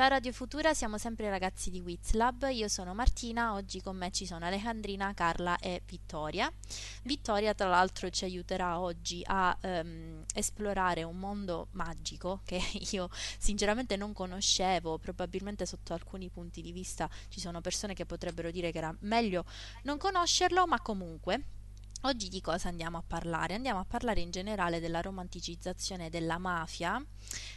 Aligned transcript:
Ciao 0.00 0.08
Radio 0.08 0.32
Futura, 0.32 0.72
siamo 0.72 0.96
sempre 0.96 1.26
i 1.26 1.28
ragazzi 1.28 1.68
di 1.68 1.78
Wizlab, 1.78 2.48
io 2.52 2.68
sono 2.68 2.94
Martina, 2.94 3.52
oggi 3.52 3.82
con 3.82 3.98
me 3.98 4.10
ci 4.10 4.24
sono 4.24 4.46
Alejandrina, 4.46 5.12
Carla 5.12 5.58
e 5.58 5.82
Vittoria. 5.84 6.50
Vittoria 7.02 7.52
tra 7.52 7.68
l'altro 7.68 8.08
ci 8.08 8.24
aiuterà 8.24 8.80
oggi 8.80 9.20
a 9.26 9.54
um, 9.60 10.24
esplorare 10.34 11.02
un 11.02 11.18
mondo 11.18 11.66
magico 11.72 12.40
che 12.46 12.58
io 12.92 13.10
sinceramente 13.12 13.96
non 13.96 14.14
conoscevo, 14.14 14.96
probabilmente 14.96 15.66
sotto 15.66 15.92
alcuni 15.92 16.30
punti 16.30 16.62
di 16.62 16.72
vista 16.72 17.06
ci 17.28 17.38
sono 17.38 17.60
persone 17.60 17.92
che 17.92 18.06
potrebbero 18.06 18.50
dire 18.50 18.72
che 18.72 18.78
era 18.78 18.96
meglio 19.00 19.44
non 19.82 19.98
conoscerlo, 19.98 20.66
ma 20.66 20.80
comunque 20.80 21.59
Oggi 22.04 22.28
di 22.30 22.40
cosa 22.40 22.70
andiamo 22.70 22.96
a 22.96 23.04
parlare? 23.06 23.52
Andiamo 23.52 23.78
a 23.78 23.84
parlare 23.84 24.22
in 24.22 24.30
generale 24.30 24.80
della 24.80 25.02
romanticizzazione 25.02 26.08
della 26.08 26.38
mafia, 26.38 26.98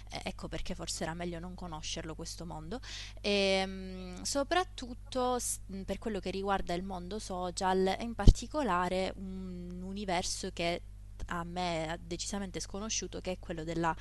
eh, 0.09 0.21
ecco 0.25 0.49
perché 0.49 0.75
forse 0.75 1.03
era 1.03 1.13
meglio 1.13 1.39
non 1.39 1.55
conoscerlo 1.55 2.13
questo 2.13 2.45
mondo, 2.45 2.81
e 3.21 3.31
ehm, 3.31 4.21
soprattutto 4.23 5.39
per 5.85 5.97
quello 5.97 6.19
che 6.19 6.29
riguarda 6.29 6.73
il 6.73 6.83
mondo 6.83 7.19
social 7.19 7.87
e 7.87 8.03
in 8.03 8.15
particolare 8.15 9.13
un 9.15 9.81
universo 9.81 10.49
che 10.51 10.81
a 11.27 11.43
me 11.43 11.99
decisamente 12.01 12.59
sconosciuto 12.59 13.21
che 13.21 13.31
è 13.31 13.39
quello 13.39 13.63
della 13.63 13.95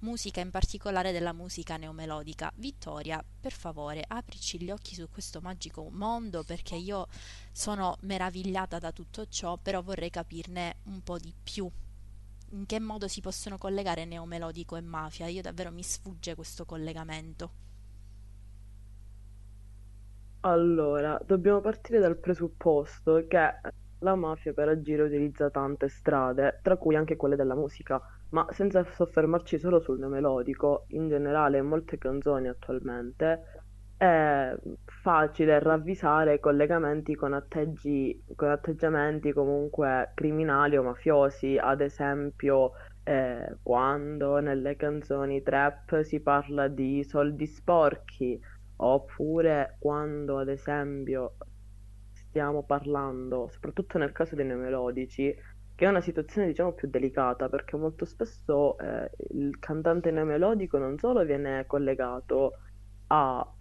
musica, 0.00 0.40
in 0.40 0.50
particolare 0.50 1.12
della 1.12 1.32
musica 1.32 1.76
neomelodica. 1.76 2.50
Vittoria, 2.56 3.24
per 3.40 3.52
favore, 3.52 4.04
aprici 4.06 4.60
gli 4.60 4.70
occhi 4.70 4.94
su 4.94 5.08
questo 5.10 5.40
magico 5.40 5.88
mondo 5.90 6.42
perché 6.44 6.76
io 6.76 7.06
sono 7.52 7.96
meravigliata 8.00 8.78
da 8.78 8.92
tutto 8.92 9.26
ciò, 9.26 9.56
però 9.56 9.82
vorrei 9.82 10.10
capirne 10.10 10.76
un 10.84 11.02
po' 11.02 11.18
di 11.18 11.34
più. 11.42 11.70
In 12.50 12.64
che 12.64 12.80
modo 12.80 13.08
si 13.08 13.20
possono 13.20 13.58
collegare 13.58 14.04
neomelodico 14.04 14.76
e 14.76 14.80
mafia? 14.80 15.26
Io 15.26 15.42
davvero 15.42 15.70
mi 15.70 15.82
sfugge 15.82 16.34
questo 16.34 16.64
collegamento. 16.64 17.66
Allora, 20.40 21.20
dobbiamo 21.26 21.60
partire 21.60 21.98
dal 21.98 22.16
presupposto 22.16 23.26
che 23.28 23.60
la 24.00 24.14
mafia 24.14 24.52
per 24.52 24.68
agire 24.68 25.02
utilizza 25.02 25.50
tante 25.50 25.88
strade, 25.88 26.60
tra 26.62 26.76
cui 26.76 26.96
anche 26.96 27.16
quelle 27.16 27.36
della 27.36 27.54
musica, 27.54 28.00
ma 28.30 28.46
senza 28.50 28.84
soffermarci 28.84 29.58
solo 29.58 29.80
sul 29.80 29.98
melodico, 29.98 30.84
in 30.88 31.08
generale 31.08 31.58
in 31.58 31.66
molte 31.66 31.98
canzoni 31.98 32.48
attualmente 32.48 33.42
è 33.98 34.54
facile 35.02 35.58
ravvisare 35.58 36.38
collegamenti 36.38 37.16
con, 37.16 37.32
atteggi, 37.32 38.24
con 38.36 38.48
atteggiamenti 38.48 39.32
comunque 39.32 40.12
criminali 40.14 40.76
o 40.76 40.84
mafiosi, 40.84 41.58
ad 41.58 41.80
esempio 41.80 42.72
eh, 43.02 43.56
quando 43.60 44.38
nelle 44.38 44.76
canzoni 44.76 45.42
trap 45.42 46.02
si 46.02 46.20
parla 46.20 46.68
di 46.68 47.02
soldi 47.02 47.46
sporchi, 47.46 48.40
oppure 48.76 49.76
quando 49.80 50.38
ad 50.38 50.48
esempio 50.48 51.34
stiamo 52.28 52.62
parlando, 52.62 53.48
soprattutto 53.50 53.98
nel 53.98 54.12
caso 54.12 54.34
dei 54.34 54.44
neomelodici, 54.44 55.34
che 55.74 55.84
è 55.84 55.88
una 55.88 56.00
situazione 56.00 56.48
diciamo 56.48 56.72
più 56.72 56.88
delicata 56.88 57.48
perché 57.48 57.76
molto 57.76 58.04
spesso 58.04 58.76
eh, 58.78 59.10
il 59.30 59.58
cantante 59.60 60.10
neomelodico 60.10 60.76
non 60.76 60.98
solo 60.98 61.24
viene 61.24 61.66
collegato 61.66 62.54
a, 63.08 63.54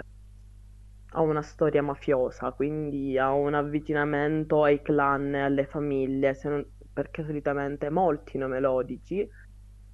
a, 1.12 1.22
una 1.22 1.42
storia 1.42 1.84
mafiosa, 1.84 2.52
quindi 2.52 3.18
a 3.18 3.32
un 3.34 3.54
avvicinamento 3.54 4.64
ai 4.64 4.82
clan 4.82 5.36
alle 5.36 5.66
famiglie, 5.66 6.36
non, 6.44 6.66
perché 6.92 7.24
solitamente 7.24 7.90
molti 7.90 8.38
neomelodici 8.38 9.30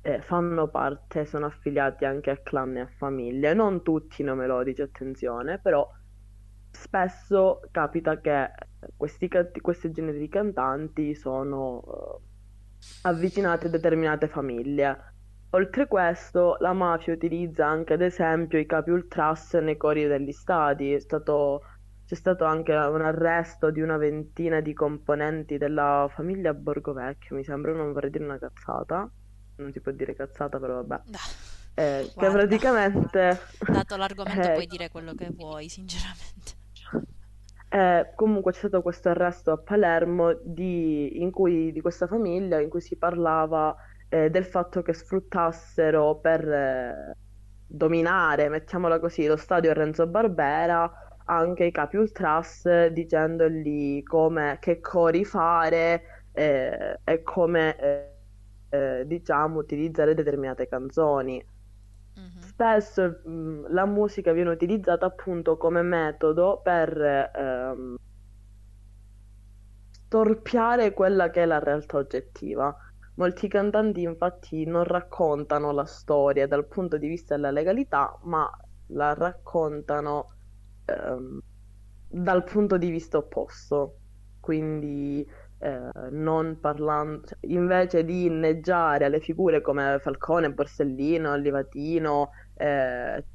eh, 0.01 0.21
fanno 0.21 0.69
parte, 0.69 1.25
sono 1.25 1.45
affiliati 1.47 2.05
anche 2.05 2.31
a 2.31 2.37
clan 2.37 2.77
e 2.77 2.81
a 2.81 2.87
famiglie, 2.87 3.53
non 3.53 3.83
tutti 3.83 4.21
i 4.21 4.25
neomelodici, 4.25 4.81
attenzione, 4.81 5.59
però 5.59 5.89
spesso 6.71 7.61
capita 7.71 8.19
che 8.19 8.49
questi, 8.95 9.29
questi 9.61 9.91
generi 9.91 10.19
di 10.19 10.29
cantanti 10.29 11.15
sono 11.15 11.77
uh, 11.77 12.21
avvicinati 13.03 13.67
a 13.67 13.69
determinate 13.69 14.27
famiglie. 14.27 15.11
Oltre 15.51 15.87
questo, 15.87 16.57
la 16.59 16.73
mafia 16.73 17.13
utilizza 17.13 17.67
anche 17.67 17.93
ad 17.93 18.01
esempio 18.01 18.57
i 18.57 18.65
capi 18.65 18.89
ultras 18.89 19.53
nei 19.53 19.77
cori 19.77 20.07
degli 20.07 20.31
stati. 20.31 20.99
Stato, 20.99 21.61
c'è 22.05 22.15
stato 22.15 22.45
anche 22.45 22.73
un 22.73 23.01
arresto 23.01 23.69
di 23.69 23.79
una 23.79 23.97
ventina 23.97 24.61
di 24.61 24.73
componenti 24.73 25.57
della 25.57 26.09
famiglia 26.11 26.53
Borgovecchio, 26.55 27.35
mi 27.35 27.43
sembra, 27.43 27.71
non 27.71 27.93
vorrei 27.93 28.09
dire 28.09 28.23
una 28.23 28.39
cazzata. 28.39 29.07
Non 29.57 29.71
si 29.71 29.79
può 29.79 29.91
dire 29.91 30.15
cazzata, 30.15 30.59
però 30.59 30.83
vabbè. 30.83 31.01
Eh, 31.75 32.11
che 32.15 32.29
praticamente... 32.29 33.39
Dato 33.59 33.95
l'argomento 33.95 34.41
eh, 34.49 34.53
puoi 34.53 34.65
dire 34.65 34.89
quello 34.89 35.13
che 35.13 35.29
vuoi, 35.31 35.69
sinceramente. 35.69 36.61
Eh, 37.73 38.11
comunque 38.15 38.51
c'è 38.51 38.59
stato 38.59 38.83
questo 38.83 39.09
arresto 39.09 39.51
a 39.51 39.57
Palermo 39.57 40.33
di, 40.43 41.27
cui, 41.31 41.71
di 41.71 41.81
questa 41.81 42.05
famiglia 42.05 42.59
in 42.59 42.69
cui 42.69 42.81
si 42.81 42.97
parlava 42.97 43.75
eh, 44.09 44.29
del 44.29 44.45
fatto 44.45 44.83
che 44.83 44.93
sfruttassero 44.93 46.19
per 46.19 46.47
eh, 46.47 47.17
dominare, 47.65 48.49
mettiamola 48.49 48.99
così, 48.99 49.25
lo 49.25 49.37
stadio 49.37 49.73
Renzo 49.73 50.05
Barbera 50.05 50.91
anche 51.25 51.63
i 51.65 51.71
capi 51.71 51.97
ultras 51.97 52.87
dicendogli 52.89 54.03
come, 54.03 54.57
che 54.59 54.79
cori 54.79 55.25
fare 55.25 56.27
eh, 56.31 56.99
e 57.03 57.23
come 57.23 57.75
eh, 57.79 58.13
eh, 58.69 59.03
diciamo 59.07 59.57
utilizzare 59.57 60.13
determinate 60.13 60.67
canzoni. 60.67 61.43
Spesso 62.63 63.19
mh, 63.25 63.73
la 63.73 63.85
musica 63.85 64.31
viene 64.31 64.51
utilizzata 64.51 65.05
appunto 65.05 65.57
come 65.57 65.81
metodo 65.81 66.61
per 66.63 66.97
ehm, 66.97 67.97
storpiare 70.05 70.93
quella 70.93 71.29
che 71.29 71.43
è 71.43 71.45
la 71.45 71.59
realtà 71.59 71.97
oggettiva. 71.97 72.73
Molti 73.15 73.49
cantanti 73.49 74.03
infatti 74.03 74.63
non 74.65 74.85
raccontano 74.85 75.71
la 75.73 75.83
storia 75.83 76.47
dal 76.47 76.65
punto 76.65 76.97
di 76.97 77.09
vista 77.09 77.35
della 77.35 77.51
legalità, 77.51 78.17
ma 78.23 78.49
la 78.87 79.13
raccontano 79.13 80.29
ehm, 80.85 81.39
dal 82.07 82.43
punto 82.45 82.77
di 82.77 82.89
vista 82.89 83.17
opposto. 83.17 83.97
Quindi 84.39 85.27
eh, 85.59 85.89
non 86.11 86.59
parlando, 86.59 87.25
cioè, 87.25 87.37
invece 87.41 88.03
di 88.03 88.25
inneggiare 88.25 89.05
alle 89.05 89.19
figure 89.19 89.61
come 89.61 89.97
Falcone, 89.99 90.51
Borsellino, 90.51 91.35
Livatino, 91.35 92.31
eh, 92.53 93.25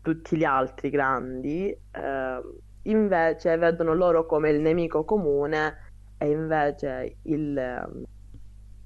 tutti 0.00 0.36
gli 0.36 0.44
altri 0.44 0.90
grandi, 0.90 1.70
eh, 1.90 2.40
invece 2.82 3.56
vedono 3.56 3.94
loro 3.94 4.26
come 4.26 4.50
il 4.50 4.60
nemico 4.60 5.04
comune 5.04 5.76
e 6.16 6.30
invece 6.30 7.18
il, 7.22 8.06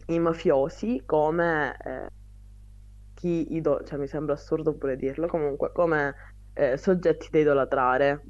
i 0.06 0.18
mafiosi 0.18 1.02
come 1.06 1.76
eh, 1.78 2.08
chi 3.14 3.54
ido- 3.54 3.82
cioè 3.84 3.98
mi 3.98 4.06
sembra 4.06 4.34
assurdo 4.34 4.76
pure 4.76 4.96
dirlo, 4.96 5.26
comunque 5.28 5.72
come 5.72 6.14
eh, 6.54 6.76
soggetti 6.76 7.28
da 7.30 7.38
idolatrare. 7.38 8.24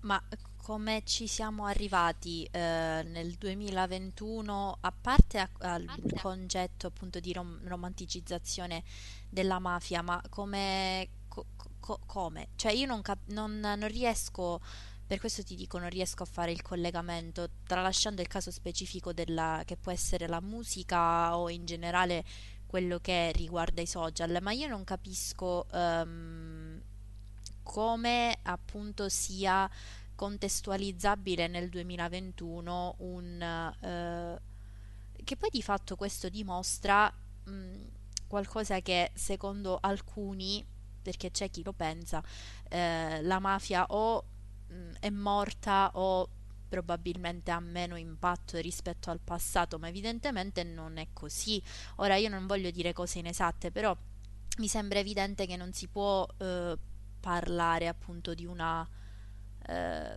Ma 0.00 0.20
come 0.62 1.02
ci 1.04 1.26
siamo 1.26 1.66
arrivati 1.66 2.44
eh, 2.44 3.02
nel 3.04 3.32
2021, 3.32 4.78
a 4.80 4.92
parte 4.92 5.38
a, 5.38 5.50
al 5.58 5.86
concetto 6.20 6.86
appunto 6.86 7.18
di 7.18 7.32
rom- 7.32 7.60
romanticizzazione 7.66 8.84
della 9.28 9.58
mafia, 9.58 10.02
ma 10.02 10.22
come, 10.30 11.08
co- 11.26 11.46
co- 11.80 11.98
come? 12.06 12.50
Cioè 12.54 12.70
io 12.70 12.86
non, 12.86 13.02
cap- 13.02 13.28
non, 13.30 13.58
non 13.58 13.88
riesco, 13.88 14.60
per 15.04 15.18
questo 15.18 15.42
ti 15.42 15.56
dico, 15.56 15.78
non 15.78 15.90
riesco 15.90 16.22
a 16.22 16.26
fare 16.26 16.52
il 16.52 16.62
collegamento, 16.62 17.48
tralasciando 17.66 18.22
il 18.22 18.28
caso 18.28 18.52
specifico 18.52 19.12
della, 19.12 19.62
che 19.66 19.76
può 19.76 19.90
essere 19.90 20.28
la 20.28 20.40
musica 20.40 21.36
o 21.36 21.50
in 21.50 21.64
generale 21.66 22.24
quello 22.66 23.00
che 23.00 23.32
riguarda 23.32 23.82
i 23.82 23.86
social, 23.86 24.38
ma 24.40 24.52
io 24.52 24.68
non 24.68 24.84
capisco 24.84 25.66
um, 25.72 26.80
come 27.64 28.38
appunto 28.42 29.08
sia 29.08 29.68
contestualizzabile 30.22 31.48
nel 31.48 31.68
2021 31.68 32.94
un, 32.98 33.42
eh, 33.42 34.40
che 35.24 35.36
poi 35.36 35.48
di 35.50 35.62
fatto 35.62 35.96
questo 35.96 36.28
dimostra 36.28 37.12
mh, 37.42 37.50
qualcosa 38.28 38.78
che 38.78 39.10
secondo 39.14 39.78
alcuni, 39.80 40.64
perché 41.02 41.32
c'è 41.32 41.50
chi 41.50 41.64
lo 41.64 41.72
pensa, 41.72 42.22
eh, 42.68 43.20
la 43.20 43.40
mafia 43.40 43.84
o 43.88 44.24
mh, 44.68 44.90
è 45.00 45.10
morta 45.10 45.90
o 45.94 46.28
probabilmente 46.68 47.50
ha 47.50 47.58
meno 47.58 47.96
impatto 47.96 48.58
rispetto 48.58 49.10
al 49.10 49.18
passato, 49.18 49.80
ma 49.80 49.88
evidentemente 49.88 50.62
non 50.62 50.98
è 50.98 51.08
così. 51.12 51.60
Ora 51.96 52.14
io 52.14 52.28
non 52.28 52.46
voglio 52.46 52.70
dire 52.70 52.92
cose 52.92 53.18
inesatte, 53.18 53.72
però 53.72 53.94
mi 54.58 54.68
sembra 54.68 55.00
evidente 55.00 55.46
che 55.46 55.56
non 55.56 55.72
si 55.72 55.88
può 55.88 56.24
eh, 56.38 56.78
parlare 57.18 57.88
appunto 57.88 58.34
di 58.34 58.46
una 58.46 58.88
eh, 59.66 60.16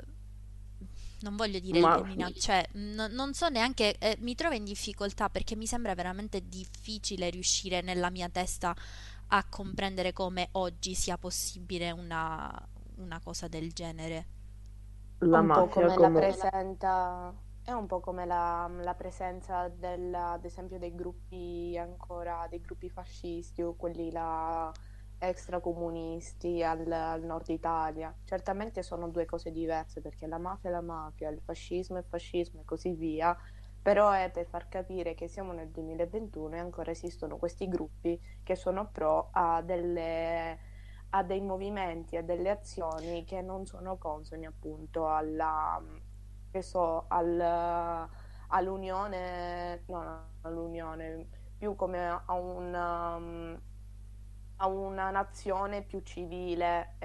non 1.22 1.36
voglio 1.36 1.60
dire 1.60 1.80
Ma... 1.80 1.98
cioè 2.38 2.68
n- 2.74 3.08
non 3.12 3.34
so 3.34 3.50
neanche, 3.50 3.98
eh, 3.98 4.18
mi 4.20 4.36
trovo 4.36 4.54
in 4.56 4.64
difficoltà 4.64 5.30
perché 5.30 5.56
mi 5.56 5.66
sembra 5.66 5.96
veramente 5.96 6.48
difficile 6.48 7.30
riuscire 7.30 7.82
nella 7.82 8.10
mia 8.10 8.30
testa 8.30 8.76
a 9.28 9.44
comprendere 9.50 10.14
come 10.14 10.50
oggi 10.54 10.94
sia 10.94 11.18
possibile 11.18 11.92
una, 11.92 12.52
una 12.98 13.20
cosa 13.24 13.48
del 13.48 13.72
genere. 13.74 14.28
È 15.28 15.36
La 15.36 15.42
un 15.42 15.52
po' 15.52 15.68
mafia 15.68 15.70
come 15.70 15.98
la 15.98 16.10
come... 16.10 16.12
presenta, 16.12 17.34
è 17.64 17.72
un 17.72 17.86
po' 17.88 18.00
come 18.00 18.26
la, 18.26 18.68
la 18.82 18.94
presenza 18.96 19.68
del, 19.70 20.14
ad 20.14 20.46
esempio 20.46 20.78
dei 20.80 20.94
gruppi 20.96 21.76
ancora, 21.78 22.48
dei 22.50 22.62
gruppi 22.62 22.90
fascisti 22.90 23.62
o 23.62 23.76
quelli 23.76 24.12
là 24.12 24.72
extracomunisti 25.28 26.64
al, 26.64 26.90
al 26.92 27.24
nord 27.24 27.50
Italia. 27.50 28.14
Certamente 28.24 28.84
sono 28.84 29.10
due 29.10 29.26
cose 29.26 29.52
diverse 29.52 30.02
perché 30.02 30.28
la 30.28 30.38
mafia 30.38 30.70
è 30.70 30.74
la 30.74 30.82
mafia, 30.82 31.30
il 31.30 31.42
fascismo 31.44 31.98
è 31.98 32.00
il 32.00 32.06
fascismo 32.08 32.62
e 32.62 32.66
così 32.66 32.92
via, 32.94 33.38
però 33.82 34.12
è 34.12 34.32
per 34.32 34.46
far 34.48 34.68
capire 34.68 35.14
che 35.14 35.28
siamo 35.28 35.54
nel 35.54 35.70
2021 35.70 36.56
e 36.56 36.60
ancora 36.60 36.92
esistono 36.92 37.38
questi 37.38 37.68
gruppi 37.68 38.20
che 38.44 38.56
sono 38.56 38.90
pro 38.92 39.30
a 39.32 39.62
delle 39.62 40.74
a 41.12 41.24
dei 41.24 41.40
movimenti, 41.42 42.18
a 42.18 42.22
delle 42.24 42.50
azioni 42.50 43.24
che 43.24 43.42
non 43.42 43.66
sono 43.66 43.98
consoni 43.98 44.46
appunto 44.46 45.08
alla, 45.08 45.82
so, 46.60 47.06
al- 47.08 48.10
all'unione, 48.48 49.84
no, 49.88 50.28
all'unione, 50.42 51.28
più 51.58 51.76
come 51.76 52.06
a 52.08 52.34
una, 52.34 53.60
a 54.58 54.68
una 54.68 55.10
nazione 55.12 55.84
più 55.84 56.02
civile 56.02 56.96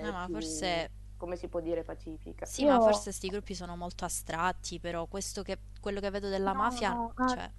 No, 0.00 0.08
e 0.08 0.10
ma 0.10 0.24
più, 0.24 0.34
forse 0.34 0.90
come 1.16 1.36
si 1.36 1.48
può 1.48 1.60
dire, 1.60 1.84
pacifica. 1.84 2.44
sì, 2.44 2.64
ma 2.66 2.74
Io 2.74 2.80
forse 2.80 3.04
questi 3.04 3.28
gruppi 3.28 3.54
sono 3.54 3.76
molto 3.76 4.04
astratti, 4.04 4.78
però 4.78 5.06
questo 5.06 5.42
che, 5.42 5.58
quello 5.80 6.00
che 6.00 6.10
vedo 6.10 6.28
della 6.28 6.52
no, 6.52 6.58
mafia, 6.58 6.92
no, 6.92 7.14
cioè, 7.26 7.50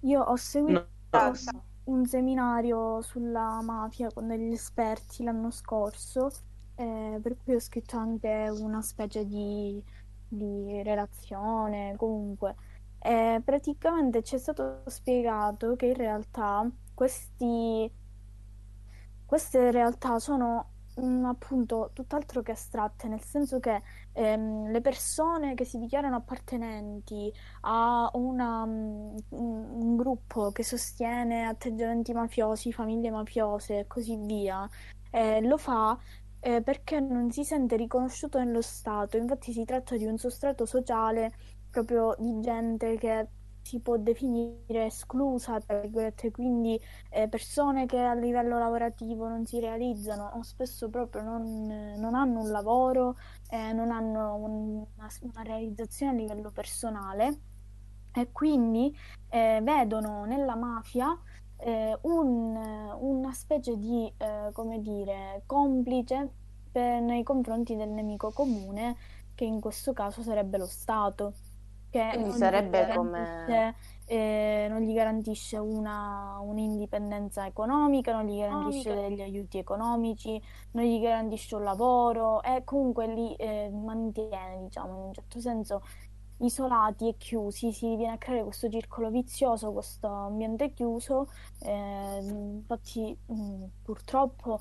io 0.00 0.20
ho 0.20 0.36
seguito 0.36 0.88
un, 1.84 2.06
seminario 2.06 3.00
sulla 3.02 3.60
mafia 3.62 4.10
con 4.12 4.26
degli 4.26 4.52
esperti 4.52 5.22
l'anno 5.22 5.50
scorso, 5.50 6.30
eh, 6.74 7.18
per 7.22 7.36
cui 7.42 7.54
ho 7.54 7.60
scritto 7.60 7.96
anche 7.96 8.48
una 8.50 8.82
specie 8.82 9.24
di, 9.24 9.82
di 10.26 10.82
relazione, 10.82 11.94
comunque. 11.96 12.56
E 12.98 13.40
praticamente 13.44 14.22
ci 14.22 14.34
è 14.34 14.38
stato 14.38 14.82
spiegato 14.86 15.76
che 15.76 15.86
in 15.86 15.94
realtà 15.94 16.68
questi 16.94 17.88
queste 19.26 19.70
realtà 19.70 20.18
sono 20.18 20.70
mm, 21.00 21.24
appunto 21.24 21.90
tutt'altro 21.92 22.42
che 22.42 22.52
astratte, 22.52 23.08
nel 23.08 23.22
senso 23.22 23.58
che 23.60 23.82
ehm, 24.12 24.70
le 24.70 24.80
persone 24.80 25.54
che 25.54 25.64
si 25.64 25.78
dichiarano 25.78 26.16
appartenenti 26.16 27.32
a 27.62 28.10
una, 28.14 28.64
mm, 28.64 29.16
un 29.30 29.64
un 29.86 29.96
gruppo 29.96 30.50
che 30.52 30.62
sostiene 30.64 31.46
atteggiamenti 31.46 32.12
mafiosi, 32.12 32.72
famiglie 32.72 33.10
mafiose 33.10 33.80
e 33.80 33.86
così 33.86 34.16
via, 34.16 34.68
eh, 35.10 35.40
lo 35.42 35.56
fa 35.58 35.98
eh, 36.40 36.62
perché 36.62 37.00
non 37.00 37.30
si 37.30 37.44
sente 37.44 37.76
riconosciuto 37.76 38.38
nello 38.38 38.62
Stato. 38.62 39.16
Infatti 39.16 39.52
si 39.52 39.64
tratta 39.64 39.96
di 39.96 40.04
un 40.06 40.16
sostrato 40.18 40.64
sociale 40.66 41.32
proprio 41.70 42.14
di 42.18 42.40
gente 42.40 42.96
che 42.98 43.28
si 43.66 43.80
può 43.80 43.96
definire 43.98 44.86
esclusa, 44.86 45.58
quindi 46.32 46.80
eh, 47.10 47.28
persone 47.28 47.86
che 47.86 47.98
a 47.98 48.14
livello 48.14 48.58
lavorativo 48.58 49.28
non 49.28 49.44
si 49.46 49.58
realizzano 49.60 50.32
o 50.34 50.42
spesso 50.42 50.88
proprio 50.88 51.22
non, 51.22 51.66
non 51.98 52.14
hanno 52.14 52.40
un 52.40 52.50
lavoro, 52.50 53.16
eh, 53.50 53.72
non 53.72 53.90
hanno 53.90 54.34
un- 54.36 54.86
una, 54.96 55.08
una 55.22 55.42
realizzazione 55.42 56.12
a 56.12 56.14
livello 56.14 56.50
personale 56.50 57.40
e 58.12 58.30
quindi 58.32 58.96
eh, 59.28 59.60
vedono 59.62 60.24
nella 60.24 60.54
mafia 60.56 61.18
eh, 61.58 61.98
un- 62.02 62.56
una 63.00 63.32
specie 63.32 63.76
di, 63.76 64.12
eh, 64.18 64.50
come 64.52 64.80
dire, 64.82 65.42
complice 65.46 66.30
per- 66.70 67.00
nei 67.02 67.22
confronti 67.22 67.76
del 67.76 67.88
nemico 67.90 68.30
comune, 68.32 68.96
che 69.34 69.44
in 69.44 69.60
questo 69.60 69.92
caso 69.92 70.22
sarebbe 70.22 70.58
lo 70.58 70.66
Stato, 70.66 71.34
che 71.96 72.02
Quindi 72.08 72.28
non 72.28 72.42
gli 72.42 72.70
sarebbe 72.70 72.86
come... 72.86 73.64
garantisce, 73.64 73.74
eh, 74.06 74.66
non 74.70 74.80
gli 74.82 74.92
garantisce 74.94 75.56
una, 75.58 76.38
un'indipendenza 76.40 77.46
economica, 77.46 78.12
non 78.12 78.26
gli 78.26 78.38
garantisce 78.38 78.94
degli 78.94 79.20
aiuti 79.20 79.58
economici, 79.58 80.40
non 80.72 80.84
gli 80.84 81.00
garantisce 81.00 81.54
un 81.56 81.62
lavoro 81.64 82.42
e 82.42 82.62
comunque 82.64 83.06
li 83.12 83.34
eh, 83.36 83.70
mantiene, 83.70 84.62
diciamo, 84.64 84.88
in 84.98 85.02
un 85.06 85.12
certo 85.14 85.40
senso 85.40 85.82
isolati 86.38 87.08
e 87.08 87.16
chiusi, 87.16 87.72
si 87.72 87.96
viene 87.96 88.12
a 88.14 88.18
creare 88.18 88.44
questo 88.44 88.68
circolo 88.68 89.10
vizioso, 89.10 89.72
questo 89.72 90.06
ambiente 90.08 90.72
chiuso. 90.72 91.28
eh, 91.60 92.18
infatti, 92.22 93.18
mh, 93.26 93.64
purtroppo 93.82 94.60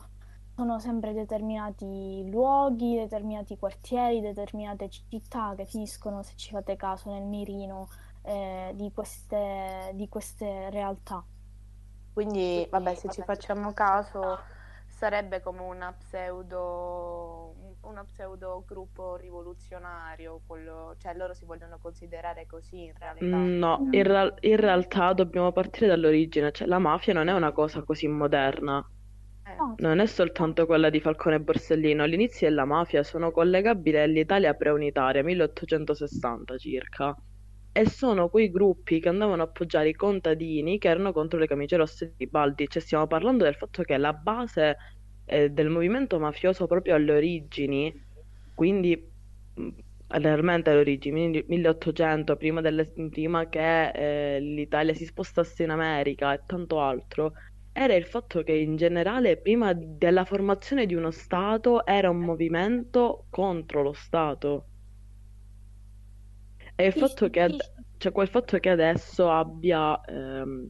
sono 0.55 0.79
sempre 0.79 1.13
determinati 1.13 2.27
luoghi, 2.29 2.95
determinati 2.95 3.57
quartieri, 3.57 4.21
determinate 4.21 4.89
città 4.89 5.53
che 5.55 5.65
finiscono, 5.65 6.23
se 6.23 6.33
ci 6.35 6.51
fate 6.51 6.75
caso, 6.77 7.11
nel 7.11 7.23
mirino 7.23 7.89
eh, 8.23 8.71
di 8.75 8.91
queste, 8.93 9.91
di 9.95 10.07
queste 10.07 10.69
realtà. 10.69 11.23
Quindi, 12.13 12.65
vabbè, 12.69 12.95
se 12.95 13.09
ci 13.09 13.21
facciamo 13.21 13.73
caso, 13.73 14.39
sarebbe 14.87 15.41
come 15.41 15.61
una 15.61 15.91
pseudo, 15.91 17.53
una 17.81 18.03
pseudo 18.05 18.63
gruppo 18.65 19.17
rivoluzionario, 19.17 20.41
quello, 20.47 20.95
cioè 20.97 21.13
loro 21.15 21.33
si 21.33 21.43
vogliono 21.43 21.77
considerare 21.81 22.45
così 22.45 22.85
in 22.85 22.93
realtà. 22.97 23.51
no, 23.59 23.87
in, 23.91 24.03
real- 24.03 24.35
in 24.41 24.55
realtà 24.57 25.13
dobbiamo 25.13 25.51
partire 25.51 25.87
dall'origine, 25.87 26.51
cioè 26.51 26.67
la 26.67 26.79
mafia 26.79 27.13
non 27.13 27.27
è 27.27 27.33
una 27.33 27.51
cosa 27.51 27.83
così 27.83 28.07
moderna, 28.07 28.85
non 29.77 29.99
è 29.99 30.05
soltanto 30.07 30.65
quella 30.65 30.89
di 30.89 30.99
Falcone 30.99 31.35
e 31.35 31.41
Borsellino, 31.41 32.07
gli 32.07 32.13
inizi 32.13 32.45
della 32.45 32.65
mafia 32.65 33.03
sono 33.03 33.31
collegabili 33.31 33.97
all'Italia 33.97 34.53
preunitaria, 34.53 35.23
1860 35.23 36.57
circa, 36.57 37.15
e 37.71 37.89
sono 37.89 38.29
quei 38.29 38.49
gruppi 38.51 38.99
che 39.01 39.09
andavano 39.09 39.41
a 39.41 39.45
appoggiare 39.45 39.89
i 39.89 39.93
contadini 39.93 40.77
che 40.77 40.87
erano 40.89 41.11
contro 41.11 41.37
le 41.39 41.47
camicie 41.47 41.75
rosse 41.77 42.13
di 42.15 42.27
Baldi, 42.27 42.67
cioè 42.69 42.81
stiamo 42.81 43.05
parlando 43.07 43.43
del 43.43 43.55
fatto 43.55 43.83
che 43.83 43.97
la 43.97 44.13
base 44.13 44.77
eh, 45.25 45.49
del 45.49 45.69
movimento 45.69 46.19
mafioso 46.19 46.67
proprio 46.67 46.95
alle 46.95 47.11
origini, 47.13 47.93
quindi 48.53 48.95
mh, 49.53 49.69
realmente 50.07 50.69
alle 50.69 50.79
origini, 50.79 51.19
quindi 51.19 51.43
1800, 51.47 52.37
prima, 52.37 52.61
delle- 52.61 52.91
prima 53.09 53.47
che 53.49 53.89
eh, 54.37 54.39
l'Italia 54.39 54.93
si 54.93 55.05
spostasse 55.05 55.63
in 55.63 55.71
America 55.71 56.33
e 56.33 56.43
tanto 56.45 56.79
altro, 56.81 57.33
era 57.77 57.93
il 57.93 58.05
fatto 58.05 58.41
che 58.41 58.53
in 58.53 58.77
generale, 58.77 59.35
prima 59.35 59.73
della 59.73 60.23
formazione 60.23 60.85
di 60.85 60.95
uno 60.95 61.11
Stato, 61.11 61.85
era 61.85 62.09
un 62.09 62.19
movimento 62.19 63.25
contro 63.29 63.83
lo 63.83 63.91
Stato. 63.91 64.67
E 66.73 66.85
il 66.85 66.93
fatto 66.93 67.29
che, 67.29 67.41
ad- 67.41 67.73
cioè 67.97 68.13
quel 68.13 68.29
fatto 68.29 68.57
che 68.59 68.69
adesso 68.69 69.29
abbia, 69.29 69.99
ehm, 70.05 70.69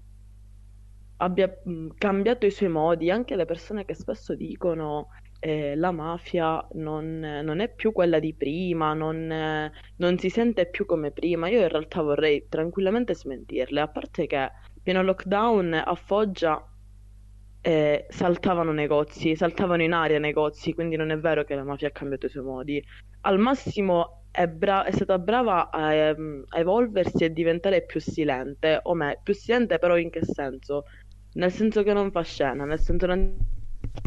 abbia 1.17 1.55
cambiato 1.95 2.47
i 2.47 2.51
suoi 2.51 2.69
modi, 2.69 3.11
anche 3.11 3.35
le 3.35 3.45
persone 3.45 3.85
che 3.85 3.93
spesso 3.93 4.33
dicono 4.33 5.09
eh, 5.39 5.75
la 5.75 5.91
mafia 5.91 6.67
non, 6.73 7.19
non 7.19 7.59
è 7.59 7.71
più 7.71 7.91
quella 7.91 8.17
di 8.17 8.33
prima, 8.33 8.93
non, 8.95 9.31
eh, 9.31 9.71
non 9.97 10.17
si 10.17 10.29
sente 10.29 10.67
più 10.71 10.87
come 10.87 11.11
prima, 11.11 11.49
io 11.49 11.61
in 11.61 11.69
realtà 11.69 12.01
vorrei 12.01 12.47
tranquillamente 12.49 13.13
smentirle, 13.13 13.79
a 13.79 13.87
parte 13.89 14.25
che 14.25 14.51
pieno 14.81 15.03
lockdown 15.03 15.73
a 15.85 15.93
Foggia 15.93 16.67
eh, 17.65 18.05
saltavano 18.09 18.71
negozi, 18.71 19.35
saltavano 19.35 19.81
in 19.81 19.91
aria 19.93 20.19
negozi, 20.19 20.73
quindi 20.73 20.95
non 20.95 21.09
è 21.09 21.17
vero 21.17 21.43
che 21.43 21.55
la 21.55 21.63
mafia 21.63 21.87
ha 21.87 21.91
cambiato 21.91 22.27
i 22.27 22.29
suoi 22.29 22.43
modi. 22.43 22.83
Al 23.21 23.39
massimo 23.39 24.25
è, 24.29 24.47
bra- 24.47 24.83
è 24.83 24.91
stata 24.91 25.17
brava 25.17 25.71
a, 25.71 25.91
ehm, 25.93 26.43
a 26.49 26.59
evolversi 26.59 27.23
e 27.23 27.33
diventare 27.33 27.83
più 27.83 27.99
silente, 27.99 28.79
o 28.83 28.93
me, 28.93 29.19
più 29.23 29.33
silente 29.33 29.79
però 29.79 29.97
in 29.97 30.11
che 30.11 30.23
senso? 30.23 30.83
Nel 31.33 31.51
senso 31.51 31.81
che 31.81 31.91
non 31.93 32.11
fa 32.11 32.21
scena, 32.21 32.65
nel 32.65 32.79
senso 32.79 33.07
non 33.07 33.35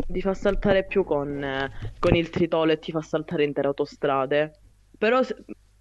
ti 0.07 0.21
fa 0.21 0.35
saltare 0.35 0.87
più 0.87 1.03
con, 1.05 1.69
con 1.99 2.15
il 2.15 2.31
tritolo 2.31 2.71
e 2.73 2.79
ti 2.79 2.93
fa 2.93 3.01
saltare 3.01 3.43
intere 3.45 3.67
autostrade. 3.67 4.53
Però 4.97 5.21
se- 5.25 5.35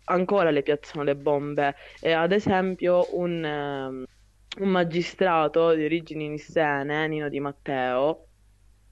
ancora 0.05 0.49
le 0.49 0.63
piazzano 0.63 1.03
le 1.03 1.15
bombe. 1.15 1.75
E 1.99 2.11
ad 2.11 2.31
esempio 2.31 3.05
un, 3.17 3.43
ehm, 3.45 4.03
un 4.59 4.69
magistrato 4.69 5.73
di 5.73 5.83
origini 5.83 6.29
nissene, 6.29 7.07
Nino 7.07 7.29
Di 7.29 7.39
Matteo, 7.39 8.27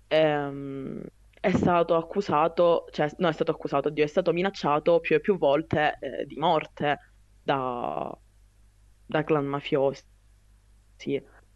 ehm, 0.08 1.04
è 1.40 1.52
stato 1.52 1.96
accusato, 1.96 2.88
cioè 2.92 3.10
no, 3.18 3.28
è 3.30 3.32
stato 3.32 3.52
accusato, 3.52 3.90
Dio, 3.90 4.04
è 4.04 4.08
stato 4.08 4.32
minacciato 4.34 5.00
più 5.00 5.16
e 5.16 5.20
più 5.20 5.38
volte 5.38 5.98
eh, 6.00 6.26
di 6.26 6.38
morte 6.38 7.00
da, 7.44 8.16
da 9.06 9.24
clan 9.24 9.46
mafiosi, 9.46 10.04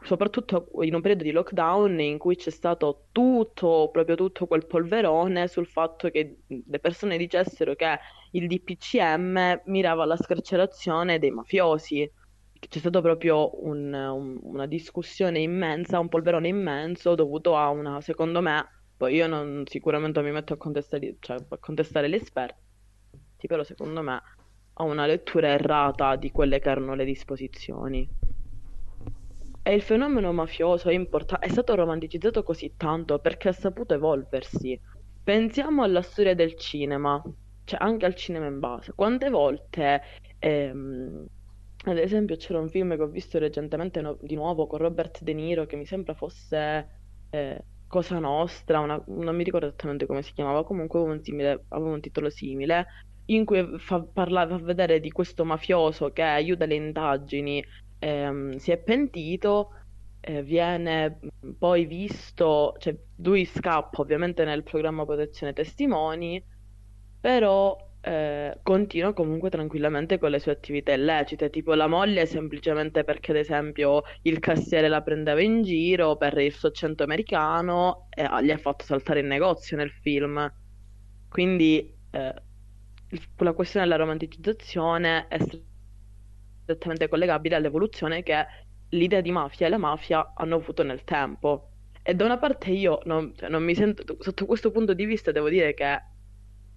soprattutto 0.02 0.70
in 0.82 0.94
un 0.94 1.02
periodo 1.02 1.24
di 1.24 1.32
lockdown 1.32 2.00
in 2.00 2.18
cui 2.18 2.36
c'è 2.36 2.52
stato 2.52 3.08
tutto, 3.12 3.90
proprio 3.92 4.16
tutto 4.16 4.48
quel 4.48 4.66
polverone 4.66 5.48
sul 5.48 5.68
fatto 5.68 6.10
che 6.10 6.40
le 6.48 6.80
persone 6.80 7.18
dicessero 7.18 7.76
che 7.76 7.98
il 8.32 8.48
DPCM 8.48 9.64
mirava 9.66 10.04
alla 10.04 10.18
scarcerazione 10.18 11.20
dei 11.20 11.32
mafiosi 11.32 12.10
c'è 12.68 12.80
stato 12.80 13.02
proprio 13.02 13.64
un- 13.66 13.94
un- 13.94 14.40
una 14.42 14.66
discussione 14.66 15.40
immensa, 15.40 16.00
un 16.00 16.10
polverone 16.10 16.48
immenso 16.48 17.16
dovuto 17.16 17.56
a 17.56 17.70
una, 17.70 18.02
secondo 18.02 18.42
me, 18.42 18.68
poi 18.98 19.16
io 19.16 19.28
non, 19.28 19.64
sicuramente 19.66 20.22
mi 20.22 20.32
metto 20.32 20.54
a 20.54 20.58
contestare, 20.58 21.16
cioè, 21.20 21.38
a 21.48 21.58
contestare 21.58 22.10
gli 22.10 22.16
esperti, 22.16 23.48
però 23.48 23.64
secondo 23.64 24.02
me 24.02 24.22
a 24.74 24.84
una 24.84 25.06
lettura 25.06 25.50
errata 25.50 26.16
di 26.16 26.32
quelle 26.32 26.60
che 26.60 26.70
erano 26.70 26.96
le 26.96 27.06
disposizioni. 27.06 28.08
E 29.62 29.74
il 29.74 29.82
fenomeno 29.82 30.32
mafioso 30.32 30.90
è, 30.90 30.94
importa- 30.94 31.40
è 31.40 31.50
stato 31.50 31.76
romanticizzato 31.76 32.44
così 32.44 32.74
tanto 32.76 33.20
perché 33.20 33.50
ha 33.50 33.54
saputo 33.54 33.94
evolversi. 33.94 34.80
Pensiamo 35.22 35.84
alla 35.84 36.02
storia 36.02 36.34
del 36.34 36.56
cinema, 36.58 37.22
cioè 37.66 37.80
anche 37.82 38.06
al 38.06 38.16
cinema 38.16 38.48
in 38.48 38.60
base. 38.60 38.94
Quante 38.96 39.30
volte, 39.30 40.02
ehm, 40.40 41.26
ad 41.86 41.98
esempio, 41.98 42.36
c'era 42.36 42.60
un 42.60 42.70
film 42.70 42.96
che 42.96 43.02
ho 43.02 43.08
visto 43.08 43.40
recentemente 43.40 44.02
no- 44.02 44.18
di 44.22 44.36
nuovo 44.36 44.68
con 44.68 44.80
Robert 44.80 45.22
De 45.24 45.34
Niro 45.34 45.66
che 45.66 45.76
mi 45.78 45.86
sembra 45.86 46.14
fosse 46.14 46.90
eh, 47.30 47.66
Cosa 47.88 48.20
Nostra, 48.20 48.80
una- 48.80 49.02
non 49.08 49.36
mi 49.36 49.44
ricordo 49.44 49.68
esattamente 49.68 50.06
come 50.06 50.22
si 50.22 50.34
chiamava, 50.34 50.64
comunque 50.64 51.00
aveva 51.00 51.14
un 51.16 51.24
simile- 51.24 51.66
aveva 51.70 51.92
un 51.92 52.02
titolo 52.02 52.30
simile, 52.30 52.86
in 53.26 53.46
cui 53.46 53.78
fa, 53.80 54.04
parla- 54.04 54.48
fa 54.48 54.58
vedere 54.58 55.00
di 55.00 55.10
questo 55.12 55.44
mafioso 55.46 56.12
che 56.12 56.22
aiuta 56.22 56.66
le 56.66 56.76
indagini 56.76 57.64
ehm, 58.00 58.56
si 58.58 58.72
è 58.72 58.78
pentito, 58.82 59.70
eh, 60.20 60.44
viene 60.44 61.20
poi 61.58 61.86
visto, 61.86 62.74
cioè 62.80 62.96
lui 63.16 63.46
scappa 63.46 64.02
ovviamente 64.02 64.44
nel 64.46 64.64
programma 64.64 65.06
Protezione 65.06 65.54
Testimoni, 65.54 66.44
però 67.20 67.76
eh, 68.02 68.58
continua 68.64 69.14
comunque 69.14 69.50
tranquillamente 69.50 70.18
con 70.18 70.32
le 70.32 70.40
sue 70.40 70.54
attività 70.54 70.94
illecite, 70.94 71.50
tipo 71.50 71.74
la 71.74 71.88
moglie 71.88 72.26
semplicemente 72.26 73.04
perché 73.04 73.32
ad 73.32 73.38
esempio 73.38 74.04
il 74.22 74.40
cassiere 74.40 74.88
la 74.88 75.02
prendeva 75.02 75.42
in 75.42 75.64
giro 75.64 76.16
per 76.16 76.38
il 76.38 76.54
suo 76.54 76.70
accento 76.70 77.04
americano 77.04 78.08
e 78.10 78.24
ah, 78.24 78.42
gli 78.42 78.52
ha 78.52 78.58
fatto 78.58 78.86
saltare 78.86 79.20
il 79.20 79.26
negozio 79.26 79.76
nel 79.76 79.92
film. 79.92 80.52
Quindi 81.28 81.94
eh, 82.12 82.34
la 83.38 83.54
questione 83.54 83.86
della 83.86 83.98
romanticizzazione 83.98 85.28
è 85.28 85.38
strettamente 86.64 87.10
collegabile 87.10 87.56
all'evoluzione 87.56 88.24
che 88.24 88.46
l'idea 88.90 89.22
di 89.22 89.32
mafia 89.32 89.68
e 89.68 89.70
la 89.70 89.78
mafia 89.78 90.34
hanno 90.36 90.56
avuto 90.56 90.84
nel 90.84 91.04
tempo. 91.04 91.72
E 92.02 92.14
da 92.14 92.26
una 92.26 92.38
parte 92.38 92.72
io 92.72 93.00
non, 93.06 93.34
cioè, 93.36 93.50
non 93.50 93.64
mi 93.64 93.76
sento, 93.76 94.18
sotto 94.20 94.46
questo 94.46 94.72
punto 94.72 94.94
di 94.94 95.06
vista 95.06 95.32
devo 95.32 95.50
dire 95.50 95.74
che 95.74 96.02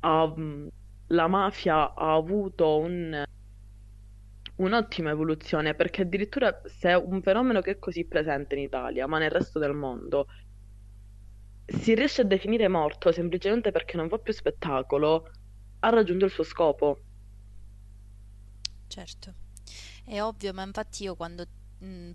um, 0.03 0.69
la 1.13 1.29
mafia 1.29 1.95
ha 1.95 2.15
avuto 2.15 2.79
un- 2.79 3.23
un'ottima 4.57 5.11
evoluzione, 5.11 5.75
perché 5.75 6.03
addirittura 6.03 6.61
se 6.65 6.89
è 6.91 6.97
un 6.97 7.21
fenomeno 7.23 7.61
che 7.61 7.73
è 7.73 7.79
così 7.79 8.07
presente 8.07 8.55
in 8.55 8.63
Italia, 8.63 9.07
ma 9.07 9.19
nel 9.19 9.31
resto 9.31 9.59
del 9.59 9.75
mondo, 9.75 10.27
si 11.67 11.95
riesce 11.97 12.21
a 12.21 12.25
definire 12.25 12.69
morto 12.69 13.11
semplicemente 13.11 13.73
perché 13.73 13.97
non 13.97 14.09
fa 14.09 14.19
più 14.19 14.33
spettacolo, 14.33 15.29
ha 15.81 15.89
raggiunto 15.89 16.25
il 16.27 16.31
suo 16.31 16.45
scopo. 16.45 17.03
Certo, 18.87 19.35
è 20.05 20.21
ovvio, 20.23 20.53
ma 20.53 20.63
infatti 20.65 21.05
io 21.05 21.15
quando 21.15 21.47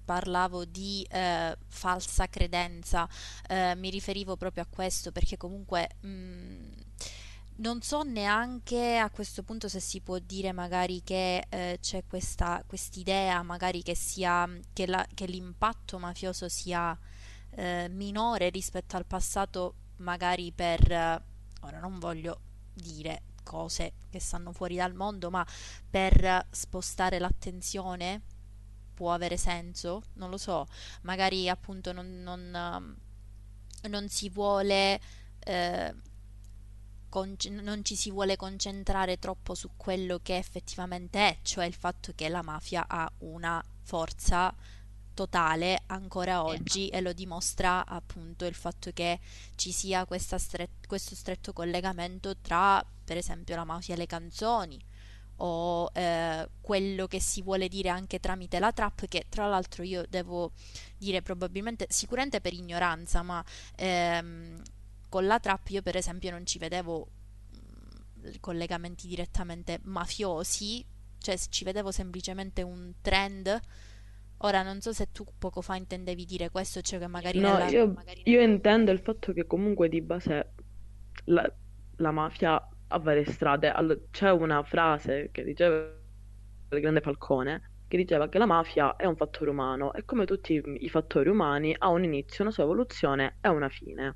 parlavo 0.05 0.63
di 0.63 1.05
eh, 1.09 1.57
falsa 1.67 2.27
credenza 2.27 3.07
eh, 3.49 3.75
mi 3.75 3.89
riferivo 3.89 4.37
proprio 4.37 4.63
a 4.63 4.67
questo 4.69 5.11
perché 5.11 5.35
comunque 5.35 5.89
mh, 5.99 6.69
non 7.59 7.81
so 7.81 8.03
neanche 8.03 8.97
a 8.97 9.09
questo 9.09 9.41
punto 9.43 9.67
se 9.67 9.79
si 9.79 10.01
può 10.01 10.19
dire 10.19 10.51
magari 10.51 11.01
che 11.03 11.45
eh, 11.49 11.77
c'è 11.81 12.03
questa 12.07 12.63
quest'idea 12.67 13.41
magari 13.41 13.81
che 13.81 13.95
sia 13.95 14.47
che 14.73 14.85
la- 14.85 15.07
che 15.13 15.25
l'impatto 15.25 15.97
mafioso 15.97 16.49
sia 16.49 16.97
eh, 17.51 17.87
minore 17.89 18.49
rispetto 18.49 18.97
al 18.97 19.05
passato, 19.05 19.75
magari 19.97 20.51
per 20.53 20.91
eh, 20.91 21.21
ora 21.61 21.79
non 21.79 21.99
voglio 21.99 22.39
dire 22.73 23.23
cose 23.43 23.93
che 24.09 24.19
stanno 24.19 24.51
fuori 24.53 24.75
dal 24.77 24.93
mondo, 24.93 25.29
ma 25.31 25.45
per 25.89 26.47
spostare 26.51 27.19
l'attenzione 27.19 28.21
può 28.93 29.13
avere 29.13 29.37
senso, 29.37 30.03
non 30.15 30.29
lo 30.29 30.37
so, 30.37 30.67
magari 31.03 31.49
appunto 31.49 31.91
non, 31.93 32.21
non, 32.23 32.53
ehm, 32.55 32.97
non 33.89 34.09
si 34.09 34.29
vuole, 34.29 34.99
eh, 35.39 35.93
non 37.09 37.83
ci 37.83 37.95
si 37.95 38.11
vuole 38.11 38.35
concentrare 38.35 39.17
troppo 39.19 39.55
su 39.55 39.71
quello 39.75 40.19
che 40.21 40.37
effettivamente 40.37 41.19
è, 41.19 41.37
cioè 41.41 41.65
il 41.65 41.73
fatto 41.73 42.11
che 42.15 42.29
la 42.29 42.41
mafia 42.41 42.85
ha 42.87 43.11
una 43.19 43.63
forza 43.83 44.53
totale 45.13 45.81
ancora 45.87 46.43
oggi 46.43 46.89
e 46.89 47.01
lo 47.01 47.11
dimostra 47.11 47.85
appunto 47.87 48.45
il 48.45 48.53
fatto 48.53 48.91
che 48.93 49.19
ci 49.55 49.71
sia 49.71 50.05
questa 50.05 50.37
stre- 50.37 50.69
questo 50.85 51.15
stretto 51.15 51.53
collegamento 51.53 52.37
tra, 52.37 52.85
per 53.03 53.17
esempio, 53.17 53.55
la 53.55 53.63
mafia 53.63 53.95
e 53.95 53.97
le 53.97 54.05
canzoni 54.05 54.79
o 55.37 55.89
eh, 55.93 56.47
quello 56.61 57.07
che 57.07 57.19
si 57.19 57.41
vuole 57.41 57.67
dire 57.67 57.89
anche 57.89 58.19
tramite 58.19 58.59
la 58.59 58.71
trap, 58.71 59.07
che 59.07 59.25
tra 59.29 59.47
l'altro 59.47 59.83
io 59.83 60.05
devo 60.07 60.51
dire 60.97 61.21
probabilmente, 61.21 61.87
sicuramente 61.89 62.41
per 62.41 62.53
ignoranza, 62.53 63.21
ma 63.21 63.43
ehm, 63.75 64.61
con 65.09 65.25
la 65.25 65.39
trap 65.39 65.69
io 65.69 65.81
per 65.81 65.95
esempio 65.95 66.31
non 66.31 66.45
ci 66.45 66.57
vedevo 66.59 67.07
mm, 67.55 68.31
collegamenti 68.39 69.07
direttamente 69.07 69.79
mafiosi, 69.83 70.85
cioè 71.19 71.37
ci 71.37 71.63
vedevo 71.63 71.91
semplicemente 71.91 72.61
un 72.61 72.93
trend. 73.01 73.59
Ora 74.41 74.61
non 74.61 74.81
so 74.81 74.93
se 74.93 75.11
tu 75.11 75.25
poco 75.37 75.61
fa 75.61 75.75
intendevi 75.75 76.25
dire 76.25 76.49
questo, 76.51 76.81
cioè 76.81 76.99
che 76.99 77.07
magari 77.07 77.39
No, 77.39 77.57
nella... 77.57 77.67
io, 77.67 77.93
io 78.23 78.41
intendo 78.41 78.91
il 78.91 78.99
fatto 78.99 79.33
che 79.33 79.45
comunque 79.45 79.89
di 79.89 80.01
base 80.01 80.53
la, 81.25 81.49
la 81.97 82.11
mafia 82.11 82.67
ha 82.87 82.99
varie 82.99 83.25
strade. 83.25 83.69
Allo- 83.69 84.07
c'è 84.11 84.31
una 84.31 84.63
frase 84.63 85.29
che 85.31 85.43
diceva 85.43 85.75
il 86.69 86.79
grande 86.81 87.01
Falcone, 87.01 87.71
che 87.87 87.97
diceva 87.97 88.27
che 88.29 88.37
la 88.37 88.45
mafia 88.45 88.95
è 88.95 89.05
un 89.05 89.15
fattore 89.15 89.49
umano 89.51 89.93
e 89.93 90.03
come 90.05 90.25
tutti 90.25 90.61
i 90.79 90.89
fattori 90.89 91.29
umani 91.29 91.75
ha 91.77 91.89
un 91.89 92.03
inizio, 92.03 92.43
una 92.43 92.53
sua 92.53 92.63
evoluzione 92.63 93.37
e 93.41 93.47
una 93.49 93.69
fine. 93.69 94.15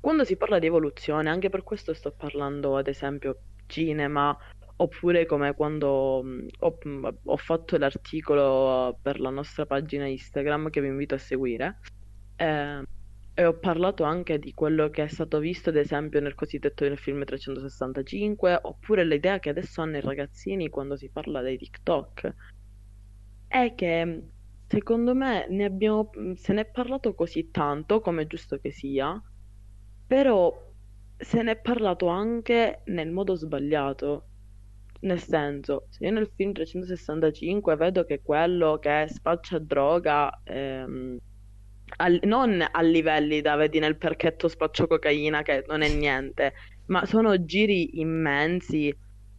Quando 0.00 0.24
si 0.24 0.36
parla 0.36 0.58
di 0.58 0.66
evoluzione, 0.66 1.28
anche 1.28 1.50
per 1.50 1.62
questo 1.62 1.92
sto 1.92 2.10
parlando 2.12 2.76
ad 2.76 2.88
esempio 2.88 3.42
cinema, 3.66 4.36
oppure 4.76 5.26
come 5.26 5.54
quando 5.54 6.22
mh, 6.22 6.46
ho, 6.60 6.78
mh, 6.82 7.08
ho 7.24 7.36
fatto 7.36 7.76
l'articolo 7.76 8.98
per 9.02 9.20
la 9.20 9.30
nostra 9.30 9.66
pagina 9.66 10.06
Instagram 10.06 10.70
che 10.70 10.80
vi 10.80 10.88
invito 10.88 11.14
a 11.14 11.18
seguire, 11.18 11.80
eh, 12.36 12.82
e 13.34 13.44
ho 13.44 13.58
parlato 13.58 14.04
anche 14.04 14.38
di 14.38 14.52
quello 14.54 14.90
che 14.90 15.04
è 15.04 15.08
stato 15.08 15.38
visto 15.38 15.68
ad 15.68 15.76
esempio 15.76 16.20
nel 16.20 16.34
cosiddetto 16.34 16.84
nel 16.84 16.98
film 16.98 17.24
365, 17.24 18.58
oppure 18.62 19.04
l'idea 19.04 19.38
che 19.38 19.50
adesso 19.50 19.82
hanno 19.82 19.98
i 19.98 20.00
ragazzini 20.00 20.68
quando 20.70 20.96
si 20.96 21.10
parla 21.10 21.42
dei 21.42 21.58
TikTok, 21.58 22.34
è 23.48 23.74
che 23.74 24.22
secondo 24.66 25.14
me 25.14 25.46
ne 25.48 25.64
abbiamo, 25.64 26.10
se 26.36 26.52
ne 26.52 26.62
è 26.62 26.66
parlato 26.70 27.14
così 27.14 27.50
tanto, 27.50 28.00
come 28.00 28.22
è 28.22 28.26
giusto 28.26 28.58
che 28.58 28.70
sia, 28.70 29.20
però 30.10 30.52
se 31.16 31.42
ne 31.42 31.52
è 31.52 31.60
parlato 31.60 32.06
anche 32.08 32.82
nel 32.86 33.10
modo 33.10 33.34
sbagliato. 33.36 34.26
Nel 35.02 35.20
senso, 35.20 35.86
se 35.88 36.04
io 36.06 36.10
nel 36.12 36.30
film 36.34 36.52
365 36.52 37.76
vedo 37.76 38.04
che 38.04 38.20
quello 38.22 38.78
che 38.78 39.06
spaccia 39.08 39.58
droga, 39.60 40.40
ehm, 40.44 41.16
al- 41.98 42.20
non 42.24 42.66
a 42.70 42.80
livelli 42.82 43.40
da 43.40 43.54
vedi 43.56 43.78
nel 43.78 43.96
perchetto 43.98 44.48
spaccio 44.48 44.86
cocaina, 44.86 45.42
che 45.42 45.64
non 45.68 45.82
è 45.82 45.88
niente, 45.88 46.54
ma 46.86 47.06
sono 47.06 47.44
giri 47.44 48.00
immensi, 48.00 48.92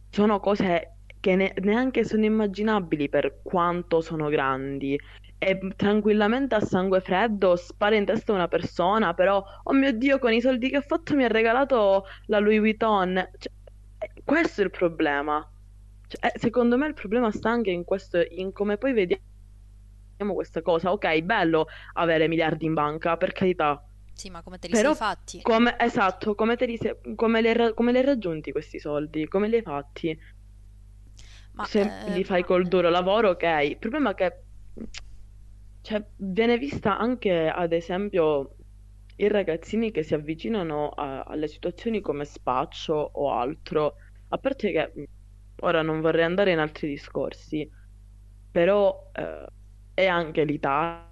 sono 0.08 0.40
cose 0.40 0.96
che 1.20 1.36
ne- 1.36 1.54
neanche 1.60 2.04
sono 2.04 2.24
immaginabili 2.24 3.08
per 3.08 3.40
quanto 3.42 4.00
sono 4.00 4.28
grandi. 4.30 4.98
E 5.44 5.58
tranquillamente 5.74 6.54
a 6.54 6.60
sangue 6.60 7.00
freddo 7.00 7.56
spara 7.56 7.96
in 7.96 8.04
testa 8.04 8.32
una 8.32 8.46
persona, 8.46 9.12
però, 9.12 9.42
oh 9.64 9.72
mio 9.72 9.92
Dio, 9.92 10.20
con 10.20 10.32
i 10.32 10.40
soldi 10.40 10.70
che 10.70 10.76
ho 10.76 10.80
fatto 10.82 11.16
mi 11.16 11.24
ha 11.24 11.28
regalato 11.28 12.04
la 12.26 12.38
Louis 12.38 12.60
Vuitton. 12.60 13.14
Cioè, 13.38 13.52
eh, 13.98 14.22
questo 14.24 14.60
è 14.60 14.64
il 14.64 14.70
problema. 14.70 15.44
Cioè, 16.06 16.30
eh, 16.32 16.38
secondo 16.38 16.76
me 16.76 16.86
il 16.86 16.94
problema 16.94 17.32
sta 17.32 17.50
anche 17.50 17.70
in 17.72 17.82
questo, 17.82 18.22
in 18.28 18.52
come 18.52 18.76
poi 18.78 18.92
vediamo 18.92 19.20
questa 20.34 20.62
cosa. 20.62 20.92
Ok, 20.92 21.20
bello 21.22 21.66
avere 21.94 22.28
miliardi 22.28 22.66
in 22.66 22.74
banca, 22.74 23.16
per 23.16 23.32
carità. 23.32 23.84
Sì, 24.14 24.30
ma 24.30 24.42
come 24.42 24.58
te 24.58 24.68
li 24.68 24.74
sei 24.74 24.84
Però, 24.84 24.94
fatti? 24.94 25.40
come, 25.42 25.76
esatto, 25.80 26.36
come 26.36 26.54
te 26.54 26.66
li, 26.66 26.76
sei- 26.76 26.96
come 27.16 27.40
li 27.40 27.48
hai 27.48 27.74
come 27.74 27.90
li 27.90 27.98
hai 27.98 28.04
raggiunti 28.04 28.52
questi 28.52 28.78
soldi? 28.78 29.26
Come 29.26 29.48
li 29.48 29.56
hai 29.56 29.62
fatti? 29.62 30.16
Ma 31.52 31.66
Se 31.66 31.80
eh, 31.82 32.12
li 32.14 32.24
fai 32.24 32.44
col 32.44 32.66
duro 32.68 32.88
lavoro, 32.90 33.30
ok. 33.30 33.42
Il 33.64 33.78
problema 33.78 34.10
è 34.12 34.14
che, 34.14 34.44
cioè, 35.82 36.04
viene 36.16 36.58
vista 36.58 36.98
anche, 36.98 37.48
ad 37.48 37.72
esempio, 37.72 38.56
i 39.16 39.28
ragazzini 39.28 39.90
che 39.90 40.02
si 40.02 40.14
avvicinano 40.14 40.90
a- 40.90 41.22
alle 41.24 41.48
situazioni 41.48 42.00
come 42.00 42.24
spaccio 42.24 42.94
o 42.94 43.32
altro. 43.32 43.96
A 44.28 44.38
parte 44.38 44.72
che, 44.72 44.92
ora 45.62 45.82
non 45.82 46.00
vorrei 46.00 46.24
andare 46.24 46.52
in 46.52 46.58
altri 46.58 46.88
discorsi, 46.88 47.68
però 48.50 49.10
eh, 49.12 49.46
è 49.94 50.06
anche 50.06 50.44
l'Italia 50.44 51.10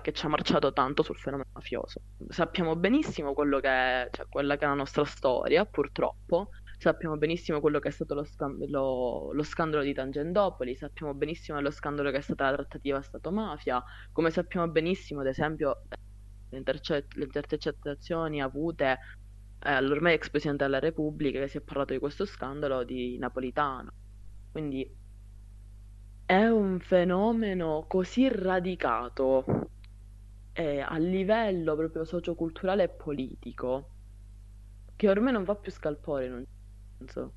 che 0.00 0.12
ci 0.12 0.26
ha 0.26 0.28
marciato 0.28 0.72
tanto 0.72 1.02
sul 1.02 1.16
fenomeno 1.16 1.48
mafioso. 1.52 2.00
Sappiamo 2.28 2.76
benissimo 2.76 3.34
quello 3.34 3.60
che 3.60 3.68
è, 3.68 4.08
cioè, 4.10 4.26
quella 4.28 4.56
che 4.56 4.64
è 4.64 4.68
la 4.68 4.74
nostra 4.74 5.04
storia, 5.04 5.64
purtroppo. 5.64 6.50
Sappiamo 6.80 7.18
benissimo 7.18 7.60
quello 7.60 7.78
che 7.78 7.88
è 7.88 7.90
stato 7.90 8.14
lo, 8.14 8.24
scam- 8.24 8.64
lo- 8.68 9.32
lo 9.34 9.42
scandalo 9.42 9.82
di 9.82 9.92
Tangentopoli, 9.92 10.74
sappiamo 10.74 11.12
benissimo 11.12 11.60
lo 11.60 11.70
scandalo 11.70 12.10
che 12.10 12.16
è 12.16 12.20
stata 12.22 12.48
la 12.48 12.56
trattativa 12.56 13.02
Stato-mafia, 13.02 13.84
come 14.12 14.30
sappiamo 14.30 14.66
benissimo, 14.66 15.20
ad 15.20 15.26
esempio, 15.26 15.82
le, 16.48 16.56
interce- 16.56 17.06
le 17.16 17.24
intercettazioni 17.24 18.40
avute 18.40 18.98
eh, 19.58 19.70
all'ormai 19.70 20.14
ex 20.14 20.30
Presidente 20.30 20.64
della 20.64 20.78
Repubblica 20.78 21.38
che 21.40 21.48
si 21.48 21.58
è 21.58 21.60
parlato 21.60 21.92
di 21.92 21.98
questo 21.98 22.24
scandalo 22.24 22.82
di 22.82 23.18
Napolitano. 23.18 23.90
Quindi 24.50 24.90
è 26.24 26.46
un 26.46 26.80
fenomeno 26.80 27.84
così 27.86 28.26
radicato 28.30 29.44
eh, 30.52 30.80
a 30.80 30.96
livello 30.96 31.76
proprio 31.76 32.04
socioculturale 32.04 32.84
e 32.84 32.88
politico 32.88 33.90
che 34.96 35.08
ormai 35.10 35.32
non 35.34 35.44
fa 35.44 35.56
più 35.56 35.70
scalpore 35.72 36.26
in 36.26 36.32
un 36.32 36.44
senso. 37.00 37.32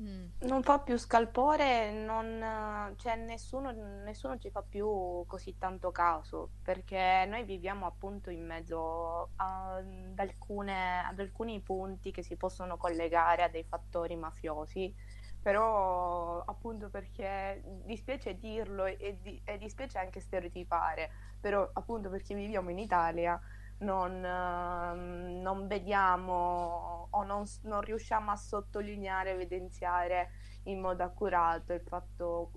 Mm. 0.00 0.26
Non 0.48 0.62
fa 0.62 0.78
più 0.80 0.96
scalpore, 0.96 1.92
non, 1.92 2.94
cioè 2.96 3.14
nessuno, 3.16 3.70
nessuno 4.04 4.38
ci 4.38 4.50
fa 4.50 4.62
più 4.62 5.24
così 5.26 5.58
tanto 5.58 5.92
caso, 5.92 6.52
perché 6.62 7.26
noi 7.28 7.44
viviamo 7.44 7.86
appunto 7.86 8.30
in 8.30 8.44
mezzo 8.44 9.30
a, 9.36 9.74
ad, 9.76 10.18
alcune, 10.18 11.04
ad 11.04 11.20
alcuni 11.20 11.60
punti 11.60 12.10
che 12.10 12.22
si 12.22 12.36
possono 12.36 12.76
collegare 12.78 13.42
a 13.42 13.48
dei 13.48 13.64
fattori 13.64 14.16
mafiosi 14.16 14.94
però 15.42 16.40
appunto 16.44 16.88
perché 16.88 17.60
dispiace 17.84 18.38
dirlo 18.38 18.84
e, 18.86 19.18
di, 19.20 19.40
e, 19.44 19.58
dispiace 19.58 19.98
anche 19.98 20.20
stereotipare, 20.20 21.10
però 21.40 21.68
appunto 21.72 22.08
perché 22.10 22.32
viviamo 22.32 22.70
in 22.70 22.78
Italia 22.78 23.38
non, 23.82 24.12
uh, 24.16 25.40
non 25.40 25.66
vediamo 25.66 27.08
o 27.10 27.22
non, 27.24 27.44
non, 27.62 27.80
riusciamo 27.80 28.30
a 28.30 28.36
sottolineare, 28.36 29.32
evidenziare 29.32 30.30
in 30.64 30.80
modo 30.80 31.02
accurato 31.02 31.72
il 31.72 31.82
fatto 31.82 32.52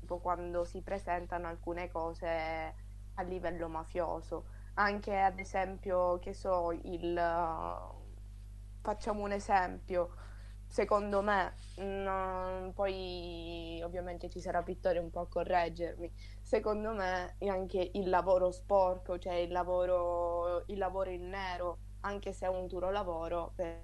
tipo, 0.00 0.18
quando 0.18 0.64
si 0.64 0.82
presentano 0.82 1.46
alcune 1.48 1.88
cose 1.88 2.74
a 3.14 3.22
livello 3.22 3.68
mafioso. 3.68 4.46
Anche 4.74 5.18
ad 5.18 5.38
esempio, 5.38 6.18
che 6.18 6.32
so, 6.32 6.72
il... 6.72 7.20
Facciamo 8.80 9.22
un 9.22 9.32
esempio, 9.32 10.14
secondo 10.68 11.22
me, 11.22 11.54
no, 11.76 12.70
poi 12.74 13.80
ovviamente 13.82 14.28
ci 14.28 14.40
sarà 14.40 14.62
Vittorio 14.62 15.02
un 15.02 15.10
po' 15.10 15.20
a 15.20 15.26
correggermi, 15.26 16.12
secondo 16.42 16.92
me 16.92 17.36
anche 17.40 17.90
il 17.94 18.08
lavoro 18.08 18.50
sporco, 18.52 19.18
cioè 19.18 19.34
il 19.34 19.50
lavoro, 19.50 20.64
il 20.66 20.78
lavoro 20.78 21.10
in 21.10 21.28
nero, 21.28 21.78
anche 22.00 22.32
se 22.32 22.46
è 22.46 22.48
un 22.48 22.66
duro 22.66 22.90
lavoro, 22.90 23.52
per 23.56 23.82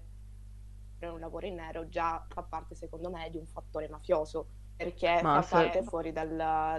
un 1.00 1.18
lavoro 1.18 1.46
in 1.46 1.56
nero 1.56 1.88
già 1.88 2.24
fa 2.28 2.42
parte 2.42 2.74
secondo 2.74 3.10
me 3.10 3.28
di 3.30 3.38
un 3.38 3.46
fattore 3.46 3.88
mafioso, 3.88 4.46
perché 4.76 5.20
Ma 5.22 5.40
fa 5.40 5.42
se... 5.42 5.54
parte 5.54 5.82
fuori 5.82 6.12
dal, 6.12 6.28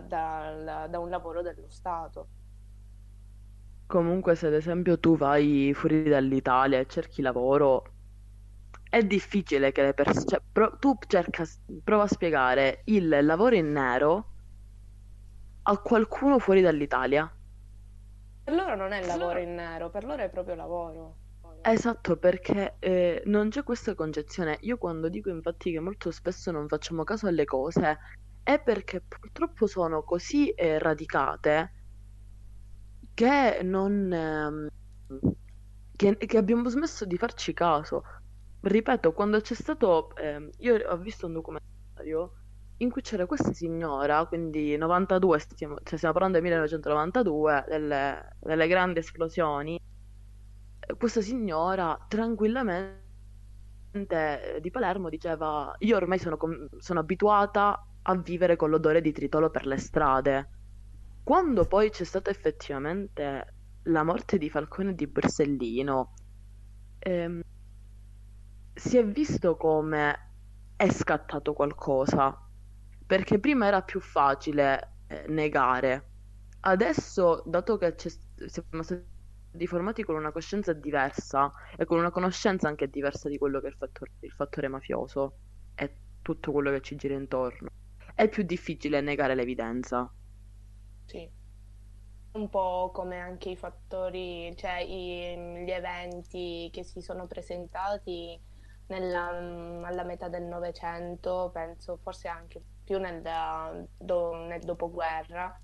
dal, 0.07 0.89
da 0.89 0.99
un 0.99 1.09
lavoro 1.09 1.41
dello 1.41 1.69
Stato. 1.69 2.27
Comunque 3.87 4.35
se 4.35 4.47
ad 4.47 4.53
esempio 4.53 4.99
tu 4.99 5.15
vai 5.15 5.71
fuori 5.75 6.03
dall'Italia 6.03 6.79
e 6.79 6.87
cerchi 6.87 7.21
lavoro 7.21 7.94
è 8.95 9.03
difficile 9.03 9.73
che 9.73 9.81
le 9.81 9.93
persone... 9.93 10.25
Cioè, 10.25 10.41
pro- 10.53 10.77
tu 10.79 10.97
cerca, 11.05 11.43
prova 11.83 12.03
a 12.03 12.07
spiegare 12.07 12.81
il 12.85 13.09
lavoro 13.25 13.53
in 13.55 13.73
nero 13.73 14.29
a 15.63 15.77
qualcuno 15.79 16.39
fuori 16.39 16.61
dall'Italia. 16.61 17.29
Per 18.45 18.53
loro 18.53 18.77
non 18.77 18.93
è 18.93 19.05
lavoro 19.05 19.39
in 19.39 19.53
nero, 19.53 19.89
per 19.89 20.05
loro 20.05 20.21
è 20.23 20.29
proprio 20.29 20.55
lavoro. 20.55 21.17
Esatto, 21.61 22.15
perché 22.15 22.75
eh, 22.79 23.21
non 23.25 23.49
c'è 23.49 23.63
questa 23.63 23.95
concezione. 23.95 24.59
Io 24.61 24.77
quando 24.77 25.09
dico 25.09 25.29
infatti 25.29 25.73
che 25.73 25.79
molto 25.81 26.09
spesso 26.11 26.51
non 26.51 26.69
facciamo 26.69 27.03
caso 27.03 27.27
alle 27.27 27.43
cose, 27.43 27.97
è 28.43 28.61
perché 28.61 29.01
purtroppo 29.01 29.67
sono 29.67 30.03
così 30.03 30.51
eh, 30.51 30.79
radicate 30.79 31.73
che 33.13 33.59
non... 33.61 34.13
Ehm, 34.13 34.67
che, 35.95 36.17
che 36.17 36.37
abbiamo 36.37 36.67
smesso 36.69 37.05
di 37.05 37.17
farci 37.17 37.53
caso 37.53 38.03
ripeto, 38.67 39.13
quando 39.13 39.39
c'è 39.41 39.53
stato, 39.53 40.15
eh, 40.15 40.49
io 40.59 40.89
ho 40.89 40.97
visto 40.97 41.25
un 41.27 41.33
documentario 41.33 42.33
in 42.77 42.89
cui 42.89 43.01
c'era 43.01 43.25
questa 43.25 43.53
signora, 43.53 44.25
quindi 44.25 44.75
92, 44.75 45.39
stiamo, 45.39 45.75
cioè 45.83 45.97
stiamo 45.97 46.13
parlando 46.13 46.39
del 46.39 46.47
1992, 46.47 47.65
delle, 47.67 48.35
delle 48.39 48.67
grandi 48.67 48.99
esplosioni, 48.99 49.79
questa 50.97 51.21
signora 51.21 51.97
tranquillamente 52.07 53.03
di 54.61 54.71
Palermo 54.71 55.09
diceva, 55.09 55.73
io 55.79 55.95
ormai 55.95 56.19
sono, 56.19 56.37
sono 56.77 56.99
abituata 56.99 57.87
a 58.03 58.15
vivere 58.17 58.55
con 58.55 58.69
l'odore 58.69 59.01
di 59.01 59.11
tritolo 59.11 59.49
per 59.49 59.65
le 59.65 59.77
strade. 59.77 60.49
Quando 61.23 61.65
poi 61.65 61.89
c'è 61.89 62.03
stata 62.03 62.29
effettivamente 62.29 63.53
la 63.83 64.03
morte 64.03 64.37
di 64.37 64.49
Falcone 64.49 64.91
e 64.91 64.95
di 64.95 65.07
Borsellino, 65.07 66.13
ehm, 66.99 67.41
si 68.75 68.97
è 68.97 69.05
visto 69.05 69.55
come 69.55 70.31
è 70.75 70.89
scattato 70.89 71.53
qualcosa, 71.53 72.37
perché 73.07 73.39
prima 73.39 73.67
era 73.67 73.81
più 73.81 74.01
facile 74.01 74.97
eh, 75.07 75.25
negare. 75.29 76.09
Adesso, 76.59 77.43
dato 77.45 77.77
che 77.77 77.95
siamo 77.97 78.83
stati 78.83 79.67
formati 79.67 80.03
con 80.03 80.15
una 80.15 80.33
coscienza 80.33 80.73
diversa 80.73 81.49
e 81.77 81.85
con 81.85 81.99
una 81.99 82.11
conoscenza 82.11 82.67
anche 82.67 82.89
diversa 82.89 83.29
di 83.29 83.37
quello 83.37 83.61
che 83.61 83.67
è 83.67 83.69
il 83.69 83.75
fattore, 83.77 84.11
il 84.19 84.31
fattore 84.31 84.67
mafioso 84.67 85.37
e 85.75 85.95
tutto 86.21 86.51
quello 86.51 86.71
che 86.71 86.81
ci 86.81 86.95
gira 86.97 87.13
intorno, 87.13 87.69
è 88.13 88.27
più 88.27 88.43
difficile 88.43 88.99
negare 88.99 89.35
l'evidenza. 89.35 90.11
Sì. 91.05 91.31
Un 92.33 92.49
po' 92.49 92.91
come 92.93 93.21
anche 93.21 93.51
i 93.51 93.55
fattori, 93.55 94.53
cioè 94.57 94.79
i, 94.81 95.63
gli 95.63 95.71
eventi 95.71 96.69
che 96.73 96.83
si 96.83 96.99
sono 96.99 97.27
presentati 97.27 98.37
nella, 98.87 99.31
mm, 99.31 99.83
alla 99.83 100.03
metà 100.03 100.27
del 100.29 100.43
Novecento, 100.43 101.49
penso, 101.53 101.97
forse 101.97 102.27
anche 102.27 102.61
più 102.83 102.99
nel, 102.99 103.21
do, 103.97 104.35
nel 104.35 104.61
dopoguerra, 104.61 105.59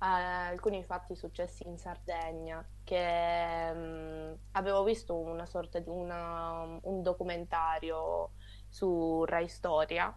eh, 0.00 0.06
alcuni 0.06 0.84
fatti 0.84 1.16
successi 1.16 1.66
in 1.66 1.78
Sardegna 1.78 2.64
che 2.84 3.72
mh, 3.72 3.78
mm, 3.78 4.32
avevo 4.52 4.84
visto 4.84 5.16
una 5.16 5.46
sorta 5.46 5.78
di 5.78 5.88
una, 5.88 6.78
un 6.82 7.02
documentario 7.02 8.32
su 8.68 9.24
Rai 9.24 9.48
Storia 9.48 10.14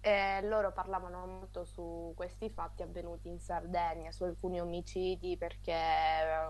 e 0.00 0.40
loro 0.42 0.72
parlavano 0.72 1.26
molto 1.26 1.64
su 1.64 2.12
questi 2.16 2.48
fatti 2.50 2.82
avvenuti 2.82 3.28
in 3.28 3.40
Sardegna, 3.40 4.12
su 4.12 4.24
alcuni 4.24 4.60
omicidi 4.60 5.36
perché 5.36 5.76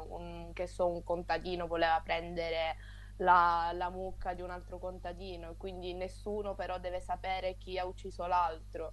un, 0.08 0.52
so, 0.66 0.88
un 0.90 1.02
contadino 1.02 1.66
voleva 1.66 2.00
prendere 2.04 2.76
la, 3.18 3.70
la 3.72 3.90
mucca 3.90 4.34
di 4.34 4.42
un 4.42 4.50
altro 4.50 4.78
contadino, 4.78 5.54
quindi 5.56 5.94
nessuno 5.94 6.54
però 6.54 6.78
deve 6.78 7.00
sapere 7.00 7.56
chi 7.56 7.78
ha 7.78 7.86
ucciso 7.86 8.26
l'altro. 8.26 8.92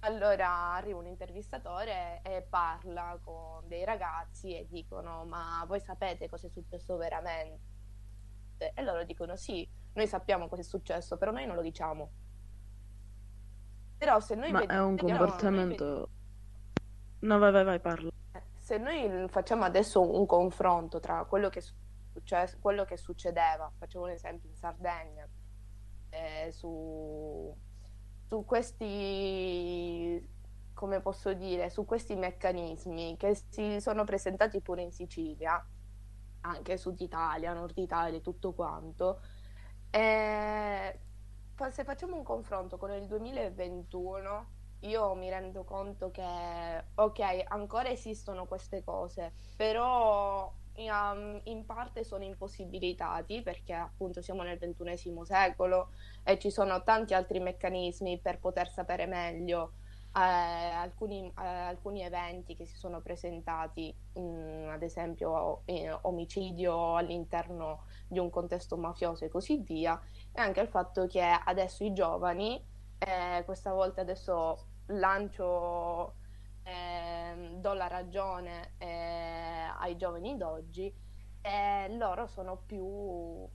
Allora 0.00 0.74
arriva 0.74 0.98
un 0.98 1.06
intervistatore 1.06 2.22
e 2.22 2.42
parla 2.42 3.18
con 3.22 3.66
dei 3.68 3.84
ragazzi 3.84 4.56
e 4.56 4.66
dicono 4.68 5.24
ma 5.24 5.64
voi 5.66 5.80
sapete 5.80 6.28
cosa 6.28 6.48
è 6.48 6.50
successo 6.50 6.96
veramente? 6.96 7.70
E 8.74 8.82
loro 8.82 9.04
dicono 9.04 9.36
sì, 9.36 9.68
noi 9.94 10.06
sappiamo 10.08 10.48
cosa 10.48 10.62
è 10.62 10.64
successo, 10.64 11.16
però 11.16 11.30
noi 11.30 11.46
non 11.46 11.54
lo 11.54 11.62
diciamo. 11.62 12.10
Però 13.96 14.18
se 14.18 14.34
noi 14.34 14.50
ma 14.50 14.60
vediamo, 14.60 14.80
è 14.80 14.84
un 14.84 14.96
comportamento... 14.96 16.08
No, 17.20 17.38
vai, 17.38 17.52
vai, 17.52 17.62
vai, 17.62 17.78
parla. 17.78 18.10
Se 18.58 18.76
noi 18.78 19.28
facciamo 19.28 19.62
adesso 19.62 20.00
un 20.00 20.26
confronto 20.26 20.98
tra 20.98 21.24
quello 21.24 21.48
che 21.48 21.60
è 21.60 21.62
successo 21.62 21.81
cioè 22.24 22.48
quello 22.60 22.84
che 22.84 22.96
succedeva, 22.96 23.70
facevo 23.78 24.04
un 24.04 24.10
esempio 24.10 24.48
in 24.48 24.56
Sardegna, 24.56 25.28
eh, 26.10 26.50
su, 26.52 27.54
su 28.26 28.44
questi, 28.44 30.28
come 30.74 31.00
posso 31.00 31.32
dire, 31.34 31.70
su 31.70 31.84
questi 31.84 32.14
meccanismi 32.14 33.16
che 33.16 33.34
si 33.48 33.80
sono 33.80 34.04
presentati 34.04 34.60
pure 34.60 34.82
in 34.82 34.92
Sicilia, 34.92 35.64
anche 36.42 36.76
Sud 36.76 37.00
Italia, 37.00 37.52
Nord 37.52 37.78
Italia, 37.78 38.20
tutto 38.20 38.52
quanto. 38.52 39.20
E 39.90 40.98
se 41.70 41.84
facciamo 41.84 42.16
un 42.16 42.24
confronto 42.24 42.76
con 42.76 42.92
il 42.92 43.06
2021, 43.06 44.46
io 44.80 45.14
mi 45.14 45.28
rendo 45.30 45.64
conto 45.64 46.10
che, 46.10 46.84
ok, 46.94 47.44
ancora 47.48 47.88
esistono 47.88 48.46
queste 48.46 48.82
cose, 48.82 49.32
però 49.56 50.52
in 50.74 51.64
parte 51.66 52.02
sono 52.02 52.24
impossibilitati 52.24 53.42
perché 53.42 53.74
appunto 53.74 54.22
siamo 54.22 54.42
nel 54.42 54.58
ventunesimo 54.58 55.24
secolo 55.24 55.90
e 56.22 56.38
ci 56.38 56.50
sono 56.50 56.82
tanti 56.82 57.14
altri 57.14 57.40
meccanismi 57.40 58.18
per 58.18 58.38
poter 58.38 58.70
sapere 58.70 59.06
meglio 59.06 59.72
eh, 60.14 60.20
alcuni, 60.20 61.32
eh, 61.38 61.46
alcuni, 61.46 62.02
eventi 62.02 62.54
che 62.54 62.66
si 62.66 62.76
sono 62.76 63.00
presentati, 63.00 63.94
mh, 64.14 64.20
mm, 64.20 64.68
ad 64.68 64.82
esempio 64.82 65.62
eh, 65.64 65.90
omicidio 66.02 66.96
all'interno 66.96 67.84
di 68.06 68.18
un 68.18 68.28
contesto 68.30 68.76
mafioso 68.76 69.24
e 69.24 69.28
così 69.28 69.58
via, 69.58 70.00
e 70.32 70.40
anche 70.40 70.60
il 70.60 70.68
fatto 70.68 71.06
che 71.06 71.22
adesso 71.22 71.84
i 71.84 71.92
giovani, 71.92 72.62
eh, 72.98 73.42
questa 73.44 73.72
volta 73.72 74.02
adesso 74.02 74.66
lancio, 74.86 76.14
ehm, 76.62 77.60
do 77.60 77.72
la 77.74 77.86
ragione 77.88 78.74
eh, 78.78 79.68
ai 79.78 79.96
giovani 79.96 80.36
d'oggi, 80.36 80.94
loro 81.90 82.26
sono 82.26 82.62
più, 82.64 82.84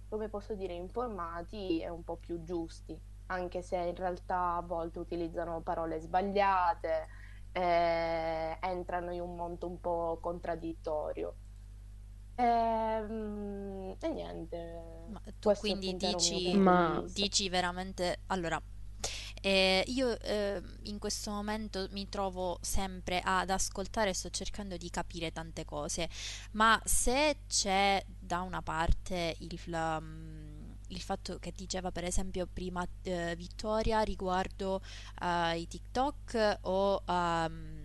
come 0.09 0.29
posso 0.29 0.55
dire, 0.55 0.73
informati 0.73 1.81
e 1.81 1.89
un 1.89 2.03
po' 2.03 2.17
più 2.17 2.43
giusti 2.43 2.99
anche 3.27 3.61
se 3.61 3.77
in 3.77 3.95
realtà 3.95 4.55
a 4.55 4.61
volte 4.61 4.99
utilizzano 4.99 5.61
parole 5.61 5.99
sbagliate, 5.99 7.07
eh, 7.51 8.57
entrano 8.61 9.13
in 9.13 9.21
un 9.21 9.35
mondo 9.35 9.67
un 9.67 9.79
po' 9.79 10.19
contraddittorio. 10.21 11.35
E, 12.35 12.43
ehm, 12.43 13.95
e 13.99 14.09
niente. 14.09 14.83
Ma 15.09 15.21
tu 15.39 15.53
quindi 15.55 15.95
dici, 15.95 16.57
ma... 16.57 17.01
dici 17.13 17.49
veramente... 17.49 18.21
Allora, 18.27 18.61
eh, 19.41 19.83
io 19.87 20.19
eh, 20.19 20.61
in 20.83 20.99
questo 20.99 21.31
momento 21.31 21.87
mi 21.91 22.07
trovo 22.09 22.57
sempre 22.61 23.21
ad 23.23 23.49
ascoltare 23.49 24.11
e 24.11 24.13
sto 24.13 24.29
cercando 24.29 24.77
di 24.77 24.89
capire 24.89 25.31
tante 25.31 25.65
cose, 25.65 26.09
ma 26.51 26.79
se 26.85 27.37
c'è 27.47 28.03
da 28.19 28.41
una 28.41 28.61
parte 28.61 29.35
il... 29.39 29.59
Um, 29.67 30.65
il 30.89 31.01
fatto 31.01 31.37
che 31.39 31.51
diceva 31.53 31.91
per 31.91 32.05
esempio 32.05 32.47
prima 32.47 32.87
eh, 33.01 33.35
Vittoria 33.35 34.01
riguardo 34.03 34.81
ai 35.15 35.63
uh, 35.63 35.67
TikTok 35.67 36.59
o 36.61 37.03
um, 37.05 37.76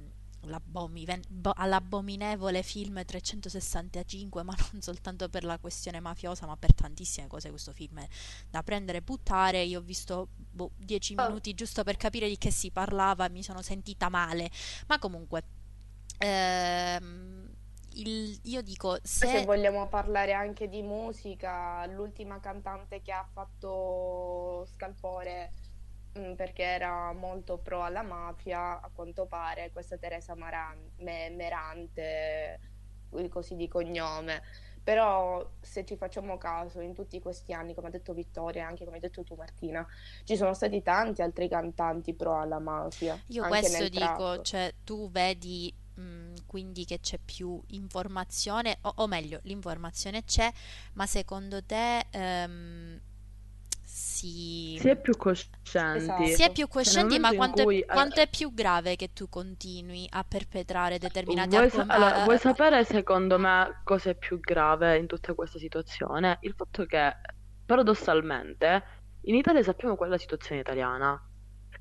all'abominevole 0.44 2.62
film 2.62 3.05
365, 3.05 4.42
ma 4.42 4.55
non 4.72 4.83
soltanto 4.83 5.28
per 5.28 5.44
la 5.44 5.59
questione 5.59 6.00
mafiosa, 6.00 6.46
ma 6.46 6.57
per 6.57 6.74
tantissime 6.74 7.26
cose. 7.26 7.50
Questo 7.50 7.72
film 7.72 8.00
è 8.00 8.09
da 8.50 8.62
prendere 8.62 8.98
e 8.98 9.02
buttare. 9.02 9.62
Io 9.62 9.78
ho 9.78 9.83
visto 9.83 10.28
10 10.76 11.14
boh, 11.14 11.26
minuti 11.26 11.55
giusto 11.55 11.85
per 11.85 11.96
capire 11.96 12.28
di 12.28 12.38
che 12.38 12.50
si 12.50 12.70
parlava 12.70 13.26
e 13.26 13.31
mi 13.31 13.42
sono 13.42 13.62
sentita 13.62 14.09
male. 14.09 14.50
Ma 14.87 14.98
comunque, 14.98 15.42
ehm, 16.18 17.48
il, 17.94 18.38
io 18.44 18.62
dico 18.62 18.96
se... 19.02 19.26
se 19.26 19.44
vogliamo 19.44 19.87
parlare 19.88 20.33
anche 20.33 20.68
di 20.68 20.83
musica, 20.83 21.85
l'ultima 21.87 22.40
cantante 22.40 23.02
che 23.02 23.12
ha 23.12 23.26
fatto 23.31 24.66
scalpore 24.74 25.52
mm, 26.18 26.35
perché 26.35 26.62
era 26.62 27.12
molto 27.12 27.59
pro 27.59 27.83
alla 27.83 28.03
mafia, 28.03 28.81
a 28.81 28.90
quanto 28.92 29.27
pare, 29.27 29.70
questa 29.72 29.96
Teresa 29.96 30.35
Maran- 30.35 30.90
Merante, 30.98 32.61
così 33.29 33.57
di 33.57 33.68
cognome. 33.68 34.42
Però 34.83 35.48
se 35.61 35.85
ci 35.85 35.96
facciamo 35.96 36.38
caso, 36.38 36.81
in 36.81 36.92
tutti 36.92 37.20
questi 37.20 37.53
anni, 37.53 37.72
come 37.72 37.87
ha 37.87 37.90
detto 37.90 38.12
Vittoria, 38.14 38.66
anche 38.66 38.85
come 38.85 38.96
hai 38.96 39.03
detto 39.03 39.22
tu 39.22 39.37
Martina, 39.37 39.87
ci 40.25 40.37
sono 40.37 40.55
stati 40.55 40.83
tanti 40.83 41.22
altri 41.22 41.48
cantanti 41.48 42.14
pro 42.14 42.37
alla 42.38 42.59
mafia. 42.59 43.16
Io 43.29 43.46
questo 43.46 43.88
dico, 43.88 44.42
cioè 44.42 44.75
tu 44.83 45.09
vedi 45.11 45.72
Mm, 46.01 46.35
quindi 46.46 46.87
che 46.87 47.01
c'è 47.01 47.18
più 47.22 47.61
informazione, 47.68 48.79
o, 48.83 48.92
o, 48.96 49.07
meglio, 49.07 49.40
l'informazione 49.42 50.25
c'è, 50.25 50.51
ma 50.94 51.07
secondo 51.07 51.62
te 51.62 52.07
um, 52.14 52.98
si... 53.92 54.78
si... 54.81 54.88
è 54.88 54.96
più 54.96 55.14
coscienti. 55.16 56.02
Esatto. 56.02 56.26
Si 56.26 56.42
è 56.42 56.50
più 56.50 56.66
coscienti, 56.66 57.18
ma 57.18 57.35
quanto, 57.35 57.64
cui... 57.64 57.81
è, 57.81 57.85
quanto, 57.85 58.20
è, 58.20 58.28
più 58.28 58.55
grave 58.55 58.96
che 58.96 59.12
tu 59.12 59.28
continui 59.28 60.07
a 60.11 60.24
perpetrare 60.26 60.98
determinati 60.98 61.57
vuoi, 61.57 61.68
sa- 61.68 61.85
allora, 61.87 62.24
vuoi 62.24 62.38
sapere 62.38 62.85
secondo 62.85 63.38
me 63.38 63.83
cosa 63.85 64.11
è 64.11 64.14
più 64.14 64.40
grave 64.40 64.96
in 64.96 65.07
tutta 65.07 65.35
questa 65.35 65.59
situazione? 65.59 66.38
Il 66.40 66.55
fatto 66.57 66.87
che 66.87 67.16
paradossalmente 67.66 68.83
in 69.22 69.35
Italia 69.35 69.62
sappiamo 69.62 69.94
qual 69.94 70.09
è 70.09 70.12
la 70.12 70.18
situazione 70.18 70.62
italiana 70.62 71.22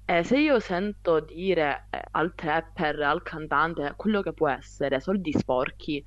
eh, 0.04 0.24
se 0.26 0.38
io 0.38 0.60
sento 0.60 1.22
dire 1.22 1.88
eh, 1.92 2.02
al 2.12 2.36
trapper, 2.36 3.00
al 3.02 3.24
cantante, 3.24 3.94
quello 3.96 4.22
che 4.22 4.34
può 4.34 4.50
essere, 4.50 5.00
soldi 5.00 5.32
sporchi, 5.32 6.04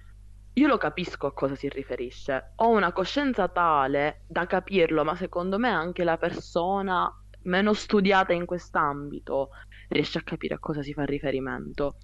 io 0.54 0.66
lo 0.66 0.76
capisco 0.76 1.26
a 1.26 1.32
cosa 1.32 1.54
si 1.54 1.68
riferisce. 1.68 2.52
Ho 2.56 2.68
una 2.68 2.92
coscienza 2.92 3.48
tale 3.48 4.22
da 4.28 4.46
capirlo, 4.46 5.04
ma 5.04 5.16
secondo 5.16 5.58
me 5.58 5.68
anche 5.68 6.04
la 6.04 6.16
persona 6.16 7.10
meno 7.42 7.72
studiata 7.72 8.32
in 8.32 8.46
quest'ambito 8.46 9.50
riesce 9.88 10.18
a 10.18 10.22
capire 10.22 10.54
a 10.54 10.58
cosa 10.58 10.82
si 10.82 10.92
fa 10.92 11.04
riferimento. 11.04 11.96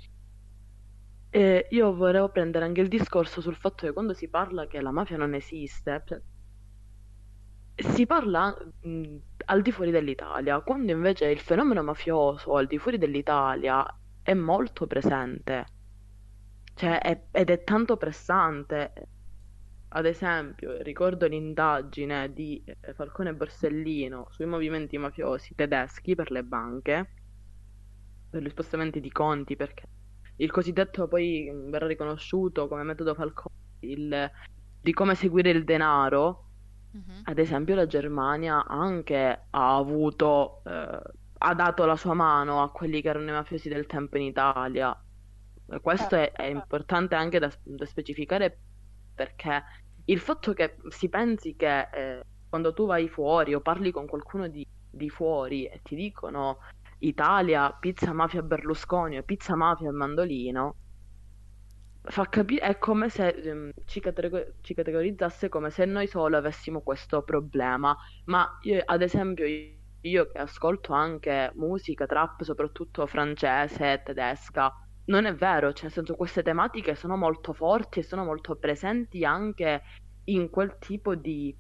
E 1.31 1.69
io 1.71 1.95
volevo 1.95 2.29
prendere 2.31 2.65
anche 2.65 2.81
il 2.81 2.89
discorso 2.89 3.41
sul 3.41 3.55
fatto 3.55 3.87
che 3.87 3.93
quando 3.93 4.15
si 4.15 4.29
parla 4.29 4.67
che 4.67 4.81
la 4.81 4.91
mafia 4.91 5.17
non 5.17 5.35
esiste, 5.35 6.03
cioè, 6.05 6.21
si 7.95 8.05
parla 8.05 8.55
mh, 8.81 9.17
al 9.47 9.63
di 9.63 9.71
fuori 9.73 9.93
dell'Italia, 9.93 10.61
quando 10.61 10.91
invece 10.93 11.31
il 11.31 11.39
fenomeno 11.39 11.83
mafioso 11.83 12.57
al 12.57 12.67
di 12.67 12.79
fuori 12.79 12.99
dell'Italia 12.99 13.87
è 14.23 14.35
molto 14.35 14.87
presente, 14.87 15.67
cioè, 16.81 16.99
è, 17.01 17.23
ed 17.31 17.51
è 17.51 17.63
tanto 17.63 17.97
pressante. 17.97 18.93
Ad 19.93 20.07
esempio, 20.07 20.81
ricordo 20.83 21.27
l'indagine 21.27 22.33
di 22.33 22.63
eh, 22.65 22.95
Falcone 22.95 23.35
Borsellino 23.35 24.29
sui 24.31 24.47
movimenti 24.47 24.97
mafiosi 24.97 25.55
tedeschi 25.55 26.15
per 26.15 26.31
le 26.31 26.43
banche, 26.43 27.11
per 28.31 28.43
gli 28.43 28.49
spostamenti 28.49 29.01
di 29.01 29.11
conti, 29.11 29.57
perché 29.57 29.85
il 30.37 30.51
cosiddetto 30.51 31.07
poi 31.07 31.51
verrà 31.69 31.87
riconosciuto 31.87 32.67
come 32.67 32.83
metodo 32.85 33.15
Falcone 33.15 33.55
il, 33.81 34.31
di 34.81 34.93
come 34.95 35.15
seguire 35.15 35.51
il 35.51 35.65
denaro 35.65 36.47
Mhm. 36.93 37.21
Ad 37.25 37.39
esempio, 37.39 37.75
la 37.77 37.87
Germania 37.87 38.65
anche 38.67 39.47
ha 39.51 39.77
avuto, 39.77 40.63
eh, 40.65 41.03
ha 41.39 41.55
dato 41.55 41.85
la 41.85 41.97
sua 41.97 42.15
mano 42.15 42.63
a 42.63 42.71
quelli 42.73 43.01
che 43.01 43.09
erano 43.09 43.29
i 43.29 43.33
mafiosi 43.33 43.69
del 43.69 43.87
tempo 43.87 44.17
in 44.17 44.25
Italia. 44.25 44.97
Questo 45.81 46.17
è, 46.17 46.33
è 46.33 46.47
importante 46.47 47.15
anche 47.15 47.39
da, 47.39 47.51
da 47.63 47.87
specificare 47.87 48.59
perché 49.15 49.63
il 50.07 50.19
fatto 50.19 50.53
che 50.53 50.77
si 50.89 51.09
pensi 51.09 51.55
che 51.55 51.89
eh, 51.93 52.23
quando 52.49 52.73
tu 52.73 52.87
vai 52.87 53.09
fuori 53.09 53.55
o 53.55 53.61
parli 53.61 53.91
con 53.93 54.07
qualcuno 54.07 54.49
di, 54.49 54.67
di 54.91 55.09
fuori 55.09 55.67
e 55.67 55.81
ti 55.83 55.95
dicono 55.95 56.59
Italia, 56.99 57.71
pizza 57.79 58.13
mafia 58.13 58.43
Berlusconi 58.43 59.19
o 59.19 59.23
pizza 59.23 59.55
mafia 59.55 59.93
Mandolino, 59.93 60.75
fa 62.03 62.27
capire, 62.27 62.63
è 62.63 62.79
come 62.79 63.09
se 63.09 63.41
um, 63.45 63.71
ci, 63.85 64.01
categor- 64.01 64.55
ci, 64.63 64.75
categorizzasse 64.75 65.49
come 65.49 65.71
se 65.71 65.85
noi 65.85 66.07
solo 66.07 66.37
avessimo 66.37 66.81
questo 66.81 67.23
problema, 67.23 67.97
ma 68.25 68.59
io, 68.63 68.83
ad 68.85 69.03
esempio 69.03 69.45
io 70.03 70.27
che 70.31 70.39
ascolto 70.39 70.93
anche 70.93 71.53
musica, 71.55 72.07
trap, 72.07 72.43
soprattutto 72.43 73.07
francese, 73.07 74.03
tedesca, 74.05 74.73
non 75.11 75.27
è 75.27 75.35
vero, 75.35 75.73
cioè 75.73 75.85
nel 75.85 75.93
senso 75.93 76.15
queste 76.15 76.43
tematiche 76.43 76.95
sono 76.95 77.17
molto 77.17 77.53
forti 77.53 77.99
e 77.99 78.03
sono 78.03 78.25
molto 78.25 78.57
presenti 78.57 79.25
anche 79.25 79.83
in 80.25 80.49
quel 80.51 80.77
tipo 80.79 81.17
di, 81.17 81.55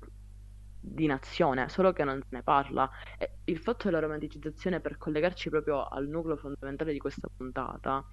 di 0.81 1.07
nazione, 1.07 1.69
solo 1.69 1.93
che 1.93 2.05
non 2.05 2.21
se 2.23 2.29
ne 2.31 2.43
parla. 2.43 2.89
E 3.19 3.33
il 3.45 3.59
fatto 3.59 3.87
della 3.87 3.99
romanticizzazione, 3.99 4.81
per 4.81 4.97
collegarci 4.97 5.51
proprio 5.51 5.85
al 5.85 6.07
nucleo 6.07 6.37
fondamentale 6.37 6.93
di 6.93 6.99
questa 6.99 7.29
puntata, 7.37 8.07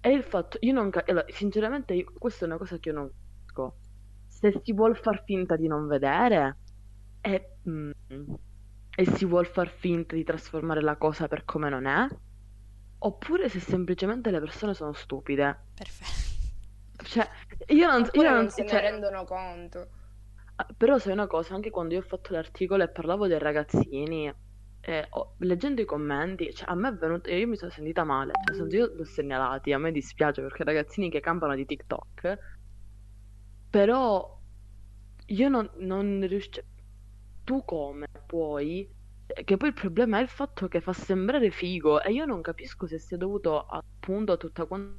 è 0.00 0.08
il 0.08 0.24
fatto, 0.24 0.58
io 0.60 0.72
non 0.72 0.90
allora, 1.06 1.24
sinceramente 1.28 1.94
io, 1.94 2.12
questa 2.18 2.44
è 2.44 2.48
una 2.48 2.58
cosa 2.58 2.76
che 2.78 2.88
io 2.88 2.94
non 2.94 3.10
capisco. 3.10 3.76
Se 4.26 4.60
si 4.62 4.72
vuol 4.72 4.96
far 4.96 5.22
finta 5.24 5.56
di 5.56 5.68
non 5.68 5.86
vedere 5.86 6.58
e, 7.20 7.58
mm, 7.68 7.90
e 8.96 9.04
si 9.14 9.24
vuol 9.24 9.46
far 9.46 9.68
finta 9.68 10.14
di 10.14 10.24
trasformare 10.24 10.82
la 10.82 10.96
cosa 10.96 11.28
per 11.28 11.44
come 11.44 11.70
non 11.70 11.86
è, 11.86 12.06
oppure 12.98 13.48
se 13.48 13.60
semplicemente 13.60 14.30
le 14.30 14.40
persone 14.40 14.74
sono 14.74 14.92
stupide. 14.92 15.58
Perfetto. 15.74 17.04
Cioè, 17.04 17.28
io 17.68 17.90
non, 17.90 18.08
io 18.12 18.22
non, 18.22 18.32
non 18.34 18.50
se 18.50 18.66
cioè, 18.66 18.82
ne 18.82 18.90
rendono 18.90 19.24
conto. 19.24 19.88
Ah, 20.56 20.66
però 20.76 20.98
sai 20.98 21.12
una 21.12 21.26
cosa, 21.26 21.54
anche 21.54 21.70
quando 21.70 21.94
io 21.94 22.00
ho 22.00 22.04
fatto 22.04 22.32
l'articolo 22.32 22.82
e 22.82 22.88
parlavo 22.88 23.26
dei 23.26 23.38
ragazzini 23.38 24.32
eh, 24.88 25.04
oh, 25.10 25.34
leggendo 25.38 25.80
i 25.80 25.84
commenti, 25.84 26.54
cioè, 26.54 26.70
a 26.70 26.74
me 26.76 26.90
è 26.90 26.92
venuto, 26.92 27.28
io 27.28 27.48
mi 27.48 27.56
sono 27.56 27.72
sentita 27.72 28.04
male, 28.04 28.30
cioè, 28.54 28.72
io 28.72 28.92
l'ho 28.94 29.04
segnalati, 29.04 29.72
a 29.72 29.78
me 29.78 29.90
dispiace 29.90 30.42
perché 30.42 30.62
ragazzini 30.62 31.10
che 31.10 31.18
campano 31.18 31.56
di 31.56 31.66
TikTok, 31.66 32.38
però 33.68 34.40
io 35.26 35.48
non, 35.48 35.68
non 35.78 36.24
riuscio, 36.28 36.62
tu 37.42 37.64
come 37.64 38.06
puoi, 38.26 38.88
che 39.26 39.56
poi 39.56 39.68
il 39.68 39.74
problema 39.74 40.18
è 40.18 40.22
il 40.22 40.28
fatto 40.28 40.68
che 40.68 40.80
fa 40.80 40.92
sembrare 40.92 41.50
figo 41.50 42.00
e 42.02 42.12
io 42.12 42.24
non 42.24 42.42
capisco 42.42 42.86
se 42.86 42.98
sia 42.98 43.16
dovuto 43.16 43.66
appunto 43.66 44.32
a 44.32 44.36
tutta 44.36 44.66
quanta 44.66 44.94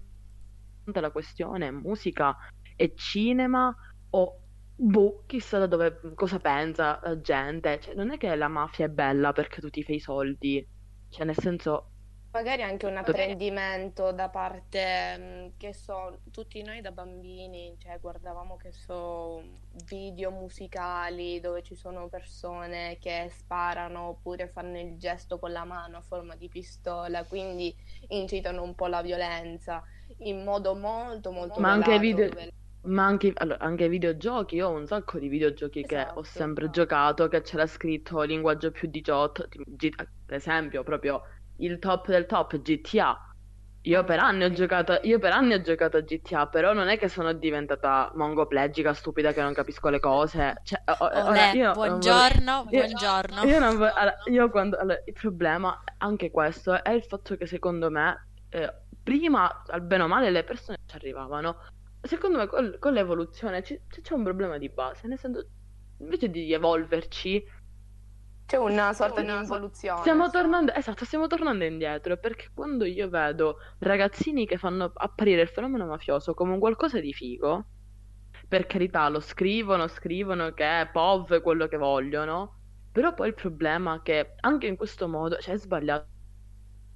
la 1.00 1.12
questione 1.12 1.72
musica 1.72 2.36
e 2.76 2.94
cinema 2.96 3.76
o 4.12 4.42
Boh, 4.80 5.24
chissà 5.26 5.58
da 5.58 5.66
dove, 5.66 6.00
cosa 6.14 6.40
pensa 6.40 7.00
la 7.04 7.20
gente. 7.20 7.80
Cioè, 7.82 7.96
non 7.96 8.12
è 8.12 8.18
che 8.18 8.36
la 8.36 8.48
mafia 8.48 8.86
è 8.86 8.90
bella 8.90 9.34
perché 9.34 9.60
tu 9.60 9.70
ti 9.72 9.82
fai 9.84 9.96
i 9.96 10.00
soldi. 10.00 10.66
Cioè, 11.10 11.26
nel 11.26 11.36
senso, 11.36 11.94
Magari 12.38 12.62
anche 12.62 12.86
un 12.86 12.98
apprendimento 12.98 14.12
da 14.12 14.30
parte, 14.30 15.18
mm, 15.18 15.48
che 15.58 15.74
so, 15.74 16.20
tutti 16.30 16.62
noi 16.62 16.82
da 16.82 16.92
bambini, 16.92 17.76
cioè 17.80 17.98
guardavamo 18.00 18.58
che 18.58 18.72
so, 18.72 19.42
video 19.86 20.30
musicali 20.30 21.40
dove 21.40 21.64
ci 21.64 21.74
sono 21.74 22.08
persone 22.10 23.00
che 23.00 23.28
sparano 23.32 24.10
oppure 24.10 24.48
fanno 24.50 24.80
il 24.80 24.98
gesto 25.00 25.40
con 25.40 25.52
la 25.52 25.64
mano 25.64 25.98
a 25.98 26.02
forma 26.02 26.36
di 26.36 26.48
pistola, 26.48 27.24
quindi 27.26 27.76
incitano 28.10 28.62
un 28.62 28.76
po' 28.76 28.86
la 28.86 29.02
violenza 29.02 29.84
in 30.20 30.44
modo 30.44 30.76
molto 30.76 31.32
molto 31.32 31.60
Ma 31.60 31.72
anche 31.72 31.98
video, 31.98 32.30
ma 32.82 33.06
anche, 33.06 33.32
allora, 33.36 33.60
anche 33.60 33.90
videogiochi, 33.90 34.56
io 34.58 34.68
ho 34.68 34.74
un 34.74 34.86
sacco 34.86 35.18
di 35.18 35.28
videogiochi 35.28 35.86
che 35.86 36.12
ho 36.14 36.22
Esatto. 36.22 36.24
sempre 36.24 36.70
giocato, 36.70 37.28
che 37.28 37.42
c'era 37.42 37.66
scritto 37.66 38.22
linguaggio 38.22 38.70
più 38.72 38.88
18, 38.90 39.48
tipo 39.48 39.64
G- 39.66 39.92
ad 39.98 40.08
esempio, 40.28 40.84
proprio 40.84 41.22
il 41.58 41.80
top 41.80 42.08
del 42.08 42.26
top, 42.26 42.58
GTA. 42.62 43.22
Io 43.82 44.04
per 44.04 44.20
anni 44.20 44.44
ho 44.44 44.52
giocato, 44.52 45.00
io 45.04 45.18
per 45.18 45.32
anni 45.32 45.54
ho 45.54 45.62
giocato 45.62 45.98
a 45.98 46.02
GTA, 46.02 46.48
però 46.48 46.74
non 46.74 46.90
è 46.90 46.98
che 46.98 47.08
sono 47.08 47.32
diventata 47.34 48.12
mongoplegica, 48.16 48.94
stupida, 48.94 49.32
che 49.32 49.42
non 49.42 49.54
capisco 49.54 49.90
le 49.90 50.00
cose. 50.00 50.60
Cioè, 50.64 50.82
Olè, 51.30 51.52
io 51.54 51.72
buongiorno, 51.74 52.66
Io, 52.70 52.82
buongiorno. 52.82 53.46
io 53.46 53.60
non 53.60 53.78
vo- 53.78 53.94
allora, 53.94 54.18
io 54.26 54.50
quando, 54.50 54.78
allora, 54.78 55.02
il 55.06 55.14
problema, 55.14 55.84
anche 56.00 56.32
questo, 56.32 56.84
è 56.84 56.92
il 56.92 57.04
fatto 57.04 57.36
che 57.38 57.46
secondo 57.46 57.90
me, 57.90 58.28
eh, 58.50 58.74
prima, 59.02 59.64
al 59.68 59.82
bene 59.82 60.04
o 60.04 60.08
male, 60.08 60.32
le 60.32 60.44
persone 60.44 60.78
ci 60.86 60.96
arrivavano. 60.96 61.58
Secondo 62.02 62.38
me 62.40 62.48
col- 62.48 62.78
con, 62.80 62.94
l'evoluzione 62.94 63.64
ci- 63.64 63.82
c'è 63.88 64.14
un 64.14 64.24
problema 64.24 64.58
di 64.58 64.70
base, 64.70 65.08
nel 65.08 65.18
senso, 65.20 65.48
invece 65.98 66.30
di 66.30 66.52
evolverci, 66.54 67.44
C'è 68.48 68.56
una 68.58 68.94
sorta 68.94 69.22
di 69.22 69.32
involuzione. 69.34 70.00
stiamo 70.00 70.30
tornando, 70.30 70.74
esatto, 70.74 71.04
stiamo 71.06 71.28
tornando 71.28 71.66
indietro, 71.66 72.18
perché 72.18 72.50
quando 72.54 72.86
io 72.86 73.10
vedo 73.10 73.58
ragazzini 73.80 74.46
che 74.48 74.58
fanno 74.58 74.92
apparire 74.94 75.42
il 75.42 75.50
fenomeno 75.50 75.86
mafioso 75.86 76.34
come 76.34 76.54
un 76.54 76.60
qualcosa 76.60 77.00
di 77.02 77.14
figo, 77.14 77.66
per 78.48 78.66
carità, 78.66 79.10
lo 79.10 79.20
scrivono, 79.20 79.88
scrivono 79.88 80.54
che 80.54 80.82
è 80.82 80.90
POV 80.90 81.42
quello 81.42 81.68
che 81.68 81.76
vogliono, 81.78 82.60
però 82.92 83.14
poi 83.14 83.28
il 83.28 83.34
problema 83.34 83.98
è 83.98 84.02
che 84.02 84.36
anche 84.40 84.68
in 84.68 84.78
questo 84.78 85.10
modo, 85.10 85.38
cioè 85.38 85.56
è 85.56 85.58
sbagliato, 85.58 86.08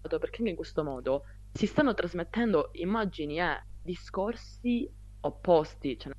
perché 0.01 0.37
anche 0.37 0.49
in 0.51 0.55
questo 0.55 0.83
modo 0.83 1.23
si 1.51 1.65
stanno 1.67 1.93
trasmettendo 1.93 2.69
immagini 2.73 3.39
e 3.41 3.61
discorsi 3.83 4.89
opposti. 5.21 5.97
Cioè, 5.99 6.13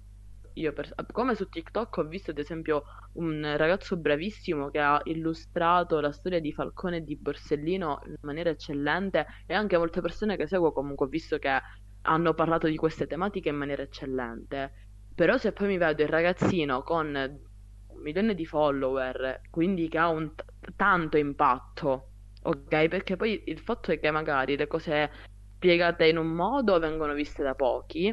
io 0.54 0.72
per- 0.74 0.94
come 1.10 1.34
su 1.34 1.48
TikTok 1.48 1.96
ho 1.96 2.04
visto 2.04 2.30
ad 2.32 2.38
esempio 2.38 2.84
un 3.14 3.54
ragazzo 3.56 3.96
bravissimo 3.96 4.70
che 4.70 4.78
ha 4.78 5.00
illustrato 5.04 6.00
la 6.00 6.12
storia 6.12 6.40
di 6.40 6.52
Falcone 6.52 6.98
e 6.98 7.02
di 7.02 7.16
Borsellino 7.16 8.00
in 8.06 8.14
maniera 8.22 8.50
eccellente 8.50 9.26
e 9.46 9.54
anche 9.54 9.76
molte 9.76 10.00
persone 10.00 10.36
che 10.36 10.46
seguo 10.46 10.72
comunque 10.72 11.06
ho 11.06 11.08
visto 11.08 11.38
che 11.38 11.60
hanno 12.02 12.34
parlato 12.34 12.66
di 12.66 12.76
queste 12.76 13.06
tematiche 13.06 13.50
in 13.50 13.56
maniera 13.56 13.82
eccellente. 13.82 14.72
Però 15.14 15.36
se 15.36 15.52
poi 15.52 15.68
mi 15.68 15.78
vedo 15.78 16.02
il 16.02 16.08
ragazzino 16.08 16.82
con 16.82 17.14
un 17.14 18.00
milione 18.00 18.34
di 18.34 18.46
follower, 18.46 19.42
quindi 19.50 19.88
che 19.88 19.98
ha 19.98 20.08
un 20.08 20.34
t- 20.34 20.44
tanto 20.74 21.18
impatto, 21.18 22.08
ok? 22.42 22.88
Perché 22.88 23.16
poi 23.16 23.42
il 23.46 23.58
fatto 23.58 23.92
è 23.92 24.00
che 24.00 24.10
magari 24.10 24.56
le 24.56 24.66
cose 24.66 25.10
spiegate 25.56 26.06
in 26.08 26.16
un 26.16 26.28
modo 26.28 26.78
vengono 26.78 27.12
viste 27.12 27.42
da 27.42 27.54
pochi 27.54 28.08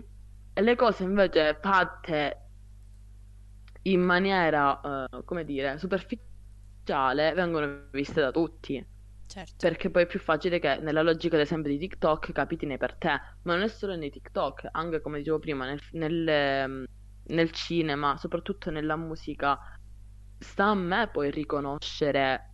e 0.53 0.61
le 0.61 0.75
cose 0.75 1.03
invece 1.03 1.57
fatte 1.61 2.48
in 3.83 4.01
maniera, 4.01 5.07
eh, 5.09 5.23
come 5.23 5.45
dire, 5.45 5.77
superficiale 5.77 7.33
vengono 7.33 7.87
viste 7.91 8.21
da 8.21 8.31
tutti. 8.31 8.85
Certo. 9.29 9.53
Perché 9.57 9.91
poi 9.91 10.03
è 10.03 10.07
più 10.07 10.19
facile 10.19 10.57
che 10.59 10.77
nella 10.77 11.03
logica, 11.03 11.35
ad 11.35 11.41
esempio, 11.41 11.71
di 11.71 11.77
TikTok 11.77 12.31
capitine 12.31 12.77
per 12.77 12.95
te, 12.95 13.09
ma 13.43 13.53
non 13.53 13.61
è 13.61 13.67
solo 13.67 13.95
nei 13.95 14.09
TikTok, 14.09 14.69
anche 14.71 15.01
come 15.01 15.19
dicevo 15.19 15.37
prima, 15.37 15.65
nel, 15.65 15.79
nel, 15.91 16.87
nel 17.23 17.51
cinema, 17.51 18.17
soprattutto 18.17 18.71
nella 18.71 18.95
musica, 18.95 19.59
sta 20.39 20.65
a 20.65 20.73
me 20.73 21.09
poi 21.11 21.29
riconoscere 21.29 22.53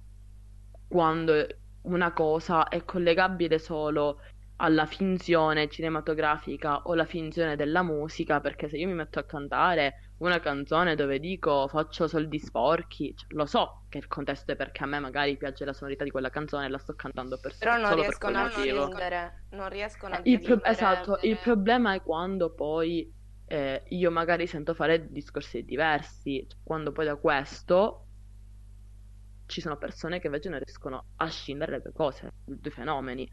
quando 0.87 1.47
una 1.83 2.11
cosa 2.11 2.67
è 2.67 2.83
collegabile 2.83 3.57
solo 3.57 4.19
alla 4.57 4.85
finzione 4.85 5.69
cinematografica 5.69 6.81
o 6.83 6.93
alla 6.93 7.05
finzione 7.05 7.55
della 7.55 7.83
musica, 7.83 8.41
perché 8.41 8.67
se 8.67 8.77
io 8.77 8.87
mi 8.87 8.93
metto 8.95 9.19
a 9.19 9.23
cantare 9.23 10.04
una 10.17 10.39
canzone 10.39 10.95
dove 10.95 11.19
dico 11.19 11.67
faccio 11.67 12.07
soldi 12.07 12.39
sporchi, 12.39 13.13
cioè, 13.15 13.27
lo 13.33 13.45
so 13.45 13.83
che 13.89 13.97
il 13.97 14.07
contesto 14.07 14.51
è 14.53 14.55
perché 14.55 14.83
a 14.83 14.87
me 14.87 14.99
magari 14.99 15.35
piace 15.37 15.65
la 15.65 15.73
sonorità 15.73 16.03
di 16.03 16.11
quella 16.11 16.29
canzone 16.29 16.65
e 16.65 16.69
la 16.69 16.77
sto 16.77 16.95
cantando 16.95 17.37
per 17.37 17.57
Però 17.57 17.75
non 17.75 17.85
solo 17.85 17.95
per 17.97 18.05
riescono 18.05 18.31
quel 18.33 18.45
a 18.45 18.47
motivo. 18.49 18.87
prendere, 18.87 19.43
non 19.49 19.69
riescono 19.69 20.15
a 20.15 20.21
Il 20.23 20.39
pro- 20.39 20.63
esatto, 20.63 21.19
il 21.23 21.37
problema 21.37 21.93
è 21.93 22.01
quando 22.01 22.53
poi 22.53 23.11
eh, 23.47 23.83
io 23.89 24.11
magari 24.11 24.47
sento 24.47 24.73
fare 24.73 25.09
discorsi 25.09 25.63
diversi, 25.63 26.45
cioè, 26.47 26.59
quando 26.63 26.91
poi 26.91 27.05
da 27.05 27.15
questo 27.17 28.07
ci 29.47 29.61
sono 29.61 29.77
persone 29.77 30.19
che 30.19 30.27
invece 30.27 30.49
non 30.49 30.59
riescono 30.59 31.05
a 31.17 31.29
scindere 31.29 31.73
le 31.73 31.81
due 31.81 31.91
cose, 31.93 32.27
i 32.45 32.59
due 32.59 32.71
fenomeni. 32.71 33.29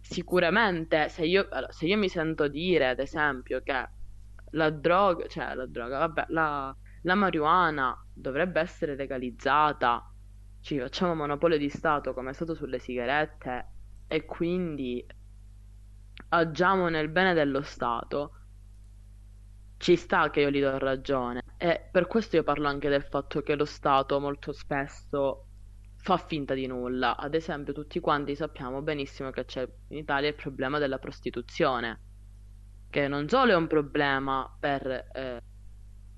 Sicuramente, 0.00 1.08
se 1.08 1.24
io, 1.24 1.48
se 1.70 1.86
io 1.86 1.96
mi 1.96 2.08
sento 2.08 2.48
dire, 2.48 2.88
ad 2.88 2.98
esempio, 2.98 3.60
che 3.62 3.88
la 4.54 4.70
droga, 4.70 5.26
cioè 5.26 5.54
la 5.54 5.66
droga, 5.66 5.98
vabbè, 5.98 6.26
la, 6.28 6.74
la 7.02 7.14
marijuana 7.14 7.96
dovrebbe 8.12 8.60
essere 8.60 8.96
legalizzata, 8.96 10.10
ci 10.60 10.78
facciamo 10.78 11.14
monopolio 11.14 11.58
di 11.58 11.68
Stato 11.68 12.14
come 12.14 12.30
è 12.30 12.32
stato 12.32 12.54
sulle 12.54 12.78
sigarette 12.78 13.68
e 14.06 14.24
quindi 14.24 15.04
agiamo 16.28 16.88
nel 16.88 17.08
bene 17.08 17.34
dello 17.34 17.62
Stato, 17.62 18.32
ci 19.76 19.96
sta 19.96 20.30
che 20.30 20.40
io 20.40 20.50
gli 20.50 20.60
do 20.60 20.78
ragione. 20.78 21.42
E 21.58 21.88
per 21.90 22.06
questo 22.06 22.36
io 22.36 22.42
parlo 22.42 22.68
anche 22.68 22.88
del 22.88 23.02
fatto 23.02 23.42
che 23.42 23.54
lo 23.56 23.64
Stato 23.64 24.18
molto 24.20 24.52
spesso 24.52 25.48
fa 25.96 26.16
finta 26.16 26.54
di 26.54 26.66
nulla. 26.66 27.16
Ad 27.16 27.34
esempio, 27.34 27.72
tutti 27.72 28.00
quanti 28.00 28.34
sappiamo 28.36 28.82
benissimo 28.82 29.30
che 29.30 29.44
c'è 29.44 29.68
in 29.88 29.98
Italia 29.98 30.28
il 30.28 30.34
problema 30.34 30.78
della 30.78 30.98
prostituzione, 30.98 32.00
che 32.94 33.08
non 33.08 33.28
solo 33.28 33.50
è 33.52 33.56
un 33.56 33.66
problema 33.66 34.48
per, 34.58 34.86
eh, 35.12 35.40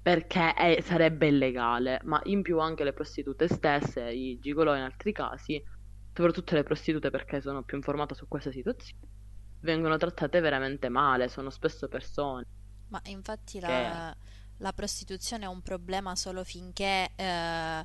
perché 0.03 0.53
è- 0.55 0.81
sarebbe 0.83 1.29
illegale, 1.29 2.01
ma 2.05 2.21
in 2.25 2.43
più 2.43 2.59
anche 2.61 2.85
le 2.85 2.93
prostitute 2.93 3.49
stesse, 3.49 4.11
i 4.11 4.39
gigolò 4.39 4.77
in 4.77 4.83
altri 4.83 5.13
casi, 5.13 5.63
soprattutto 6.13 6.55
le 6.55 6.63
prostitute 6.65 7.11
perché 7.11 7.41
sono 7.41 7.63
più 7.65 7.77
informata 7.79 8.15
su 8.15 8.29
questa 8.29 8.51
situazione, 8.53 9.09
vengono 9.61 9.97
trattate 9.97 10.41
veramente 10.41 10.89
male, 10.91 11.29
sono 11.29 11.51
spesso 11.51 11.89
persone. 11.89 12.47
Ma 12.89 13.01
infatti 13.07 13.59
che... 13.61 13.61
la, 13.61 14.17
la 14.59 14.73
prostituzione 14.73 15.45
è 15.45 15.49
un 15.49 15.63
problema 15.63 16.15
solo 16.15 16.45
finché 16.45 17.11
eh, 17.17 17.85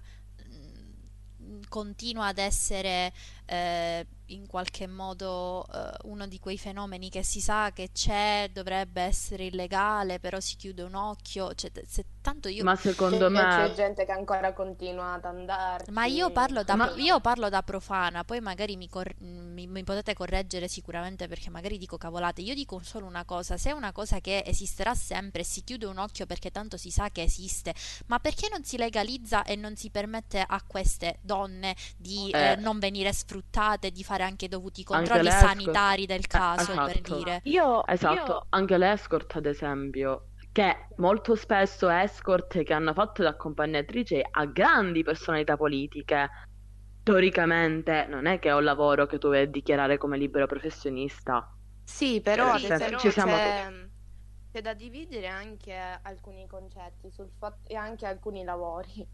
continua 1.68 2.28
ad 2.28 2.38
essere 2.38 3.12
eh, 3.46 4.06
in 4.34 4.48
qualche 4.48 4.88
modo 4.88 5.66
eh, 5.74 5.92
uno 6.04 6.28
di 6.28 6.40
quei 6.40 6.58
fenomeni 6.58 7.10
che 7.10 7.24
si 7.24 7.42
sa 7.42 7.72
che 7.74 7.92
c'è, 7.92 8.50
dovrebbe 8.54 9.02
essere 9.02 9.46
illegale, 9.46 10.20
però 10.20 10.40
si 10.40 10.56
chiude 10.56 10.84
un 10.84 10.96
occhio. 10.96 11.54
Cioè, 11.54 11.72
se, 11.86 12.06
tanto 12.22 12.48
io 12.50 12.64
Ma 12.64 12.76
secondo 12.76 13.30
C'è, 13.32 13.48
c'è 13.48 13.68
me... 13.68 13.74
gente 13.74 14.06
che 14.06 14.12
ancora 14.12 14.54
continua 14.54 15.14
ad 15.14 15.26
andarci. 15.26 15.92
Ma 15.92 16.06
io 16.06 16.30
parlo 16.32 16.64
da, 16.64 16.76
Ma... 16.76 16.94
io 16.96 17.20
parlo 17.20 17.50
da 17.50 17.64
profana, 17.64 18.24
poi 18.24 18.40
magari 18.40 18.78
mi, 18.78 18.88
cor- 18.88 19.16
mi- 19.20 19.68
mi 19.68 19.84
potete 19.84 20.14
correggere 20.14 20.68
sicuramente 20.70 21.28
perché 21.28 21.50
magari 21.50 21.78
dico 21.78 21.98
cavolate. 21.98 22.42
Io 22.42 22.54
dico 22.54 22.80
solo 22.84 23.06
una 23.08 23.26
cosa, 23.26 23.58
se 23.58 23.72
è 23.72 23.74
una 23.74 23.92
cosa 23.92 24.20
che 24.22 24.44
esisterà 24.46 24.96
sempre, 24.96 25.44
si 25.44 25.64
chiude 25.64 25.88
un 25.88 25.98
occhio 25.98 26.26
perché 26.26 26.50
tanto 26.52 26.78
si 26.78 26.92
sa 26.92 27.10
che 27.10 27.24
esiste, 27.24 27.74
ma 28.08 28.20
perché 28.20 28.48
non 28.50 28.64
si 28.64 28.78
legalizza 28.78 29.44
e 29.44 29.56
non 29.56 29.76
si 29.76 29.90
permette 29.90 30.44
a 30.48 30.62
queste 30.66 31.18
donne 31.22 31.76
di 31.98 32.30
eh, 32.32 32.52
Eh, 32.52 32.56
non 32.56 32.80
venire 32.80 33.12
sfruttate, 33.14 33.92
di 33.92 34.04
fare 34.04 34.21
anche 34.24 34.46
i 34.46 34.48
dovuti 34.48 34.84
controlli 34.84 35.32
sanitari 35.32 36.06
del 36.06 36.28
Eh, 36.34 36.42
caso, 36.52 36.80
per 36.80 37.02
esatto. 37.02 37.02
dire? 37.02 37.44
Io, 37.44 37.86
Esatto, 37.86 38.06
io 38.06 38.46
anche 38.50 38.78
l'escort, 38.78 39.36
ad 39.36 39.46
esempio, 39.46 40.30
che 40.52 40.88
molto 40.98 41.36
spesso 41.36 41.90
escort 41.90 42.64
che 42.64 42.74
hanno 42.74 42.94
fatto 42.94 43.24
da 43.24 43.30
accompagnatrice 43.30 44.22
a 44.30 44.46
grandi 44.46 45.04
personalità 45.04 45.58
politiche, 45.58 46.30
teoricamente 47.04 48.06
non 48.08 48.26
è 48.28 48.40
che 48.40 48.50
è 48.50 48.56
un 48.56 48.64
lavoro 48.64 49.06
che 49.08 49.18
tu 49.18 49.28
a 49.28 49.46
dichiarare 49.46 49.98
come 49.98 50.18
libero 50.18 50.46
professionista. 50.48 51.46
Sì, 51.84 52.22
però 52.22 52.54
Sì, 52.54 52.60
senso, 52.60 52.94
esempio 52.94 52.98
ci 52.98 53.12
siamo... 53.12 53.38
c'è, 53.38 53.70
c'è 54.50 54.62
da 54.62 54.74
dividere 54.74 55.28
anche 55.28 55.74
alcuni 55.74 56.48
concetti 56.48 57.12
sul 57.12 57.30
fatto, 57.38 57.70
e 57.70 57.76
anche 57.76 58.06
alcuni 58.06 58.44
lavori. 58.44 59.08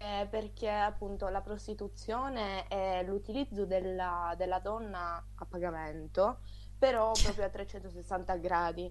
Eh, 0.00 0.28
perché 0.30 0.70
appunto 0.70 1.26
la 1.28 1.40
prostituzione 1.40 2.68
è 2.68 3.02
l'utilizzo 3.04 3.66
della, 3.66 4.32
della 4.36 4.60
donna 4.60 5.16
a 5.34 5.44
pagamento, 5.44 6.38
però 6.78 7.10
proprio 7.20 7.44
a 7.46 7.48
360 7.48 8.36
gradi. 8.36 8.90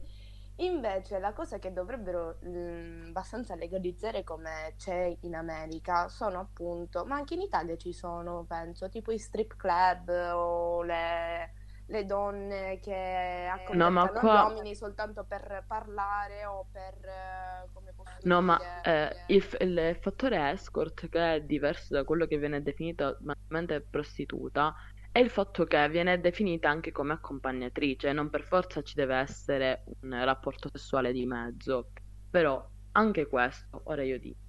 Invece 0.60 1.20
la 1.20 1.34
cosa 1.34 1.60
che 1.60 1.72
dovrebbero 1.72 2.40
mm, 2.46 3.08
abbastanza 3.10 3.56
legalizzare 3.56 4.24
come 4.24 4.74
c'è 4.78 5.16
in 5.22 5.36
America 5.36 6.10
sono 6.10 6.40
appunto, 6.40 7.06
ma 7.06 7.16
anche 7.16 7.36
in 7.36 7.42
Italia 7.42 7.78
ci 7.78 7.94
sono, 7.94 8.44
penso, 8.46 8.90
tipo 8.90 9.12
i 9.12 9.20
strip 9.20 9.56
club 9.56 10.10
o 10.10 10.82
le, 10.82 11.54
le 11.86 12.06
donne 12.06 12.80
che 12.80 13.48
No, 13.72 13.90
ma 13.90 14.02
accontentano 14.02 14.20
gli 14.20 14.20
qua... 14.20 14.44
uomini 14.46 14.76
soltanto 14.76 15.24
per 15.26 15.64
parlare 15.68 16.46
o 16.46 16.68
per, 16.72 16.96
eh, 17.06 17.70
come 17.72 17.94
No, 18.24 18.42
ma 18.42 18.60
eh, 18.82 19.22
il, 19.28 19.46
il 19.62 19.98
fattore 20.02 20.52
escort, 20.52 21.08
che 21.10 21.36
è 21.36 21.42
diverso 21.42 21.94
da 21.94 22.04
quello 22.04 22.26
che 22.26 22.38
viene 22.38 22.62
definito 22.62 23.18
banalmente 23.20 23.82
prostituta, 23.90 24.74
è 25.12 25.20
il 25.20 25.30
fatto 25.30 25.66
che 25.66 25.88
viene 25.90 26.20
definita 26.20 26.70
anche 26.70 26.92
come 26.92 27.14
accompagnatrice, 27.14 28.12
non 28.14 28.30
per 28.30 28.44
forza 28.44 28.82
ci 28.82 28.94
deve 28.96 29.16
essere 29.18 29.84
un 30.02 30.24
rapporto 30.24 30.70
sessuale 30.72 31.12
di 31.12 31.26
mezzo. 31.26 31.92
Però 32.30 32.64
anche 32.92 33.28
questo, 33.28 33.82
ora 33.86 34.04
io 34.04 34.20
dico, 34.20 34.40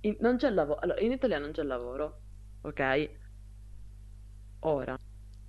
in- 0.00 0.16
non 0.20 0.36
c'è 0.36 0.50
lavoro, 0.50 0.78
allora, 0.80 1.00
in 1.00 1.12
Italia 1.12 1.38
non 1.38 1.52
c'è 1.52 1.62
lavoro, 1.62 2.22
ok? 2.62 3.10
Ora, 4.60 4.96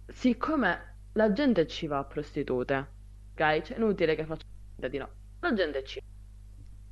siccome 0.08 0.98
la 1.14 1.32
gente 1.32 1.68
ci 1.68 1.88
va 1.88 2.00
a 2.00 2.06
prostitute, 2.06 2.76
ok? 3.34 3.62
Cioè, 3.62 3.76
è 3.76 3.80
inutile 3.80 4.16
che 4.16 4.26
faccia 4.26 4.46
di 4.90 4.98
no. 4.98 5.16
La 5.40 5.54
gente 5.54 5.84
ci 5.84 6.00
va. 6.00 6.13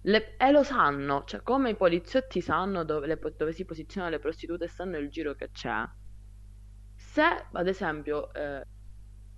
Le- 0.03 0.35
e 0.37 0.51
lo 0.51 0.63
sanno, 0.63 1.23
cioè 1.25 1.41
come 1.41 1.71
i 1.71 1.75
poliziotti 1.75 2.39
sanno 2.41 2.83
dove, 2.83 3.07
le 3.07 3.19
dove 3.35 3.51
si 3.51 3.65
posizionano 3.65 4.13
le 4.13 4.19
prostitute 4.19 4.67
sanno 4.67 4.97
il 4.97 5.09
giro 5.09 5.33
che 5.33 5.49
c'è. 5.51 5.83
Se, 6.95 7.21
ad 7.51 7.67
esempio, 7.67 8.31
eh, 8.33 8.63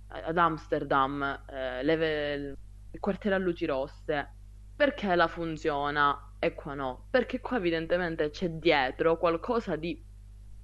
ad 0.08 0.38
Amsterdam, 0.38 1.44
eh, 1.48 1.82
le 1.82 2.56
il 2.90 3.00
quartiere 3.00 3.36
a 3.36 3.38
luci 3.38 3.66
rosse, 3.66 4.36
perché 4.76 5.14
la 5.16 5.26
funziona 5.26 6.36
e 6.38 6.54
qua 6.54 6.74
no? 6.74 7.08
Perché 7.10 7.40
qua 7.40 7.56
evidentemente 7.56 8.30
c'è 8.30 8.48
dietro 8.50 9.18
qualcosa 9.18 9.74
di 9.76 10.04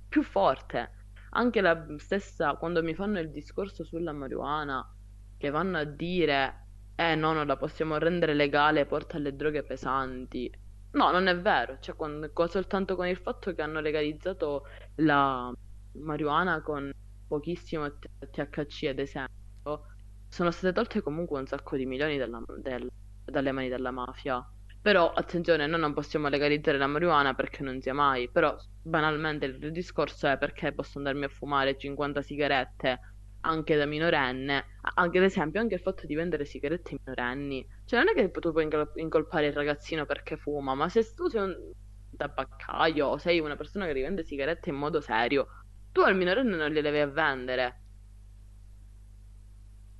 più 0.08 0.22
forte. 0.22 0.92
Anche 1.30 1.60
la 1.60 1.84
stessa, 1.96 2.54
quando 2.56 2.82
mi 2.82 2.94
fanno 2.94 3.18
il 3.18 3.30
discorso 3.30 3.84
sulla 3.84 4.12
marijuana, 4.12 4.84
che 5.36 5.50
vanno 5.50 5.78
a 5.78 5.84
dire, 5.84 6.69
eh 7.00 7.14
no, 7.14 7.32
non 7.32 7.46
la 7.46 7.56
possiamo 7.56 7.96
rendere 7.98 8.34
legale, 8.34 8.86
porta 8.86 9.16
alle 9.16 9.34
droghe 9.34 9.64
pesanti. 9.64 10.50
No, 10.92 11.10
non 11.10 11.26
è 11.28 11.38
vero, 11.40 11.78
cioè 11.80 11.94
quando- 11.96 12.30
co- 12.32 12.46
soltanto 12.48 12.96
con 12.96 13.06
il 13.06 13.16
fatto 13.16 13.54
che 13.54 13.62
hanno 13.62 13.80
legalizzato 13.80 14.64
la 14.96 15.50
marijuana 15.92 16.60
con 16.62 16.90
pochissimo 17.26 17.96
THC, 17.98 18.84
ad 18.88 18.98
esempio, 18.98 19.86
sono 20.28 20.50
state 20.50 20.72
tolte 20.74 21.00
comunque 21.02 21.38
un 21.38 21.46
sacco 21.46 21.76
di 21.76 21.86
milioni 21.86 22.18
dalla- 22.18 22.42
del- 22.60 22.88
dalle 23.24 23.52
mani 23.52 23.68
della 23.68 23.90
mafia. 23.90 24.44
Però 24.80 25.10
attenzione, 25.12 25.66
noi 25.66 25.80
non 25.80 25.92
possiamo 25.94 26.28
legalizzare 26.28 26.78
la 26.78 26.86
marijuana 26.86 27.34
perché 27.34 27.62
non 27.62 27.80
sia 27.80 27.94
mai. 27.94 28.30
Però 28.30 28.54
banalmente 28.82 29.46
il 29.46 29.72
discorso 29.72 30.26
è 30.26 30.38
perché 30.38 30.72
posso 30.72 30.98
andarmi 30.98 31.24
a 31.24 31.28
fumare 31.28 31.76
50 31.78 32.22
sigarette 32.22 33.00
anche 33.40 33.76
da 33.76 33.86
minorenne. 33.86 34.64
Anche 34.94 35.18
ad 35.18 35.24
esempio, 35.24 35.60
anche 35.60 35.74
il 35.74 35.80
fatto 35.80 36.06
di 36.06 36.14
vendere 36.14 36.44
sigarette 36.44 36.92
ai 36.92 37.00
minorenni. 37.04 37.66
Cioè, 37.84 37.98
non 37.98 38.08
è 38.08 38.14
che 38.14 38.30
tu 38.30 38.52
puoi 38.52 38.68
incolpare 38.94 39.46
il 39.46 39.52
ragazzino 39.52 40.06
perché 40.06 40.36
fuma, 40.36 40.74
ma 40.74 40.88
se 40.88 41.14
tu 41.14 41.28
sei 41.28 41.42
un 41.42 41.72
tabaccaio 42.16 43.06
o 43.06 43.18
sei 43.18 43.40
una 43.40 43.56
persona 43.56 43.86
che 43.86 43.92
rivende 43.92 44.24
sigarette 44.24 44.70
in 44.70 44.76
modo 44.76 45.00
serio, 45.00 45.46
tu 45.92 46.00
al 46.00 46.16
minorenne 46.16 46.56
non 46.56 46.70
le 46.70 46.82
devi 46.82 46.98
a 46.98 47.06
vendere. 47.06 47.80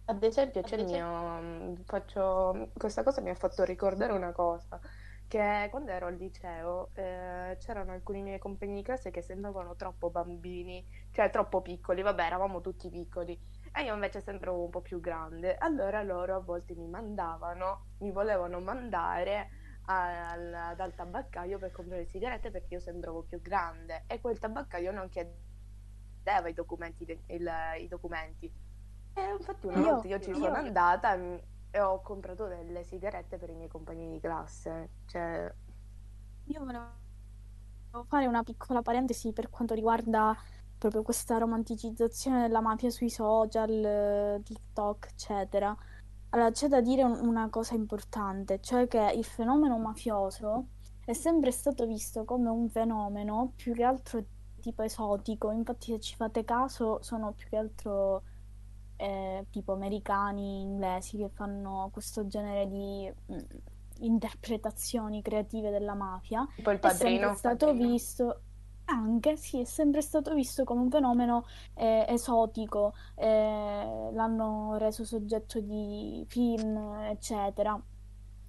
Ad 0.07 0.22
esempio, 0.24 0.62
c'è 0.62 0.76
il 0.76 0.87
mio, 0.87 1.76
faccio, 1.85 2.70
questa 2.76 3.05
cosa 3.05 3.20
mi 3.20 3.31
ha 3.31 3.35
fatto 3.37 3.62
ricordare 3.62 4.12
una 4.12 4.33
cosa, 4.33 4.81
che 5.30 5.68
quando 5.70 5.92
ero 5.92 6.06
al 6.06 6.16
liceo 6.16 6.90
eh, 6.94 7.56
c'erano 7.60 7.92
alcuni 7.92 8.20
miei 8.22 8.38
compagni 8.40 8.74
di 8.76 8.82
classe 8.82 9.10
che 9.12 9.22
sembravano 9.22 9.76
troppo 9.76 10.10
bambini, 10.10 10.84
cioè 11.12 11.30
troppo 11.30 11.62
piccoli, 11.62 12.02
vabbè, 12.02 12.24
eravamo 12.24 12.60
tutti 12.60 12.90
piccoli, 12.90 13.38
e 13.72 13.82
io 13.84 13.94
invece 13.94 14.20
sembravo 14.20 14.64
un 14.64 14.70
po' 14.70 14.80
più 14.80 14.98
grande. 15.00 15.56
Allora 15.56 16.02
loro 16.02 16.34
a 16.34 16.40
volte 16.40 16.74
mi 16.74 16.88
mandavano, 16.88 17.84
mi 17.98 18.10
volevano 18.10 18.58
mandare 18.60 19.50
al, 19.86 20.74
dal 20.76 20.94
tabaccaio 20.94 21.58
per 21.58 21.70
comprare 21.70 22.06
sigarette 22.06 22.50
perché 22.50 22.74
io 22.74 22.80
sembravo 22.80 23.22
più 23.22 23.40
grande 23.40 24.04
e 24.08 24.20
quel 24.20 24.38
tabaccaio 24.38 24.90
non 24.90 25.08
chiedeva 25.08 26.48
i 26.48 26.54
documenti, 26.54 27.04
de- 27.04 27.22
il- 27.26 27.50
i 27.78 27.86
documenti. 27.88 28.52
E 29.14 29.22
infatti 29.38 29.66
una 29.66 29.80
Io, 29.80 29.92
volta 29.92 30.08
io 30.08 30.18
ci 30.20 30.34
sono 30.34 30.56
andata 30.56 31.16
e 31.70 31.80
ho 31.80 32.00
comprato 32.02 32.46
delle 32.46 32.85
sigarette 32.85 33.38
per 33.38 33.50
i 33.50 33.54
miei 33.54 33.68
compagni 33.68 34.11
di 34.11 34.20
classe. 34.20 34.90
Cioè, 35.06 35.52
io 36.44 36.61
volevo 36.64 36.98
fare 38.09 38.26
una 38.26 38.42
piccola 38.42 38.83
parentesi 38.83 39.33
per 39.33 39.48
quanto 39.50 39.74
riguarda 39.74 40.37
proprio 40.78 41.02
questa 41.02 41.38
romanticizzazione 41.38 42.40
della 42.42 42.61
mafia 42.61 42.90
sui 42.90 43.11
social, 43.11 44.40
TikTok, 44.42 45.09
eccetera. 45.12 45.76
Allora, 46.30 46.50
c'è 46.52 46.68
da 46.68 46.80
dire 46.80 47.02
un- 47.04 47.18
una 47.26 47.48
cosa 47.50 47.74
importante, 47.74 48.61
cioè 48.61 48.87
che 48.88 49.12
il 49.16 49.24
fenomeno 49.24 49.78
mafioso 49.78 50.68
è 51.04 51.12
sempre 51.12 51.50
stato 51.52 51.87
visto 51.87 52.24
come 52.24 52.48
un 52.50 52.68
fenomeno 52.68 53.52
più 53.56 53.74
che 53.74 53.83
altro 53.85 54.24
tipo 54.61 54.83
esotico. 54.83 55.50
Infatti, 55.50 55.92
se 55.92 56.00
ci 56.00 56.16
fate 56.16 56.44
caso, 56.44 57.02
sono 57.02 57.33
più 57.33 57.48
che 57.48 57.56
altro 57.56 58.22
eh, 59.00 59.46
tipo 59.50 59.72
americani, 59.72 60.60
inglesi 60.62 61.16
che 61.18 61.28
fanno 61.30 61.88
questo 61.92 62.26
genere 62.26 62.66
di 62.68 63.12
mm, 63.32 63.38
interpretazioni 64.00 65.22
creative 65.22 65.70
della 65.70 65.94
mafia. 65.94 66.46
tipo 66.54 66.70
il 66.70 66.78
È 66.80 66.88
sempre 66.88 67.28
padrino. 67.28 67.34
stato 67.34 67.72
visto, 67.74 68.42
anche 68.86 69.36
sì, 69.36 69.60
è 69.60 69.64
sempre 69.64 70.02
stato 70.02 70.34
visto 70.34 70.64
come 70.64 70.82
un 70.82 70.90
fenomeno 70.90 71.46
eh, 71.74 72.04
esotico, 72.08 72.94
eh, 73.16 74.10
l'hanno 74.12 74.76
reso 74.78 75.04
soggetto 75.04 75.60
di 75.60 76.24
film, 76.28 76.76
eccetera. 77.10 77.80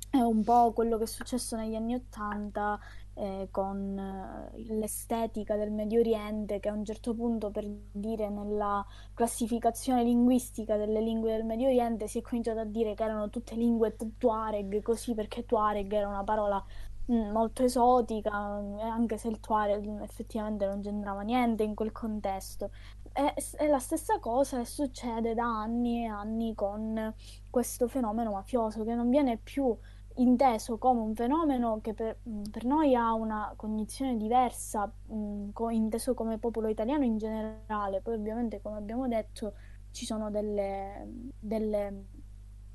È 0.10 0.20
un 0.20 0.44
po' 0.44 0.74
quello 0.74 0.98
che 0.98 1.04
è 1.04 1.08
successo 1.08 1.56
negli 1.56 1.76
anni 1.76 1.96
Ottanta 1.96 2.78
eh, 3.22 3.50
con 3.52 4.00
eh, 4.00 4.64
l'estetica 4.74 5.56
del 5.56 5.72
Medio 5.72 6.00
Oriente, 6.00 6.60
che 6.60 6.70
a 6.70 6.74
un 6.74 6.84
certo 6.84 7.14
punto, 7.14 7.52
per 7.52 7.68
dire, 7.92 8.30
nella 8.30 8.84
classificazione 9.14 10.04
linguistica 10.04 10.76
delle 10.76 11.02
lingue 11.02 11.32
del 11.34 11.46
Medio 11.46 11.68
Oriente 11.68 12.08
si 12.08 12.18
è 12.18 12.22
cominciato 12.22 12.60
a 12.60 12.64
dire 12.66 12.96
che 12.96 13.04
erano 13.04 13.30
tutte 13.30 13.54
lingue 13.54 13.96
tu- 13.96 14.18
Tuareg, 14.18 14.82
così 14.82 15.14
perché 15.14 15.46
Tuareg 15.46 15.92
era 15.94 16.08
una 16.08 16.24
parola 16.24 16.64
mm, 17.12 17.30
molto 17.32 17.64
esotica, 17.64 18.60
eh, 18.80 18.82
anche 18.82 19.18
se 19.18 19.28
il 19.28 19.40
Tuareg 19.40 20.02
effettivamente 20.02 20.66
non 20.66 20.82
c'entrava 20.82 21.22
niente 21.22 21.62
in 21.62 21.76
quel 21.76 21.92
contesto. 21.92 22.72
E, 23.14 23.36
e 23.60 23.68
la 23.68 23.80
stessa 23.80 24.20
cosa 24.20 24.66
succede 24.66 25.36
da 25.36 25.44
anni 25.46 26.06
e 26.06 26.08
anni 26.08 26.56
con 26.56 27.14
questo 27.52 27.88
fenomeno 27.88 28.32
mafioso 28.32 28.84
che 28.84 28.96
non 28.96 29.10
viene 29.10 29.38
più 29.38 29.78
inteso 30.16 30.78
come 30.78 31.02
un 31.02 31.16
fenomeno 31.16 31.80
che 31.82 31.94
per, 31.94 32.20
per 32.50 32.66
noi 32.66 32.96
ha 32.96 33.14
una 33.14 33.54
cognizione 33.56 34.18
diversa, 34.18 34.92
mm, 35.14 35.50
co- 35.52 35.70
inteso 35.70 36.14
come 36.14 36.38
popolo 36.38 36.68
italiano 36.68 37.04
in 37.04 37.18
generale. 37.18 38.02
Poi 38.02 38.16
ovviamente, 38.16 38.62
come 38.62 38.78
abbiamo 38.78 39.08
detto, 39.08 39.54
ci 39.92 40.06
sono 40.06 40.30
delle, 40.32 41.08
delle, 41.40 42.06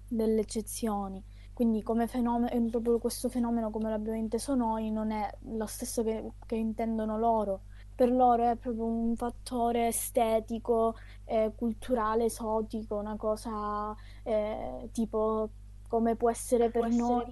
delle 0.09 0.41
eccezioni. 0.41 1.23
Quindi 1.53 1.83
come 1.83 2.07
fenomeno, 2.07 2.69
proprio 2.71 2.99
questo 2.99 3.29
fenomeno 3.29 3.71
come 3.71 3.89
l'abbiamo 3.89 4.19
inteso 4.19 4.55
noi 4.55 4.91
non 4.91 5.11
è 5.11 5.31
lo 5.53 5.67
stesso 5.67 6.03
che, 6.03 6.33
che 6.47 6.57
intendono 6.57 7.19
loro. 7.19 7.63
Per 7.95 8.11
loro 8.13 8.51
è 8.51 8.57
proprio 8.57 8.85
un 8.85 9.17
fattore 9.17 9.87
estetico, 9.87 10.97
eh, 11.25 11.53
culturale, 11.57 12.25
esotico, 12.27 12.97
una 12.97 13.17
cosa 13.17 13.95
eh, 14.23 14.91
tipo 14.93 15.49
come 15.87 16.17
può 16.17 16.31
essere 16.31 16.71
per 16.71 16.89
noi, 16.89 17.25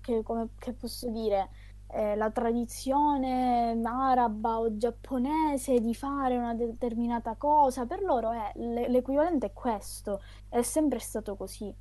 che, 0.00 0.22
come, 0.22 0.50
che 0.58 0.72
posso 0.74 1.08
dire, 1.10 1.50
eh, 1.88 2.14
la 2.16 2.30
tradizione 2.30 3.78
araba 3.84 4.58
o 4.60 4.76
giapponese 4.76 5.80
di 5.80 5.94
fare 5.94 6.36
una 6.36 6.54
determinata 6.54 7.36
cosa, 7.36 7.86
per 7.86 8.02
loro 8.02 8.32
è 8.32 8.52
l'e- 8.56 8.88
l'equivalente 8.88 9.46
è 9.48 9.52
questo, 9.52 10.20
è 10.48 10.62
sempre 10.62 10.98
stato 11.00 11.36
così. 11.36 11.74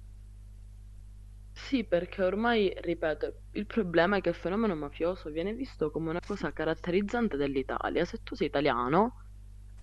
Sì, 1.52 1.84
perché 1.86 2.24
ormai, 2.24 2.74
ripeto, 2.76 3.42
il 3.52 3.66
problema 3.68 4.18
è 4.18 4.22
che 4.22 4.30
il 4.30 4.36
fenomeno 4.36 4.76
mafioso 4.76 5.30
viene 5.30 5.54
visto 5.54 5.92
come 5.92 6.10
una 6.10 6.22
cosa 6.26 6.52
caratterizzante 6.54 7.38
dell'Italia. 7.38 8.06
Se 8.06 8.24
tu 8.24 8.34
sei 8.36 8.48
italiano, 8.48 9.18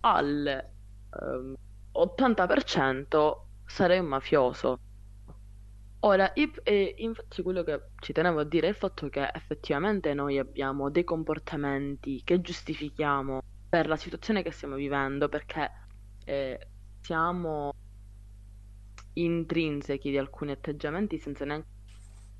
al 0.00 0.46
ehm, 1.11 1.54
80% 1.92 3.50
sarai 3.64 3.98
un 4.00 4.07
mafioso. 4.07 4.78
Ora, 6.07 6.32
e 6.34 6.94
infatti 6.98 7.42
quello 7.42 7.64
che 7.64 7.88
ci 7.98 8.12
tenevo 8.12 8.38
a 8.38 8.44
dire 8.44 8.68
è 8.68 8.70
il 8.70 8.76
fatto 8.76 9.09
che 9.09 9.28
effettivamente 9.34 10.14
noi 10.14 10.38
abbiamo 10.38 10.88
dei 10.88 11.02
comportamenti 11.02 12.22
che 12.22 12.40
giustifichiamo 12.40 13.42
per 13.68 13.88
la 13.88 13.96
situazione 13.96 14.44
che 14.44 14.52
stiamo 14.52 14.76
vivendo, 14.76 15.28
perché 15.28 15.68
eh, 16.24 16.68
siamo 17.00 17.72
intrinsechi 19.14 20.11
di 20.11 20.16
alcuni 20.16 20.52
atteggiamenti 20.52 21.18
senza 21.18 21.44
neanche 21.44 21.66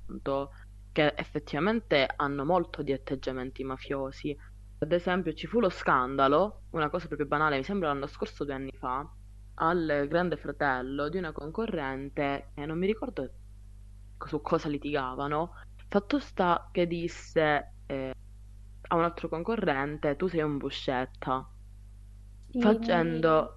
conto 0.05 0.51
che 0.93 1.13
effettivamente 1.17 2.07
hanno 2.15 2.45
molto 2.45 2.81
di 2.83 2.93
atteggiamenti 2.93 3.65
mafiosi. 3.65 4.33
Ad 4.77 4.93
esempio, 4.93 5.33
ci 5.33 5.45
fu 5.45 5.59
lo 5.59 5.69
scandalo, 5.69 6.61
una 6.69 6.89
cosa 6.89 7.07
proprio 7.07 7.27
banale, 7.27 7.57
mi 7.57 7.63
sembra 7.65 7.89
l'anno 7.89 8.07
scorso, 8.07 8.45
due 8.45 8.53
anni 8.53 8.71
fa, 8.71 9.05
al 9.55 10.05
Grande 10.07 10.37
Fratello 10.37 11.09
di 11.09 11.17
una 11.17 11.33
concorrente, 11.33 12.51
e 12.53 12.65
non 12.65 12.77
mi 12.77 12.85
ricordo 12.85 13.29
su 14.25 14.41
cosa 14.41 14.67
litigavano, 14.69 15.53
fatto 15.87 16.19
sta 16.19 16.69
che 16.71 16.87
disse 16.87 17.75
eh, 17.85 18.11
a 18.89 18.95
un 18.95 19.03
altro 19.03 19.27
concorrente, 19.29 20.15
tu 20.15 20.27
sei 20.27 20.41
un 20.41 20.57
buscetta, 20.57 21.49
Sì, 22.49 22.59
facendo... 22.59 23.53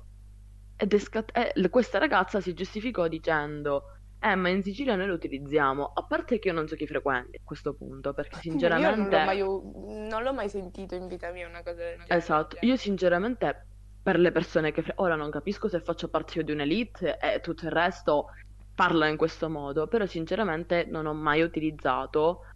Scat- 0.98 1.36
eh, 1.36 1.68
questa 1.68 1.98
ragazza 1.98 2.40
si 2.40 2.54
giustificò 2.54 3.06
dicendo, 3.06 3.82
eh, 4.18 4.34
ma 4.34 4.48
in 4.48 4.62
Sicilia 4.62 4.96
noi 4.96 5.08
lo 5.08 5.14
utilizziamo, 5.14 5.84
a 5.94 6.06
parte 6.06 6.38
che 6.38 6.48
io 6.48 6.54
non 6.54 6.66
so 6.68 6.74
chi 6.74 6.86
frequenti 6.86 7.36
a 7.36 7.40
questo 7.44 7.74
punto, 7.74 8.14
perché 8.14 8.36
Io 8.42 8.42
non 8.68 9.08
l'ho 9.08 9.18
sinceramente... 9.18 9.24
mai, 9.24 9.38
non 9.40 10.22
l'ho 10.22 10.32
mai 10.32 10.48
sentito 10.48 10.94
in 10.94 11.06
vita 11.06 11.30
mia 11.32 11.46
una 11.46 11.62
cosa 11.62 11.76
del 11.82 11.96
genere. 11.98 12.18
Esatto, 12.18 12.56
io 12.60 12.76
sinceramente 12.76 13.66
per 14.02 14.18
le 14.18 14.32
persone 14.32 14.72
che 14.72 14.82
fre- 14.82 14.94
ora 14.96 15.16
non 15.16 15.30
capisco 15.30 15.68
se 15.68 15.80
faccio 15.80 16.08
parte 16.08 16.42
di 16.42 16.52
un'elite 16.52 17.18
e 17.18 17.40
tutto 17.40 17.66
il 17.66 17.72
resto 17.72 18.26
parla 18.74 19.08
in 19.08 19.16
questo 19.16 19.48
modo, 19.48 19.86
però 19.86 20.06
sinceramente 20.06 20.86
non 20.88 21.06
ho 21.06 21.14
mai 21.14 21.42
utilizzato 21.42 22.46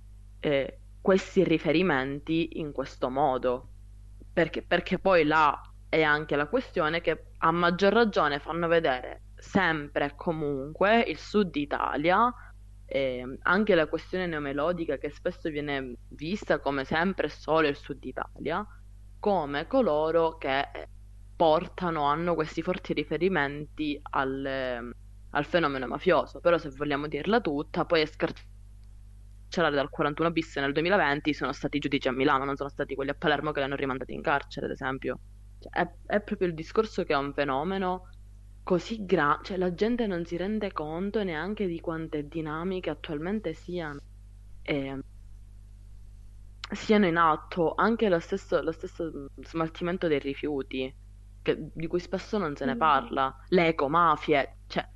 eh, 0.41 0.79
questi 1.01 1.45
riferimenti 1.45 2.59
in 2.61 2.73
questo 2.73 3.11
modo, 3.11 3.69
perché, 4.33 4.63
perché 4.63 4.99
poi 4.99 5.25
là 5.25 5.61
è 5.89 6.03
anche 6.03 6.37
la 6.37 6.47
questione 6.47 7.01
che 7.01 7.27
a 7.39 7.51
maggior 7.51 7.93
ragione 7.93 8.39
fanno 8.39 8.69
vedere 8.69 9.23
sempre 9.37 10.07
e 10.07 10.15
comunque 10.17 11.01
il 11.01 11.19
sud 11.19 11.55
Italia, 11.57 12.33
e 12.87 13.39
anche 13.43 13.75
la 13.75 13.87
questione 13.87 14.27
neomelodica 14.27 14.99
che 14.99 15.11
spesso 15.11 15.49
viene 15.49 15.97
vista 16.09 16.61
come 16.61 16.85
sempre 16.85 17.29
solo 17.29 17.67
il 17.67 17.77
sud 17.77 18.05
Italia 18.05 18.67
come 19.25 19.67
coloro 19.67 20.37
che 20.37 20.59
eh, 20.61 20.89
portano, 21.35 22.03
hanno 22.03 22.35
questi 22.35 22.61
forti 22.61 22.93
riferimenti 22.93 23.99
al, 24.11 24.45
eh, 24.45 24.97
al 25.35 25.45
fenomeno 25.45 25.87
mafioso. 25.87 26.41
Però 26.41 26.59
se 26.59 26.71
vogliamo 26.71 27.07
dirla 27.07 27.41
tutta, 27.41 27.85
poi 27.85 28.01
è 28.03 28.07
scarcerare 28.07 29.75
dal 29.75 29.91
41 29.91 30.31
bis 30.31 30.57
nel 30.57 30.73
2020 30.73 31.33
sono 31.33 31.53
stati 31.53 31.77
i 31.77 31.81
giudici 31.81 32.09
a 32.09 32.13
Milano, 32.13 32.45
non 32.45 32.57
sono 32.57 32.69
stati 32.69 32.95
quelli 32.95 33.11
a 33.11 33.15
Palermo 33.15 33.53
che 33.53 33.61
li 33.61 33.67
hanno 33.67 33.77
rimandati 33.77 34.13
in 34.13 34.23
carcere, 34.23 34.67
ad 34.67 34.73
esempio. 34.73 35.19
Cioè, 35.61 35.71
è, 35.73 35.95
è 36.07 36.21
proprio 36.21 36.49
il 36.49 36.55
discorso 36.55 37.05
che 37.05 37.13
è 37.13 37.17
un 37.17 37.33
fenomeno 37.33 38.09
così 38.63 39.05
grande, 39.05 39.45
cioè 39.45 39.57
la 39.59 39.75
gente 39.75 40.07
non 40.07 40.25
si 40.25 40.37
rende 40.37 40.73
conto 40.73 41.23
neanche 41.23 41.67
di 41.67 41.81
quante 41.81 42.27
dinamiche 42.27 42.91
attualmente 42.91 43.53
siano. 43.55 44.01
E, 44.63 44.99
siano 46.73 47.07
in 47.07 47.17
atto 47.17 47.75
anche 47.75 48.09
lo 48.09 48.19
stesso, 48.19 48.61
lo 48.63 48.73
stesso 48.73 49.29
smaltimento 49.37 50.09
dei 50.09 50.19
rifiuti, 50.19 50.93
che- 51.43 51.71
di 51.73 51.87
cui 51.87 52.01
spesso 52.01 52.39
non 52.39 52.57
se 52.57 52.65
ne 52.65 52.73
sì. 52.73 52.79
parla, 52.79 53.35
le 53.49 53.69
ecomafie, 53.69 54.59
cioè 54.67 54.89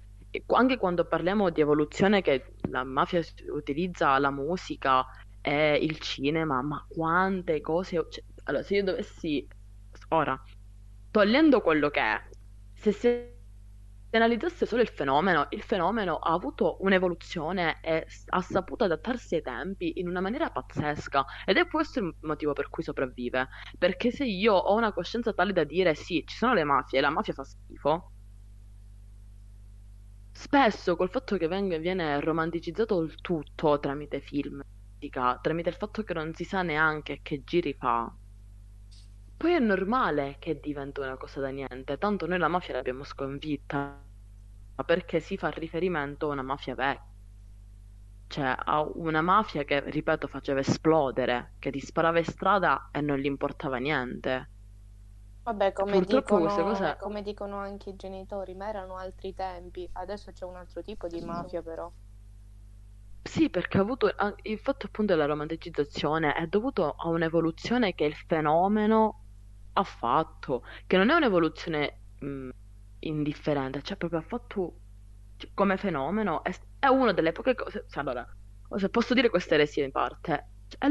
anche 0.47 0.76
quando 0.76 1.05
parliamo 1.07 1.51
di 1.51 1.61
evoluzione 1.61 2.22
che 2.22 2.55
la 2.70 2.85
mafia 2.85 3.22
utilizza 3.53 4.18
la 4.18 4.31
musica 4.31 5.05
e 5.41 5.76
il 5.76 5.99
cinema, 5.99 6.62
ma 6.62 6.85
quante 6.89 7.61
cose... 7.61 8.07
cioè, 8.09 8.24
allora, 8.45 8.62
se 8.62 8.76
io 8.76 8.85
dovessi... 8.85 9.47
Ora, 10.11 10.41
togliendo 11.11 11.61
quello 11.61 11.91
che 11.91 12.01
è, 12.01 12.20
se 12.74 12.93
si 12.93 13.37
analizzasse 14.11 14.64
solo 14.64 14.81
il 14.81 14.89
fenomeno, 14.89 15.47
il 15.51 15.62
fenomeno 15.62 16.16
ha 16.16 16.33
avuto 16.33 16.79
un'evoluzione 16.81 17.79
e 17.83 18.07
ha 18.26 18.41
saputo 18.41 18.85
adattarsi 18.85 19.35
ai 19.37 19.43
tempi 19.43 19.99
in 20.01 20.09
una 20.09 20.20
maniera 20.20 20.51
pazzesca 20.51 21.24
ed 21.45 21.59
è 21.59 21.66
questo 21.66 22.01
il 22.01 22.14
motivo 22.22 22.53
per 22.53 22.68
cui 22.70 22.83
sopravvive. 22.83 23.49
Perché 23.76 24.11
se 24.11 24.24
io 24.24 24.55
ho 24.55 24.74
una 24.74 24.93
coscienza 24.93 25.33
tale 25.33 25.53
da 25.53 25.64
dire 25.64 25.95
sì, 25.95 26.22
ci 26.26 26.37
sono 26.37 26.55
le 26.55 26.64
mafie 26.64 26.99
e 26.99 27.03
la 27.03 27.11
mafia 27.11 27.35
fa 27.35 27.45
schifo, 27.45 28.12
spesso 30.39 30.95
col 30.97 31.11
fatto 31.11 31.36
che 31.36 31.49
venga- 31.49 31.78
viene 31.78 32.20
romanticizzato 32.20 33.01
il 33.01 33.20
tutto 33.20 33.78
tramite 33.80 34.20
film, 34.20 34.61
tramite 35.41 35.68
il 35.68 35.74
fatto 35.74 36.03
che 36.05 36.14
non 36.14 36.32
si 36.32 36.45
sa 36.45 36.62
neanche 36.62 37.18
che 37.22 37.43
giri 37.45 37.74
fa. 37.74 38.16
Poi 39.36 39.53
è 39.55 39.59
normale 39.59 40.36
che 40.39 40.61
diventa 40.61 41.01
una 41.01 41.16
cosa 41.16 41.41
da 41.41 41.49
niente, 41.49 41.97
tanto 41.99 42.26
noi 42.26 42.39
la 42.39 42.49
mafia 42.49 42.74
l'abbiamo 42.74 43.05
sconfitta, 43.05 44.05
perché 44.84 45.20
si 45.20 45.36
fa 45.39 45.49
riferimento 45.51 46.28
a 46.28 46.32
una 46.32 46.43
mafia 46.43 46.74
vecchia, 46.74 47.05
cioè 48.26 48.55
a 48.57 48.80
una 48.95 49.20
mafia 49.22 49.64
che, 49.64 49.80
ripeto, 49.91 50.28
faceva 50.28 50.61
esplodere, 50.61 51.55
che 51.59 51.70
ti 51.70 51.80
sparava 51.80 52.18
in 52.18 52.24
strada 52.24 52.89
e 52.91 53.01
non 53.01 53.18
gli 53.18 53.26
importava 53.26 53.78
niente. 53.78 54.51
Vabbè, 55.49 55.72
come 55.72 56.03
dicono, 56.03 56.46
cose... 56.46 56.99
come 57.01 57.22
dicono 57.22 57.57
anche 57.57 57.88
i 57.88 57.96
genitori, 57.96 58.55
ma 58.55 58.68
erano 58.68 58.96
altri 58.96 59.32
tempi. 59.34 59.88
Adesso 59.94 60.30
c'è 60.30 60.44
un 60.44 60.57
altro 60.57 60.82
tipo 60.82 61.07
di 61.07 61.22
mafia, 61.22 61.62
però. 61.62 61.90
Sì, 63.22 63.49
perché 63.49 63.78
ha 63.78 63.80
avuto 63.80 64.14
il 64.42 64.59
fatto 64.59 64.86
appunto 64.86 65.14
della 65.14 65.24
romanticizzazione 65.24 66.34
è 66.34 66.46
dovuto 66.49 66.94
a 66.99 67.09
un'evoluzione 67.09 67.94
che 67.94 68.05
il 68.05 68.14
fenomeno 68.14 69.24
ha 69.72 69.84
fatto, 69.84 70.64
che 70.86 70.99
non 70.99 71.09
è 71.09 71.14
un'evoluzione 71.14 72.01
mh, 72.18 72.49
indifferente, 73.01 73.80
cioè 73.80 73.96
proprio 73.96 74.18
ha 74.18 74.24
fatto 74.24 74.74
cioè, 75.38 75.51
come 75.55 75.78
fenomeno, 75.78 76.44
è, 76.44 76.55
è 76.78 76.88
una 76.88 77.12
delle 77.12 77.32
poche 77.32 77.55
cose, 77.55 77.86
cioè, 77.88 78.03
allora, 78.03 78.26
se 78.76 78.88
posso 78.90 79.14
dire 79.14 79.30
questa 79.30 79.55
eresia 79.55 79.84
in 79.84 79.92
parte, 79.92 80.49
cioè, 80.68 80.78
è 80.78 80.88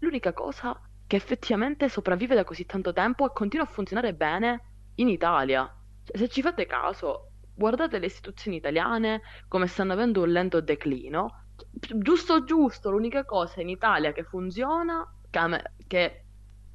l'unica 0.00 0.32
cosa 0.32 0.80
che 1.14 1.20
effettivamente 1.20 1.88
sopravvive 1.88 2.34
da 2.34 2.42
così 2.42 2.66
tanto 2.66 2.92
tempo 2.92 3.24
e 3.24 3.32
continua 3.32 3.64
a 3.64 3.68
funzionare 3.68 4.14
bene 4.14 4.62
in 4.96 5.08
Italia. 5.08 5.72
Cioè, 6.02 6.16
se 6.16 6.28
ci 6.28 6.42
fate 6.42 6.66
caso, 6.66 7.30
guardate 7.54 8.00
le 8.00 8.06
istituzioni 8.06 8.56
italiane 8.56 9.22
come 9.46 9.68
stanno 9.68 9.92
avendo 9.92 10.22
un 10.22 10.32
lento 10.32 10.60
declino. 10.60 11.44
Giusto 11.70 12.42
giusto, 12.42 12.90
l'unica 12.90 13.24
cosa 13.24 13.60
in 13.60 13.68
Italia 13.68 14.12
che 14.12 14.24
funziona, 14.24 15.08
che, 15.30 15.62
che 15.86 16.24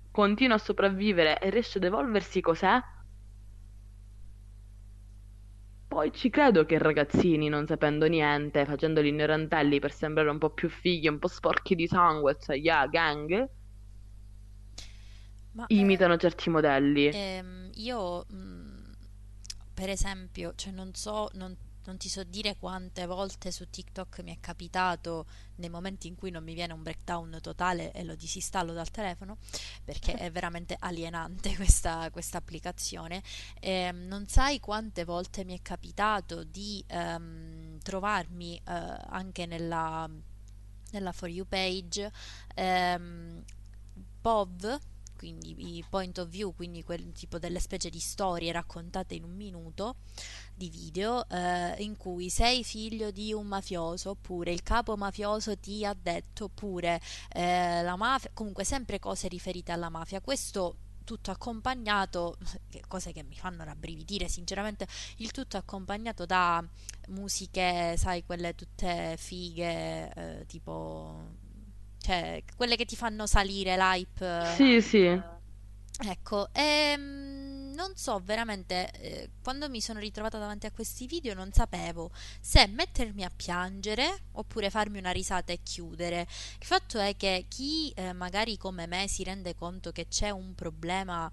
continua 0.09 0.55
a 0.55 0.59
sopravvivere 0.59 1.37
e 1.39 1.49
riesce 1.49 1.77
ad 1.77 1.83
evolversi, 1.83 2.39
cos'è? 2.39 2.79
Poi 5.85 6.13
ci 6.13 6.29
credo 6.29 6.63
che 6.63 6.75
i 6.75 6.77
ragazzini, 6.77 7.49
non 7.49 7.67
sapendo 7.67 8.05
niente, 8.07 8.63
facendo 8.63 9.01
gli 9.01 9.07
ignorantelli 9.07 9.81
per 9.81 9.91
sembrare 9.91 10.29
un 10.29 10.37
po' 10.37 10.51
più 10.51 10.69
fighi, 10.69 11.09
un 11.09 11.19
po' 11.19 11.27
sporchi 11.27 11.75
di 11.75 11.87
sangue, 11.87 12.37
cioè 12.39 12.55
yeah, 12.55 12.87
gang, 12.87 13.57
Ma 15.59 15.65
imitano 15.67 16.17
certi 16.17 16.49
modelli. 16.49 17.07
ehm, 17.09 17.69
io, 17.75 18.25
mh, 18.29 18.95
per 19.73 19.89
esempio, 19.89 20.53
cioè 20.55 20.71
non 20.71 20.93
so, 20.93 21.29
non, 21.33 21.55
non 21.85 21.97
ti 21.97 22.09
so 22.09 22.23
dire 22.23 22.55
quante 22.57 23.05
volte 23.05 23.51
su 23.51 23.69
TikTok 23.69 24.19
mi 24.21 24.33
è 24.35 24.39
capitato 24.39 25.25
nei 25.55 25.69
momenti 25.69 26.07
in 26.07 26.15
cui 26.15 26.31
non 26.31 26.43
mi 26.43 26.53
viene 26.53 26.73
un 26.73 26.83
breakdown 26.83 27.39
totale 27.41 27.91
e 27.91 28.03
lo 28.03 28.15
disinstallo 28.15 28.73
dal 28.73 28.91
telefono 28.91 29.37
perché 29.83 30.13
è 30.13 30.31
veramente 30.31 30.75
alienante 30.79 31.55
questa, 31.55 32.09
questa 32.11 32.37
applicazione. 32.37 33.23
Ehm, 33.59 34.05
non 34.07 34.27
sai 34.27 34.59
quante 34.59 35.03
volte 35.05 35.43
mi 35.45 35.57
è 35.57 35.61
capitato 35.61 36.43
di 36.43 36.83
ehm, 36.87 37.79
trovarmi 37.81 38.55
eh, 38.57 38.61
anche 39.09 39.45
nella, 39.45 40.09
nella 40.91 41.11
For 41.11 41.29
You 41.29 41.45
page 41.47 42.11
ehm, 42.55 43.43
POV, 44.21 44.79
quindi 45.19 45.75
i 45.75 45.83
point 45.89 46.17
of 46.17 46.29
view, 46.29 46.55
quindi 46.55 46.81
quel 46.81 47.11
tipo 47.11 47.39
delle 47.39 47.59
specie 47.59 47.89
di 47.89 47.99
storie 47.99 48.53
raccontate 48.53 49.15
in 49.15 49.25
un 49.25 49.35
minuto 49.35 49.97
di 50.55 50.69
video 50.69 51.27
eh, 51.27 51.75
in 51.79 51.97
cui 51.97 52.29
sei 52.29 52.63
figlio 52.63 53.11
di 53.11 53.33
un 53.33 53.45
mafioso 53.45 54.11
oppure 54.11 54.53
il 54.53 54.63
capo 54.63 54.95
mafioso 54.95 55.57
ti 55.57 55.83
ha 55.83 55.93
detto 55.93 56.45
oppure 56.45 57.01
eh, 57.33 57.83
la 57.83 57.97
mafia, 57.97 58.31
comunque 58.33 58.63
sempre 58.63 58.97
cose 58.97 59.27
riferite 59.27 59.73
alla 59.73 59.89
mafia. 59.89 60.21
Questo 60.21 60.77
tutto 61.03 61.31
accompagnato, 61.31 62.37
cose 62.87 63.11
che 63.11 63.23
mi 63.23 63.35
fanno 63.35 63.65
rabbrividire 63.65 64.29
sinceramente, 64.29 64.87
il 65.17 65.31
tutto 65.31 65.57
accompagnato 65.57 66.25
da 66.25 66.63
musiche, 67.09 67.95
sai, 67.97 68.23
quelle 68.23 68.55
tutte 68.55 69.15
fighe, 69.17 70.13
eh, 70.13 70.45
tipo, 70.45 71.48
cioè, 71.99 72.43
quelle 72.55 72.75
che 72.75 72.85
ti 72.85 72.95
fanno 72.95 73.25
salire 73.25 73.75
l'hype. 73.75 74.53
Sì, 74.55 74.81
sì. 74.81 75.21
Ecco, 76.01 76.47
ehm, 76.53 77.73
non 77.73 77.91
so 77.95 78.21
veramente, 78.23 78.91
eh, 78.91 79.29
quando 79.41 79.69
mi 79.69 79.81
sono 79.81 79.99
ritrovata 79.99 80.37
davanti 80.37 80.65
a 80.65 80.71
questi 80.71 81.07
video 81.07 81.33
non 81.33 81.51
sapevo 81.51 82.11
se 82.39 82.67
mettermi 82.67 83.23
a 83.23 83.31
piangere 83.35 84.23
oppure 84.33 84.69
farmi 84.69 84.97
una 84.97 85.11
risata 85.11 85.51
e 85.51 85.59
chiudere. 85.61 86.21
Il 86.59 86.65
fatto 86.65 86.99
è 86.99 87.15
che 87.17 87.45
chi 87.49 87.89
eh, 87.91 88.13
magari 88.13 88.57
come 88.57 88.87
me 88.87 89.07
si 89.09 89.23
rende 89.23 89.55
conto 89.55 89.91
che 89.91 90.07
c'è 90.07 90.29
un 90.29 90.55
problema 90.55 91.31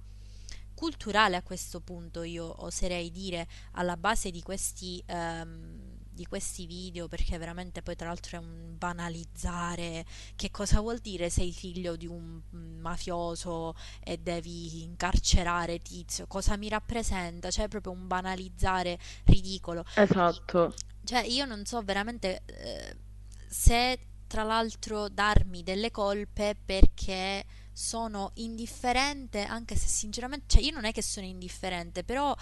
culturale 0.74 1.36
a 1.36 1.42
questo 1.42 1.80
punto, 1.80 2.22
io 2.22 2.64
oserei 2.64 3.10
dire, 3.10 3.48
alla 3.72 3.96
base 3.96 4.30
di 4.30 4.42
questi, 4.42 5.02
ehm, 5.06 5.95
di 6.16 6.26
questi 6.26 6.66
video 6.66 7.06
perché 7.06 7.38
veramente 7.38 7.82
poi 7.82 7.94
tra 7.94 8.08
l'altro 8.08 8.38
è 8.38 8.40
un 8.40 8.74
banalizzare 8.76 10.04
che 10.34 10.50
cosa 10.50 10.80
vuol 10.80 10.98
dire 10.98 11.30
sei 11.30 11.52
figlio 11.52 11.94
di 11.94 12.06
un 12.06 12.40
mafioso 12.80 13.76
e 14.02 14.16
devi 14.16 14.82
incarcerare 14.82 15.80
tizio, 15.82 16.26
cosa 16.26 16.56
mi 16.56 16.68
rappresenta, 16.68 17.50
cioè 17.50 17.66
è 17.66 17.68
proprio 17.68 17.92
un 17.92 18.08
banalizzare 18.08 18.98
ridicolo. 19.24 19.84
Esatto. 19.94 20.74
Cioè 21.04 21.20
io 21.20 21.44
non 21.44 21.64
so 21.64 21.82
veramente 21.82 22.42
eh, 22.46 22.96
se 23.46 23.98
tra 24.26 24.42
l'altro 24.42 25.08
darmi 25.08 25.62
delle 25.62 25.90
colpe 25.90 26.56
perché 26.64 27.44
sono 27.72 28.30
indifferente, 28.36 29.44
anche 29.44 29.76
se 29.76 29.86
sinceramente, 29.86 30.46
cioè 30.48 30.62
io 30.62 30.72
non 30.72 30.86
è 30.86 30.92
che 30.92 31.02
sono 31.02 31.26
indifferente, 31.26 32.04
però 32.04 32.34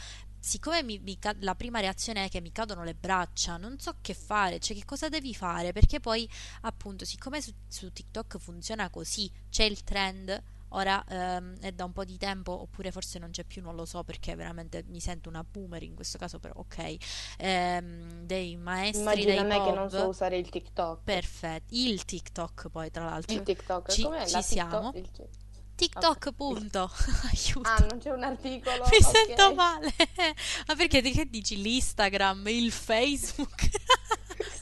siccome 0.45 0.82
mi, 0.82 0.99
mi, 0.99 1.18
la 1.40 1.55
prima 1.55 1.80
reazione 1.80 2.24
è 2.26 2.28
che 2.28 2.42
mi 2.42 2.53
cadono 2.53 2.84
le 2.84 2.95
braccia, 2.95 3.57
non 3.57 3.78
so 3.78 3.97
che 4.03 4.12
fare, 4.12 4.59
cioè 4.59 4.76
che 4.76 4.84
cosa 4.84 5.09
devi 5.09 5.34
fare, 5.34 5.72
perché 5.72 6.01
poi 6.01 6.28
appunto 6.62 7.07
siccome 7.07 7.40
su, 7.40 7.51
su 7.66 7.90
TikTok 7.90 8.36
funziona 8.38 8.90
così, 8.90 9.30
c'è 9.49 9.64
il 9.64 9.82
trend, 9.84 10.42
ora 10.68 11.03
ehm, 11.09 11.59
è 11.61 11.72
da 11.72 11.84
un 11.86 11.92
po' 11.92 12.05
di 12.05 12.18
tempo, 12.18 12.53
oppure 12.53 12.90
forse 12.90 13.18
non 13.18 13.30
c'è 13.30 13.45
più, 13.45 13.62
non 13.62 13.74
lo 13.74 13.86
so 13.86 14.05
perché 14.05 14.34
veramente 14.34 14.84
mi 14.88 15.01
sento 15.01 15.30
una 15.30 15.42
boomer 15.42 15.82
in 15.82 15.95
questo 15.95 16.18
caso, 16.18 16.38
però 16.38 16.53
ok, 16.57 16.97
ehm, 17.38 18.24
dei 18.24 18.57
maestri 18.57 19.01
Immagina 19.01 19.32
dei 19.32 19.45
me 19.45 19.61
che 19.62 19.70
pop. 19.70 19.74
non 19.74 19.88
so 19.88 20.07
usare 20.09 20.36
il 20.36 20.51
TikTok. 20.51 21.05
Perfetto, 21.05 21.74
il 21.74 22.05
TikTok 22.05 22.68
poi 22.68 22.90
tra 22.90 23.05
l'altro. 23.05 23.34
Il 23.34 23.42
TikTok, 23.42 23.90
Ci, 23.90 24.07
ci 24.26 24.42
siamo. 24.42 24.92
TikTok? 24.92 25.18
Il- 25.18 25.42
TikTok, 25.77 26.27
Ok. 26.27 26.33
punto. 26.35 26.91
Aiuto. 27.33 27.68
Ah, 27.68 27.79
non 27.89 27.99
c'è 27.99 28.11
un 28.11 28.22
articolo? 28.22 28.85
Mi 28.91 28.97
Ok. 29.05 29.11
sento 29.27 29.55
male. 29.55 29.93
Ma 30.66 30.75
perché 30.77 31.01
che 31.03 31.27
dici 31.29 31.61
l'Instagram, 31.61 32.47
il 32.49 32.70
Facebook? 32.72 33.68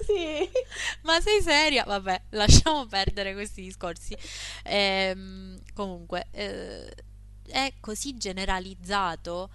Sì. 0.05 0.49
Ma 1.03 1.21
sei 1.21 1.41
seria? 1.41 1.85
Vabbè, 1.85 2.23
lasciamo 2.31 2.87
perdere 2.87 3.33
questi 3.35 3.63
discorsi. 3.63 4.15
Ehm, 4.65 5.59
comunque, 5.75 6.27
eh, 6.33 6.93
è 7.47 7.73
così 7.81 8.17
generalizzato, 8.17 9.51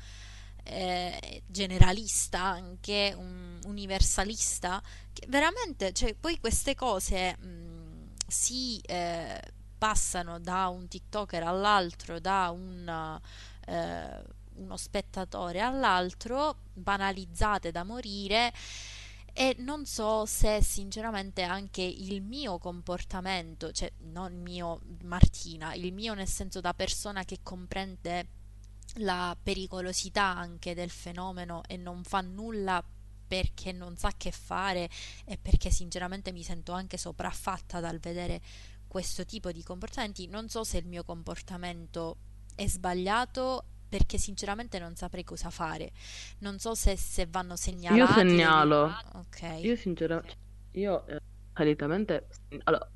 eh, 0.64 1.44
generalista 1.46 2.42
anche, 2.42 3.14
un- 3.16 3.60
universalista, 3.66 4.82
che 5.14 5.26
veramente, 5.28 5.92
cioè, 5.94 6.14
poi 6.16 6.40
queste 6.40 6.76
cose 6.76 7.38
mh, 7.38 8.14
si 8.28 8.80
eh, 8.86 9.40
passano 9.78 10.40
da 10.40 10.68
un 10.68 10.88
TikToker 10.88 11.44
all'altro, 11.44 12.20
da 12.20 12.50
un, 12.52 13.20
eh, 13.66 14.24
uno 14.56 14.78
spettatore 14.78 15.60
all'altro, 15.62 16.58
banalizzate 16.74 17.72
da 17.72 17.84
morire. 17.84 18.54
E 19.34 19.56
non 19.60 19.86
so 19.86 20.26
se 20.26 20.64
sinceramente 20.64 21.44
anche 21.44 21.84
il 21.84 22.24
mio 22.24 22.58
comportamento, 22.58 23.72
cioè 23.72 23.92
non 24.12 24.32
il 24.32 24.40
mio 24.40 24.82
Martina, 25.04 25.76
il 25.76 25.94
mio 25.94 26.16
nel 26.16 26.28
senso 26.28 26.60
da 26.60 26.74
persona 26.74 27.24
che 27.24 27.40
comprende 27.44 28.30
la 28.96 29.38
pericolosità 29.42 30.24
anche 30.24 30.74
del 30.74 30.90
fenomeno 30.90 31.62
e 31.68 31.78
non 31.78 32.04
fa 32.04 32.22
nulla 32.22 32.84
perché 33.28 33.72
non 33.74 33.98
sa 33.98 34.12
che 34.16 34.32
fare 34.32 34.90
e 35.26 35.38
perché 35.38 35.70
sinceramente 35.70 36.32
mi 36.32 36.44
sento 36.44 36.72
anche 36.72 36.98
sopraffatta 36.98 37.80
dal 37.80 38.00
vedere 38.00 38.42
questo 38.98 39.26
tipo 39.26 39.52
di 39.52 39.62
comportamenti. 39.62 40.28
Non 40.28 40.50
so 40.50 40.64
se 40.64 40.80
il 40.80 40.88
mio 40.88 41.04
comportamento 41.04 42.18
è 42.56 42.66
sbagliato 42.66 43.64
perché 43.88 44.18
sinceramente 44.18 44.80
non 44.80 44.96
saprei 44.96 45.24
cosa 45.24 45.52
fare. 45.52 45.92
Non 46.40 46.58
so 46.58 46.74
se, 46.74 46.98
se 46.98 47.28
vanno 47.30 47.56
segnalati. 47.56 48.00
Io 48.00 48.08
segnalo. 48.08 48.92
Ok. 49.14 49.60
Io 49.62 49.76
sinceramente, 49.76 50.36
io 50.72 51.06
eh, 51.06 51.20
solitamente, 51.56 52.28
allora, 52.64 52.90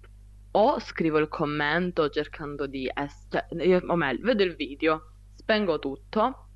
o 0.53 0.79
scrivo 0.79 1.19
il 1.19 1.27
commento 1.27 2.09
cercando 2.09 2.65
di 2.65 2.89
essere, 2.91 3.45
cioè, 3.47 3.63
io- 3.63 3.83
o 3.85 3.95
meglio, 3.95 4.23
vedo 4.25 4.41
il 4.41 4.55
video, 4.55 5.11
spengo 5.35 5.77
tutto, 5.77 6.47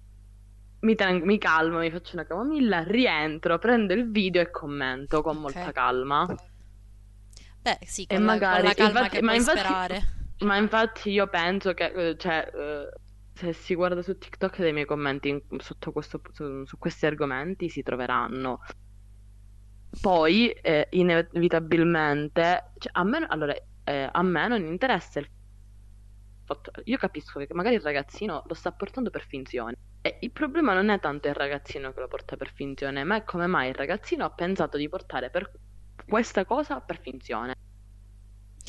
mi, 0.80 0.96
tengo- 0.96 1.24
mi 1.24 1.38
calmo, 1.38 1.78
mi 1.78 1.92
faccio 1.92 2.16
una 2.16 2.26
camomilla, 2.26 2.82
rientro, 2.82 3.60
prendo 3.60 3.94
il 3.94 4.10
video 4.10 4.42
e 4.42 4.50
commento 4.50 5.22
con 5.22 5.36
Ok. 5.36 5.42
molta 5.42 5.72
calma. 5.72 6.26
Beh, 7.66 7.80
sì, 7.84 8.04
E 8.04 8.16
con 8.16 8.26
la, 8.26 8.32
con 8.34 8.40
magari, 8.42 8.68
la 8.68 8.74
calma 8.76 9.00
infatti- 9.00 9.22
ma 9.24 9.34
infatti- 9.34 9.58
sperare. 9.60 10.02
Ma 10.46 10.58
infatti 10.58 11.10
io 11.12 11.28
penso 11.28 11.74
che, 11.74 11.86
eh, 12.10 12.18
cioè, 12.18 12.52
eh, 12.54 12.90
se 13.34 13.54
si 13.54 13.74
guarda 13.74 14.02
su 14.04 14.18
TikTok 14.18 14.60
dei 14.60 14.72
miei 14.74 14.86
commenti 14.86 15.30
in- 15.30 15.42
sotto 15.60 15.92
questo, 15.92 16.22
su, 16.32 16.64
su 16.66 16.78
questi 16.78 17.06
argomenti 17.08 17.70
si 17.70 17.82
troveranno. 17.82 18.60
Poi, 20.00 20.50
eh, 20.52 20.88
inevitabilmente, 20.92 22.72
cioè, 22.78 22.92
a 22.94 23.04
me, 23.04 23.26
allora, 23.30 23.56
eh, 23.86 24.10
a 24.12 24.22
me 24.22 24.48
non 24.50 24.64
interessa 24.66 25.20
il 25.20 25.30
fatto, 26.44 26.72
io 26.84 26.98
capisco 26.98 27.40
che 27.40 27.48
magari 27.54 27.76
il 27.76 27.82
ragazzino 27.82 28.44
lo 28.46 28.54
sta 28.54 28.72
portando 28.74 29.10
per 29.10 29.26
finzione. 29.26 29.78
E 30.02 30.18
il 30.20 30.32
problema 30.32 30.74
non 30.74 30.90
è 30.90 31.00
tanto 31.00 31.30
il 31.30 31.34
ragazzino 31.34 31.94
che 31.94 32.02
lo 32.02 32.08
porta 32.08 32.36
per 32.36 32.52
finzione, 32.54 33.04
ma 33.06 33.16
è 33.16 33.24
come 33.24 33.48
mai 33.48 33.70
il 33.70 33.76
ragazzino 33.76 34.26
ha 34.26 34.30
pensato 34.32 34.78
di 34.78 34.88
portare 34.90 35.30
per 35.30 35.50
questa 36.06 36.46
cosa 36.46 36.80
per 36.82 37.00
finzione. 37.00 37.54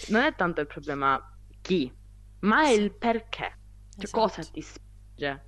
Non 0.09 0.23
è 0.23 0.35
tanto 0.35 0.61
il 0.61 0.67
problema 0.67 1.21
chi, 1.61 1.93
ma 2.41 2.63
è 2.65 2.71
il 2.71 2.97
perché. 2.97 3.59
Cioè, 3.97 4.05
Esatto. 4.05 4.11
cosa 4.11 4.45
ti 4.45 4.61
spinge? 4.63 5.45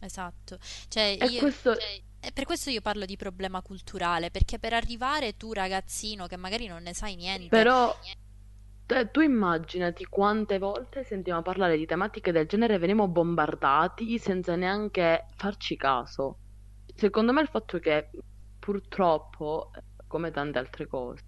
Esatto. 0.00 0.58
Cioè, 0.88 1.16
E 1.18 1.26
io- 1.26 1.38
questo, 1.40 1.72
e 2.20 2.32
per 2.32 2.44
questo 2.44 2.70
io 2.70 2.80
parlo 2.80 3.04
di 3.06 3.16
problema 3.16 3.62
culturale, 3.62 4.30
perché 4.30 4.58
per 4.58 4.72
arrivare 4.74 5.36
tu, 5.36 5.52
ragazzino, 5.52 6.26
che 6.26 6.36
magari 6.36 6.66
non 6.66 6.82
ne 6.82 6.94
sai 6.94 7.14
niente, 7.16 7.48
però, 7.48 7.94
te- 8.86 9.10
tu 9.10 9.20
immaginati 9.20 10.04
quante 10.06 10.58
volte 10.58 11.04
sentiamo 11.04 11.42
parlare 11.42 11.76
di 11.76 11.86
tematiche 11.86 12.32
del 12.32 12.46
genere 12.46 12.74
e 12.74 12.78
veniamo 12.78 13.08
bombardati 13.08 14.18
senza 14.18 14.56
neanche 14.56 15.26
farci 15.36 15.76
caso. 15.76 16.38
Secondo 16.94 17.32
me 17.32 17.40
il 17.42 17.48
fatto 17.48 17.78
che 17.78 18.10
purtroppo, 18.58 19.70
come 20.12 20.30
tante 20.30 20.58
altre 20.58 20.86
cose, 20.86 21.24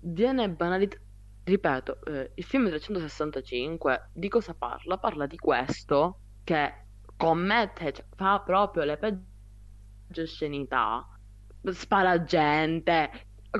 viene 0.00 0.50
banalizzato. 0.50 1.10
Ripeto, 1.44 2.04
eh, 2.04 2.30
il 2.34 2.44
film 2.44 2.68
365 2.68 4.10
di 4.12 4.28
cosa 4.28 4.54
parla? 4.54 4.98
Parla 4.98 5.26
di 5.26 5.36
questo 5.36 6.18
che 6.44 6.72
commette, 7.16 7.92
cioè, 7.92 8.04
fa 8.14 8.40
proprio 8.40 8.84
le 8.84 8.96
peggio 8.96 10.22
oscenità, 10.22 11.04
spara 11.70 12.22
gente. 12.22 13.10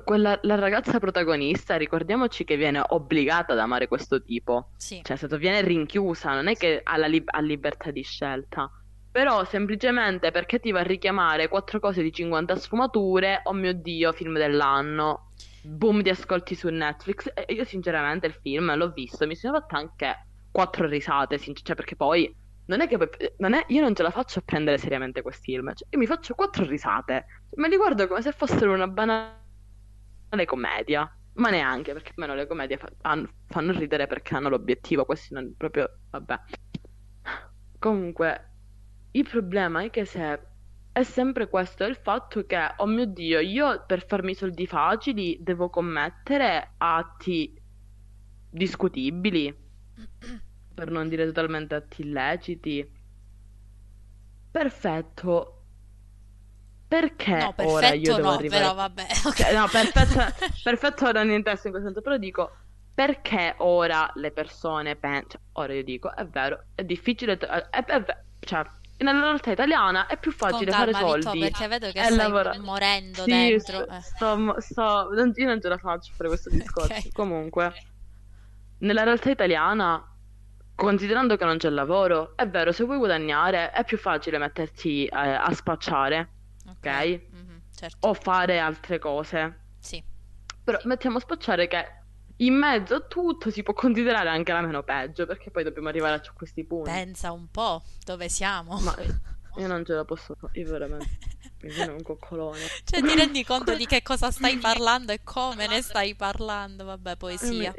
Quella, 0.05 0.38
la 0.43 0.55
ragazza 0.55 0.99
protagonista, 0.99 1.76
ricordiamoci 1.76 2.45
che 2.45 2.57
viene 2.57 2.82
obbligata 2.84 3.53
ad 3.53 3.59
amare 3.59 3.88
questo 3.88 4.22
tipo. 4.22 4.70
sì, 4.76 5.01
Cioè, 5.03 5.16
se 5.16 5.26
viene 5.38 5.61
rinchiusa, 5.61 6.34
non 6.34 6.47
è 6.49 6.55
che 6.55 6.80
ha, 6.82 6.97
la 6.97 7.07
lib- 7.07 7.28
ha 7.30 7.40
libertà 7.40 7.90
di 7.90 8.03
scelta. 8.03 8.70
Però 9.13 9.45
semplicemente 9.45 10.31
perché 10.31 10.59
ti 10.59 10.71
va 10.73 10.81
a 10.81 10.83
richiamare 10.85 11.49
quattro 11.49 11.79
cose 11.81 12.03
di 12.03 12.13
50 12.13 12.57
sfumature, 12.57 13.41
oh 13.45 13.53
mio 13.53 13.75
Dio, 13.75 14.13
film 14.13 14.35
dell'anno, 14.39 15.33
boom 15.61 16.01
di 16.03 16.09
ascolti 16.11 16.55
su 16.55 16.69
Netflix. 16.71 17.31
E 17.35 17.53
io 17.53 17.65
sinceramente 17.65 18.27
il 18.27 18.33
film 18.35 18.75
l'ho 18.75 18.91
visto, 18.91 19.27
mi 19.27 19.37
sono 19.37 19.59
fatta 19.61 19.77
anche 19.77 20.29
quattro 20.51 20.87
risate, 20.87 21.37
sincer- 21.39 21.65
cioè 21.67 21.77
perché 21.77 21.95
poi 21.97 22.35
non 22.67 22.81
è 22.81 22.89
che 22.89 22.97
non 23.39 23.53
è- 23.55 23.65
io 23.69 23.83
non 23.83 23.95
ce 23.95 24.03
la 24.03 24.11
faccio 24.11 24.39
a 24.39 24.43
prendere 24.45 24.79
seriamente 24.79 25.21
questi 25.23 25.53
film, 25.53 25.73
cioè, 25.75 25.89
io 25.91 25.99
mi 25.99 26.07
faccio 26.07 26.35
quattro 26.35 26.65
risate, 26.65 27.27
me 27.57 27.69
li 27.69 27.77
guardo 27.77 28.07
come 28.09 28.23
se 28.23 28.33
fossero 28.33 28.73
una 28.73 28.89
banale 28.89 29.41
commedia. 30.47 31.07
Ma 31.35 31.49
neanche, 31.51 31.93
perché 31.95 32.13
almeno 32.17 32.35
le 32.35 32.47
commedie 32.47 32.77
fa- 32.77 32.91
fanno 33.47 33.73
ridere 33.73 34.07
perché 34.07 34.35
hanno 34.35 34.49
l'obiettivo, 34.51 35.05
questi 35.07 35.33
non 35.35 35.55
proprio, 35.57 36.01
vabbè. 36.11 36.39
Comunque, 37.79 38.51
il 39.13 39.29
problema 39.29 39.83
è 39.83 39.91
che 39.91 40.05
se 40.05 40.47
è 40.93 41.03
sempre 41.03 41.49
questo, 41.49 41.85
è 41.85 41.89
il 41.89 41.97
fatto 41.97 42.45
che, 42.45 42.75
oh 42.77 42.87
mio 42.87 43.07
Dio, 43.07 43.41
io 43.41 43.85
per 43.87 44.07
farmi 44.07 44.35
soldi 44.35 44.67
facili 44.67 45.39
devo 45.41 45.71
commettere 45.71 46.75
atti 46.79 47.59
discutibili, 48.51 49.55
per 50.75 50.91
non 50.91 51.09
dire 51.09 51.27
totalmente 51.27 51.75
atti 51.75 52.03
illeciti. 52.03 52.91
Perfetto. 54.51 55.59
Perché 56.89 57.39
no, 57.39 57.55
ora 57.57 57.93
io 57.95 58.15
devo 58.17 58.29
no, 58.29 58.35
arrivare 58.35 58.61
però 58.63 58.75
vabbè, 58.75 59.07
cioè, 59.35 59.55
no, 59.55 59.67
perfetto, 59.67 60.21
perfetto 60.63 61.11
non 61.13 61.31
inteso 61.31 61.69
in 61.69 61.73
questo 61.73 61.89
senso, 61.89 62.03
però 62.03 62.19
dico 62.19 62.51
perché 62.95 63.55
ora 63.59 64.11
le 64.17 64.31
persone 64.31 64.97
pensano, 64.97 65.45
ora 65.53 65.73
io 65.73 65.83
dico, 65.83 66.15
è 66.15 66.27
vero, 66.27 66.67
è 66.75 66.85
difficile, 66.85 67.39
è, 67.39 67.85
è- 67.85 68.05
cioè, 68.41 68.63
nella 69.03 69.20
realtà 69.20 69.50
italiana 69.50 70.07
è 70.07 70.18
più 70.18 70.32
facile 70.32 70.70
calma, 70.70 70.92
fare 70.92 70.92
Vitto, 70.92 71.30
soldi 71.30 71.38
perché 71.40 71.68
vedo 71.68 71.92
che 71.92 72.00
e 72.00 72.05
stai 72.05 72.16
lavorare. 72.16 72.59
morendo 72.59 73.22
Sì, 73.22 73.30
dentro. 73.30 73.86
sto, 74.00 74.57
eh. 74.57 74.61
sto- 74.61 75.09
io 75.34 75.46
non 75.46 75.61
ce 75.61 75.68
la 75.68 75.78
faccio 75.78 76.12
fare 76.16 76.28
questo 76.28 76.50
discorso. 76.50 76.92
Ok. 76.92 77.12
Comunque, 77.12 77.72
nella 78.78 79.05
realtà 79.05 79.30
italiana, 79.30 80.05
considerando 80.74 81.36
che 81.36 81.44
non 81.44 81.59
c'è 81.59 81.68
lavoro, 81.70 82.36
è 82.36 82.48
vero, 82.48 82.72
se 82.72 82.84
vuoi 82.84 82.98
guadagnare 82.98 83.70
è 83.70 83.84
più 83.84 83.96
facile 83.98 84.38
metterti 84.38 85.07
eh, 85.07 85.11
a 85.16 85.53
spacciare, 85.53 86.30
ok? 86.68 87.20
Mhm, 87.30 87.62
certo. 87.74 88.09
o 88.09 88.14
fare 88.14 88.59
altre 88.59 88.98
cose. 88.98 89.61
Sì, 89.78 90.03
Però 90.64 90.78
sì. 90.78 90.88
mettiamo 90.88 91.18
a 91.18 91.20
spacciare 91.20 91.66
che 91.68 92.01
in 92.45 92.55
mezzo 92.55 92.95
a 92.95 93.01
tutto 93.01 93.51
si 93.51 93.62
può 93.62 93.72
considerare 93.74 94.28
anche 94.28 94.53
la 94.53 94.61
meno 94.62 94.82
peggio, 94.82 95.26
perché 95.26 95.51
poi 95.51 95.64
dobbiamo 95.64 95.88
arrivare 95.88 96.14
a 96.16 96.32
questi 96.34 96.64
punti. 96.64 96.90
Pensa 96.90 97.32
un 97.32 97.49
po' 97.51 97.82
dove 98.05 98.28
siamo. 98.28 98.78
Ma 98.80 98.95
io 99.57 99.66
non 99.66 99.84
ce 99.84 99.93
la 99.95 100.05
posso 100.05 100.34
fare, 100.38 100.59
io 100.59 100.70
veramente 100.70 101.18
mi 101.62 101.72
viene 101.72 101.93
un 101.93 102.03
coccolone. 102.03 102.59
Cioè, 102.84 103.01
ti 103.03 103.14
rendi 103.14 103.45
conto 103.45 103.74
di 103.76 103.86
che 103.86 104.03
cosa 104.03 104.30
stai 104.30 104.57
parlando 104.59 105.12
e 105.12 105.20
come 105.22 105.66
ne 105.66 105.80
stai 105.82 106.14
parlando? 106.14 106.84
Vabbè, 106.84 107.11
mi- 107.11 107.16
poesia. 107.16 107.74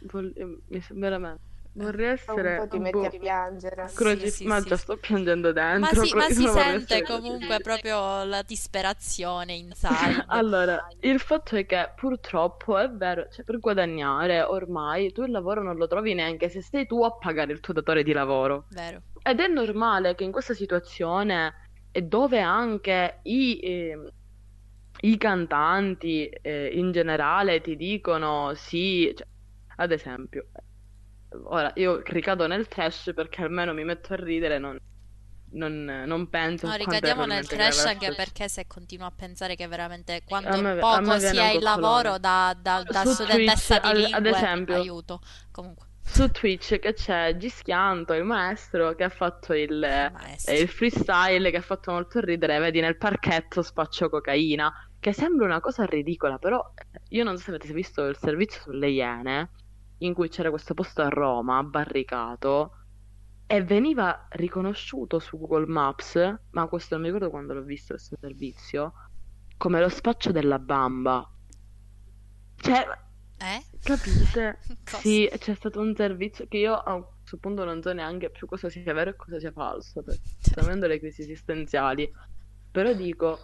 vol- 0.00 0.32
io 0.36 0.60
mi- 0.68 0.84
veramente 0.90 1.48
vorrei 1.72 2.06
Un 2.08 2.12
essere 2.12 2.56
po' 2.56 2.68
ti 2.68 2.76
un 2.76 2.82
metti 2.82 2.96
po' 2.98 3.04
a 3.06 3.10
piangere. 3.10 3.90
croci- 3.94 4.28
Sì, 4.28 4.30
sì, 4.30 4.46
ma 4.46 4.60
sì. 4.60 4.68
già 4.68 4.76
sto 4.76 4.96
piangendo 4.96 5.52
Ma 5.52 5.52
dentro. 5.52 6.04
sì, 6.04 6.14
ma 6.14 6.28
si 6.28 6.34
sente 6.46 6.60
essere 6.60 7.02
comunque 7.02 7.60
proprio 7.60 8.24
la 8.24 8.42
disperazione 8.42 9.54
inside. 9.54 10.24
Allora, 10.28 10.86
il 11.00 11.18
fatto 11.20 11.56
è 11.56 11.66
che 11.66 11.92
purtroppo 11.96 12.76
è 12.78 12.88
vero, 12.90 13.28
cioè 13.30 13.44
per 13.44 13.58
guadagnare 13.58 14.42
ormai 14.42 15.12
tu 15.12 15.22
il 15.22 15.30
lavoro 15.30 15.62
non 15.62 15.76
lo 15.76 15.86
trovi 15.86 16.14
neanche 16.14 16.48
se 16.48 16.60
sei 16.62 16.86
tu 16.86 17.02
a 17.04 17.12
pagare 17.16 17.52
il 17.52 17.60
tuo 17.60 17.72
datore 17.74 18.02
di 18.02 18.12
lavoro. 18.12 18.66
Vero? 18.68 19.02
Ed 19.22 19.40
è 19.40 19.46
normale 19.48 20.14
che 20.14 20.24
in 20.24 20.32
questa 20.32 20.54
situazione, 20.54 21.54
e 21.90 22.02
dove 22.02 22.40
anche 22.40 23.20
i, 23.24 23.58
eh, 23.60 24.12
i 25.02 25.16
cantanti 25.16 26.26
eh, 26.28 26.70
in 26.74 26.92
generale 26.92 27.60
ti 27.60 27.76
dicono 27.76 28.54
sì, 28.54 29.12
cioè, 29.16 29.26
ad 29.76 29.92
esempio, 29.92 30.46
ora 31.44 31.72
io 31.76 32.02
ricado 32.04 32.46
nel 32.46 32.68
trash 32.68 33.12
perché 33.14 33.42
almeno 33.42 33.72
mi 33.72 33.84
metto 33.84 34.12
a 34.12 34.16
ridere, 34.16 34.58
non, 34.58 34.78
non, 35.52 36.02
non 36.06 36.28
penso 36.28 36.66
No, 36.66 36.74
ricadiamo 36.74 37.24
nel 37.26 37.46
trash 37.46 37.84
anche 37.84 38.14
perché 38.14 38.48
se 38.48 38.66
continuo 38.66 39.06
a 39.06 39.12
pensare 39.14 39.56
che 39.56 39.66
veramente 39.66 40.22
quanto 40.24 40.60
me, 40.60 40.76
poco 40.76 41.18
sia 41.18 41.50
il 41.50 41.62
lavoro 41.62 42.18
da, 42.18 42.56
da, 42.60 42.82
da 42.82 43.04
studentessa 43.04 43.80
Twitch, 43.80 43.96
di 43.96 44.04
ad, 44.04 44.12
ad 44.12 44.22
lingue, 44.22 44.38
esempio, 44.38 44.74
aiuto. 44.76 45.20
Comunque, 45.50 45.86
su 46.02 46.28
Twitch 46.30 46.78
che 46.78 46.92
c'è 46.92 47.36
Gischianto, 47.36 48.14
il 48.14 48.24
maestro, 48.24 48.94
che 48.94 49.04
ha 49.04 49.08
fatto 49.08 49.54
il, 49.54 49.82
eh, 49.82 50.60
il 50.60 50.68
freestyle, 50.68 51.50
che 51.50 51.58
ha 51.58 51.62
fatto 51.62 51.92
molto 51.92 52.20
ridere, 52.20 52.58
vedi 52.58 52.80
nel 52.80 52.96
parchetto 52.96 53.62
spaccio 53.62 54.08
cocaina, 54.08 54.72
che 54.98 55.12
sembra 55.12 55.46
una 55.46 55.60
cosa 55.60 55.84
ridicola, 55.84 56.38
però 56.38 56.72
eh, 56.74 57.00
io 57.10 57.24
non 57.24 57.36
so 57.36 57.44
se 57.44 57.50
avete 57.50 57.72
visto 57.72 58.04
il 58.06 58.16
servizio 58.16 58.60
sulle 58.60 58.88
Iene, 58.88 59.50
in 60.00 60.14
cui 60.14 60.28
c'era 60.28 60.50
questo 60.50 60.74
posto 60.74 61.02
a 61.02 61.08
Roma, 61.08 61.62
barricato, 61.64 62.74
e 63.46 63.62
veniva 63.64 64.26
riconosciuto 64.30 65.18
su 65.18 65.38
Google 65.38 65.66
Maps, 65.66 66.16
ma 66.50 66.66
questo 66.68 66.94
non 66.94 67.04
mi 67.04 67.10
ricordo 67.10 67.30
quando 67.30 67.54
l'ho 67.54 67.62
visto 67.62 67.94
questo 67.94 68.16
servizio, 68.20 68.94
come 69.56 69.80
lo 69.80 69.88
spaccio 69.88 70.32
della 70.32 70.58
bamba. 70.58 71.28
Cioè, 72.56 72.86
Eh? 73.38 73.60
capite? 73.82 74.58
Sì, 74.84 75.28
c'è 75.38 75.54
stato 75.54 75.80
un 75.80 75.94
servizio 75.94 76.46
che 76.46 76.58
io 76.58 76.74
a 76.74 77.02
questo 77.02 77.38
punto 77.38 77.64
non 77.64 77.80
so 77.82 77.92
neanche 77.92 78.30
più 78.30 78.46
cosa 78.46 78.68
sia 78.68 78.92
vero 78.92 79.10
e 79.10 79.16
cosa 79.16 79.38
sia 79.38 79.52
falso, 79.52 80.02
perché 80.02 80.28
sto 80.38 80.60
avendo 80.60 80.86
le 80.86 80.98
crisi 80.98 81.22
esistenziali. 81.22 82.10
Però 82.70 82.92
dico, 82.94 83.38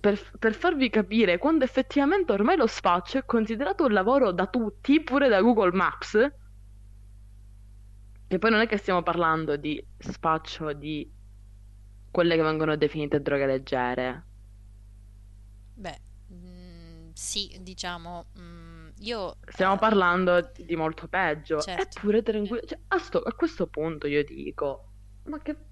per, 0.00 0.18
per 0.38 0.54
farvi 0.54 0.90
capire 0.90 1.38
quando 1.38 1.64
effettivamente 1.64 2.32
ormai 2.32 2.56
lo 2.56 2.66
spaccio 2.66 3.18
è 3.18 3.24
considerato 3.24 3.84
un 3.84 3.92
lavoro 3.92 4.32
da 4.32 4.46
tutti, 4.46 5.02
pure 5.02 5.28
da 5.28 5.40
Google 5.40 5.72
Maps, 5.72 6.16
e 8.28 8.38
poi 8.38 8.50
non 8.50 8.60
è 8.60 8.66
che 8.66 8.76
stiamo 8.78 9.02
parlando 9.02 9.56
di 9.56 9.84
spaccio 9.98 10.72
di 10.72 11.10
quelle 12.10 12.36
che 12.36 12.42
vengono 12.42 12.76
definite 12.76 13.20
droghe 13.22 13.46
leggere. 13.46 14.26
Beh, 15.76 16.00
mm, 16.32 17.10
sì, 17.14 17.56
diciamo, 17.60 18.30
mm, 18.38 18.88
io 18.98 19.36
Stiamo 19.46 19.76
eh, 19.76 19.78
parlando 19.78 20.52
di 20.56 20.76
molto 20.76 21.08
peggio. 21.08 21.58
certo. 21.62 21.98
Eppure 21.98 22.22
tranquillo. 22.22 22.62
Cioè, 22.66 22.80
a, 22.88 22.98
sto- 22.98 23.22
a 23.22 23.32
questo 23.34 23.66
punto 23.68 24.06
io 24.06 24.22
dico, 24.24 24.92
ma 25.24 25.40
che, 25.40 25.67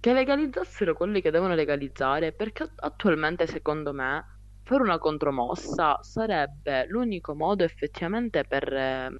che 0.00 0.12
legalizzassero 0.12 0.94
quelli 0.94 1.20
che 1.20 1.30
devono 1.30 1.54
legalizzare, 1.54 2.32
perché 2.32 2.72
attualmente, 2.76 3.46
secondo 3.46 3.92
me, 3.92 4.24
fare 4.62 4.82
una 4.82 4.98
contromossa 4.98 5.98
sarebbe 6.02 6.86
l'unico 6.88 7.34
modo 7.34 7.64
effettivamente 7.64 8.44
per 8.44 8.72
eh, 8.72 9.16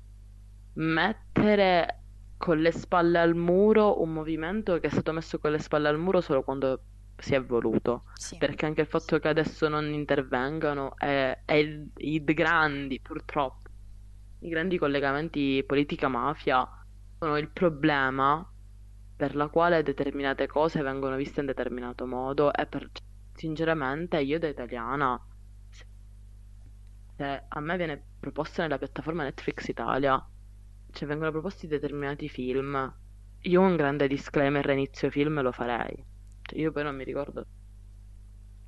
mettere 0.75 2.05
con 2.37 2.59
le 2.61 2.73
spalle 2.73 3.19
al 3.19 3.35
muro 3.35 4.01
un 4.03 4.13
movimento 4.13 4.79
che 4.79 4.87
è 4.89 4.91
stato 4.91 5.13
messo 5.13 5.39
con 5.39 5.51
le 5.53 5.59
spalle 5.59 5.89
al 5.89 5.99
muro 5.99 6.21
solo 6.21 6.43
quando 6.43 6.87
si 7.17 7.35
è 7.35 7.43
voluto. 7.43 8.05
Sì, 8.15 8.37
Perché 8.37 8.67
anche 8.67 8.81
il 8.83 8.87
fatto 8.89 9.19
che 9.19 9.29
adesso 9.29 9.69
non 9.69 9.93
intervengano 9.93 10.97
è, 10.97 11.43
è 11.45 11.55
il- 11.55 11.91
i 11.97 12.23
grandi, 12.25 13.01
purtroppo, 13.01 13.71
i 14.41 14.49
grandi 14.49 14.79
collegamenti 14.79 15.63
politica-mafia 15.67 16.69
sono 17.19 17.39
il 17.39 17.53
problema 17.53 18.45
per 19.23 19.37
la 19.37 19.47
quale 19.47 19.85
determinate 19.85 20.49
cose 20.49 20.83
vengono 20.83 21.15
viste 21.15 21.39
in 21.39 21.47
determinato 21.47 22.09
modo 22.09 22.53
e 22.53 22.67
per, 22.67 22.91
sinceramente 23.33 24.21
io 24.21 24.41
da 24.41 24.49
italiana, 24.49 25.17
se 27.15 27.45
a 27.47 27.61
me 27.61 27.77
viene 27.77 28.05
proposta 28.19 28.63
nella 28.63 28.79
piattaforma 28.79 29.23
Netflix 29.23 29.69
Italia, 29.69 30.21
cioè 30.91 31.07
vengono 31.07 31.31
proposti 31.31 31.69
determinati 31.69 32.29
film, 32.29 32.93
io 33.43 33.61
un 33.61 33.77
grande 33.77 34.09
disclaimer 34.09 34.69
a 34.69 34.73
inizio 34.73 35.09
film 35.09 35.41
lo 35.41 35.53
farei. 35.53 36.05
Cioè, 36.43 36.59
io 36.59 36.73
poi 36.73 36.83
non 36.83 36.97
mi 36.97 37.05
ricordo 37.05 37.47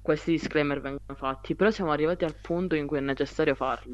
questi 0.00 0.30
disclaimer 0.30 0.80
vengono 0.80 1.16
fatti, 1.16 1.56
però 1.56 1.72
siamo 1.72 1.90
arrivati 1.90 2.24
al 2.24 2.36
punto 2.36 2.76
in 2.76 2.86
cui 2.86 2.98
è 2.98 3.00
necessario 3.00 3.56
farli. 3.56 3.92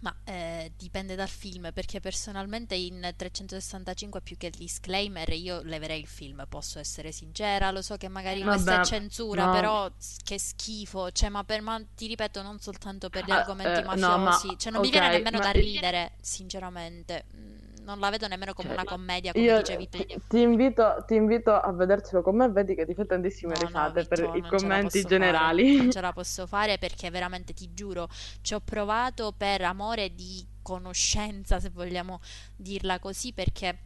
Ma 0.00 0.14
eh, 0.24 0.72
dipende 0.76 1.14
dal 1.16 1.28
film, 1.28 1.70
perché 1.72 2.00
personalmente 2.00 2.74
in 2.76 3.12
365 3.16 4.20
più 4.20 4.36
che 4.36 4.50
disclaimer 4.50 5.28
io 5.30 5.60
leverei 5.62 6.00
il 6.00 6.06
film, 6.06 6.44
posso 6.48 6.78
essere 6.78 7.10
sincera, 7.12 7.70
lo 7.70 7.82
so 7.82 7.96
che 7.96 8.08
magari 8.08 8.42
questa 8.42 8.74
è 8.74 8.76
Vabbè, 8.76 8.86
censura, 8.86 9.46
no. 9.46 9.52
però 9.52 9.90
che 10.22 10.38
schifo, 10.38 11.10
cioè 11.10 11.28
ma, 11.30 11.42
per, 11.44 11.62
ma 11.62 11.82
ti 11.94 12.06
ripeto 12.06 12.42
non 12.42 12.60
soltanto 12.60 13.10
per 13.10 13.24
gli 13.24 13.30
Ah, 13.30 13.40
argomenti 13.40 13.80
eh, 13.80 13.82
no, 13.96 14.18
ma- 14.18 14.18
mafiosi, 14.18 14.56
cioè 14.58 14.72
non 14.72 14.80
mi 14.82 14.90
viene 14.90 15.08
nemmeno 15.08 15.38
ma- 15.38 15.44
da 15.44 15.50
ridere, 15.50 16.12
sinceramente, 16.20 17.24
Mm, 17.36 17.67
non 17.88 18.00
la 18.00 18.10
vedo 18.10 18.28
nemmeno 18.28 18.52
come 18.54 18.70
Cioè, 18.70 18.72
una 18.72 18.84
commedia 18.84 19.32
come 19.34 19.52
Io 19.52 19.54
dicevi 19.54 19.88
tu. 19.88 20.04
ti, 20.28 20.40
invito, 20.40 21.04
ti 21.06 21.14
invito 21.14 21.52
a 21.54 21.72
vedercelo 21.72 22.22
con 22.22 22.36
me 22.36 22.48
vedi 22.50 22.74
che 22.74 22.86
ti 22.86 22.94
fai 22.94 23.06
tantissime 23.06 23.56
No, 23.56 23.68
no, 23.70 23.90
risate 23.90 24.04
per 24.04 24.20
Vito, 24.20 24.32
i 24.32 24.44
commenti 24.44 24.78
posso 24.78 25.10
fare, 25.10 25.40
generali. 25.40 25.64
non 25.72 25.88
ce 25.88 26.00
la 26.02 26.12
posso 26.12 26.46
fare 26.46 26.76
perché 26.76 27.10
veramente 27.10 27.54
ti 27.54 27.72
giuro, 27.72 28.08
ci 28.42 28.52
ho 28.54 28.60
provato 28.60 29.32
per 29.32 29.62
amore 29.62 30.14
di 30.14 30.46
conoscenza, 30.60 31.58
se 31.60 31.70
vogliamo 31.70 32.20
dirla 32.56 32.98
così, 32.98 33.32
perché 33.32 33.78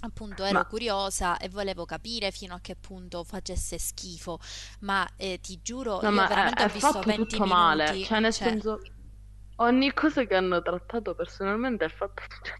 appunto 0.00 0.42
ero 0.42 0.62
Ma- 0.62 0.64
curiosa 0.64 1.36
e 1.38 1.48
volevo 1.48 1.84
capire 1.84 2.32
fino 2.32 2.54
a 2.54 2.60
che 2.60 2.74
punto 2.74 3.22
facesse 3.22 3.78
schifo, 3.78 4.40
ma 4.80 5.08
eh, 5.16 5.38
ti 5.40 5.60
giuro, 5.62 6.02
No, 6.02 6.10
io 6.10 6.24
è, 6.26 6.26
veramente 6.26 6.64
è 6.64 6.66
ho 6.66 6.68
visto 6.68 7.02
fatto 7.02 7.04
20 7.04 7.38
tutto 7.38 7.46
male, 7.46 7.98
minuti, 7.98 8.00
cioè 8.00 8.20
nel 8.20 8.32
cioè, 8.32 8.56
senso 8.56 8.80
ogni 9.56 9.92
cosa 9.94 10.24
che 10.24 10.34
hanno 10.36 10.60
trattato 10.62 11.14
personalmente 11.14 11.84
è 11.86 11.88
fatto 11.88 12.22
cioè, 12.42 12.56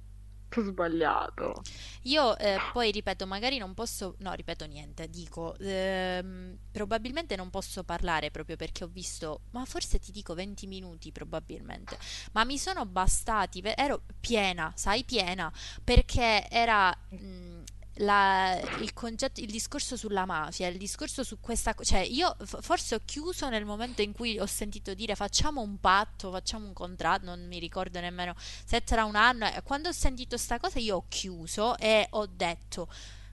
tutto 0.55 0.65
sbagliato. 0.65 1.63
Io 2.03 2.37
eh, 2.39 2.59
poi 2.73 2.91
ripeto, 2.91 3.27
magari 3.27 3.59
non 3.59 3.75
posso, 3.75 4.15
no, 4.19 4.33
ripeto 4.33 4.67
niente, 4.67 5.09
dico, 5.09 5.57
ehm, 5.59 6.57
probabilmente 6.71 7.37
non 7.37 7.51
posso 7.51 7.83
parlare 7.83 8.31
proprio 8.31 8.57
perché 8.57 8.85
ho 8.85 8.89
visto, 8.89 9.43
ma 9.51 9.65
forse 9.65 9.99
ti 9.99 10.13
dico 10.13 10.35
20 10.35 10.67
minuti 10.67 11.13
probabilmente, 11.13 11.99
ma 12.33 12.45
mi 12.45 12.59
sono 12.59 12.87
bastati, 12.87 13.63
ero 13.75 14.03
piena, 14.21 14.73
sai, 14.77 15.05
piena, 15.05 15.53
perché 15.83 16.49
era 16.49 16.97
mh, 17.09 17.63
la- 17.99 18.59
il 18.81 18.93
concetto, 18.93 19.41
il 19.41 19.47
discorso 19.51 19.97
sulla 19.97 20.25
mafia, 20.27 20.69
il 20.69 20.79
discorso 20.79 21.23
su 21.23 21.39
questa, 21.41 21.75
co- 21.75 21.85
cioè 21.85 22.01
io 22.01 22.35
f- 22.45 22.61
forse 22.61 22.97
ho 22.97 23.01
chiuso 23.05 23.49
nel 23.49 23.65
momento 23.65 24.03
in 24.03 24.13
cui 24.13 24.39
ho 24.39 24.47
sentito 24.47 24.95
dire 24.95 25.15
facciamo 25.15 25.61
un 25.61 25.79
patto, 25.79 26.31
facciamo 26.33 26.67
un 26.67 26.73
contratto, 26.73 27.25
non 27.27 27.47
mi 27.47 27.59
ricordo 27.59 28.01
nemmeno 28.01 28.35
se 28.39 28.83
tra 28.83 29.05
un 29.05 29.15
anno, 29.17 29.47
e 29.47 29.63
quando 29.63 29.89
ho 29.89 29.93
sentito 29.93 30.37
sta 30.37 30.59
cosa 30.59 30.79
io 30.81 30.97
ho 30.97 31.05
chiuso 31.09 31.77
e 31.79 32.07
ho 32.11 32.27
detto 32.27 32.89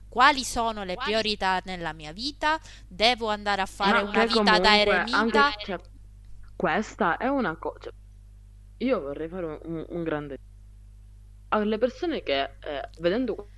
quali 0.08 0.44
sono 0.44 0.84
le 0.84 0.96
priorità 0.96 1.60
nella 1.64 1.92
mia 1.92 2.12
vita, 2.12 2.60
devo 2.86 3.28
andare 3.28 3.62
a 3.62 3.66
fare 3.66 4.02
Ma 4.02 4.02
una 4.02 4.24
vita 4.26 4.58
da 4.58 4.76
comunque 4.76 4.80
eremita. 4.80 5.44
anche 5.46 5.54
cioè, 5.56 5.80
questa 6.56 7.16
è 7.16 7.28
una 7.28 7.56
cosa. 7.56 7.90
io 8.78 9.00
vorrei 9.00 9.28
fare 9.28 9.46
un, 9.46 9.58
un- 9.64 9.86
un 9.88 10.02
grande. 10.04 10.38
Alle 11.48 11.78
persone 11.78 12.22
che 12.22 12.56
eh, 12.60 12.88
vedendo 12.98 13.51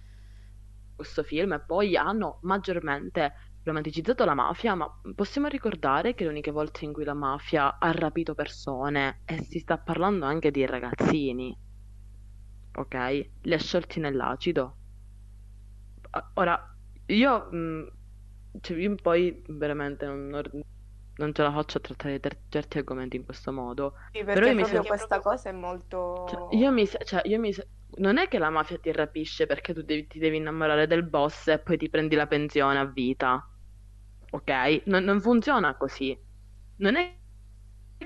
questo 0.94 1.22
film 1.22 1.52
e 1.52 1.64
poi 1.64 1.96
hanno 1.96 2.38
maggiormente 2.42 3.34
romanticizzato 3.62 4.24
la 4.24 4.34
mafia, 4.34 4.74
ma 4.74 4.88
possiamo 5.14 5.48
ricordare 5.48 6.14
che 6.14 6.24
le 6.24 6.30
uniche 6.30 6.50
volte 6.50 6.84
in 6.84 6.92
cui 6.92 7.04
la 7.04 7.14
mafia 7.14 7.78
ha 7.78 7.90
rapito 7.92 8.34
persone 8.34 9.22
e 9.24 9.42
si 9.42 9.58
sta 9.60 9.78
parlando 9.78 10.26
anche 10.26 10.50
di 10.50 10.64
ragazzini, 10.66 11.56
ok? 12.76 12.94
Li 13.42 13.54
ha 13.54 13.58
sciolti 13.58 13.98
nell'acido. 14.00 14.78
Ora, 16.34 16.56
io, 17.06 17.48
mh, 17.50 17.88
cioè, 18.60 18.76
io 18.78 18.94
poi 18.96 19.42
veramente 19.48 20.06
non, 20.06 20.28
non- 20.28 21.32
ce 21.34 21.42
la 21.42 21.52
faccio 21.52 21.78
a 21.78 21.80
trattare 21.80 22.20
ter- 22.20 22.42
certi 22.48 22.78
argomenti 22.78 23.16
in 23.16 23.24
questo 23.24 23.52
modo. 23.52 23.94
Sì, 24.10 24.24
Però 24.30 24.46
io 24.46 24.54
perché 24.54 24.54
mi 24.54 24.64
sento... 24.64 24.96
questa 24.96 25.20
cosa 25.20 25.50
è 25.50 25.52
Cioè, 26.24 26.42
molto... 26.42 26.50
io 26.50 26.70
mi, 26.72 26.86
cioè, 26.86 27.22
io 27.26 27.38
mi 27.38 27.52
non 27.98 28.18
è 28.18 28.28
che 28.28 28.38
la 28.38 28.50
mafia 28.50 28.78
ti 28.78 28.92
rapisce 28.92 29.46
perché 29.46 29.72
tu 29.74 29.82
devi- 29.82 30.06
ti 30.06 30.18
devi 30.18 30.36
innamorare 30.36 30.86
del 30.86 31.04
boss 31.08 31.48
e 31.48 31.58
poi 31.60 31.76
ti 31.76 31.88
prendi 31.88 32.14
la 32.16 32.26
pensione 32.26 32.78
a 32.78 32.84
vita. 32.86 33.46
Ok? 34.30 34.82
Non, 34.86 35.04
non 35.04 35.20
funziona 35.20 35.76
così. 35.76 36.18
Non 36.76 36.96
è 36.96 37.16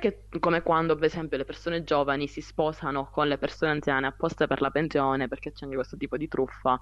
che 0.01 0.27
come 0.41 0.63
quando, 0.63 0.95
per 0.95 1.05
esempio, 1.05 1.37
le 1.39 1.45
persone 1.45 1.83
giovani 1.85 2.29
si 2.29 2.41
sposano 2.41 3.11
con 3.11 3.29
le 3.29 3.39
persone 3.39 3.73
anziane 3.73 4.07
apposta 4.07 4.47
per 4.47 4.61
la 4.61 4.71
pensione, 4.71 5.29
perché 5.29 5.53
c'è 5.53 5.65
anche 5.65 5.77
questo 5.77 5.97
tipo 5.97 6.17
di 6.17 6.29
truffa. 6.29 6.79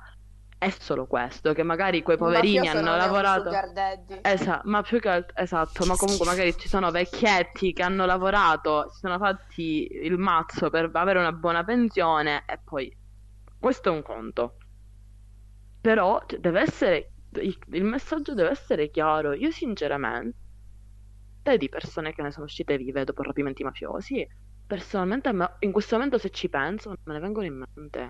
È 0.58 0.70
solo 0.70 1.06
questo, 1.06 1.52
che 1.52 1.62
magari 1.62 2.02
quei 2.02 2.16
poverini 2.16 2.66
hanno 2.68 2.96
lavorato. 2.96 3.50
Esatto, 4.22 4.68
ma 4.68 4.82
più 4.82 4.98
che 5.00 5.08
altro, 5.08 5.36
esatto, 5.36 5.84
ma 5.84 5.96
comunque 5.96 6.24
magari 6.26 6.56
ci 6.56 6.68
sono 6.68 6.90
vecchietti 6.90 7.72
che 7.72 7.82
hanno 7.82 8.06
lavorato, 8.06 8.88
si 8.90 9.00
sono 9.00 9.18
fatti 9.18 9.86
il 10.02 10.16
mazzo 10.16 10.70
per 10.70 10.90
avere 10.92 11.18
una 11.18 11.32
buona 11.32 11.62
pensione 11.62 12.44
e 12.46 12.58
poi 12.62 12.94
questo 13.58 13.90
è 13.90 13.92
un 13.92 14.02
conto. 14.02 14.56
Però 15.80 16.22
cioè, 16.26 16.38
deve 16.40 16.60
essere 16.60 17.12
il, 17.40 17.56
il 17.72 17.84
messaggio 17.84 18.34
deve 18.34 18.50
essere 18.50 18.90
chiaro. 18.90 19.32
Io 19.34 19.50
sinceramente 19.50 20.36
di 21.58 21.68
persone 21.68 22.12
che 22.12 22.22
ne 22.22 22.32
sono 22.32 22.46
uscite 22.46 22.76
vive 22.76 23.04
dopo 23.04 23.22
rapimenti 23.22 23.62
mafiosi, 23.62 24.26
personalmente 24.66 25.30
in 25.60 25.70
questo 25.72 25.94
momento 25.94 26.18
se 26.18 26.30
ci 26.30 26.48
penso 26.48 26.88
non 26.88 26.98
me 27.04 27.12
ne 27.12 27.20
vengono 27.20 27.46
in 27.46 27.64
mente. 27.74 28.08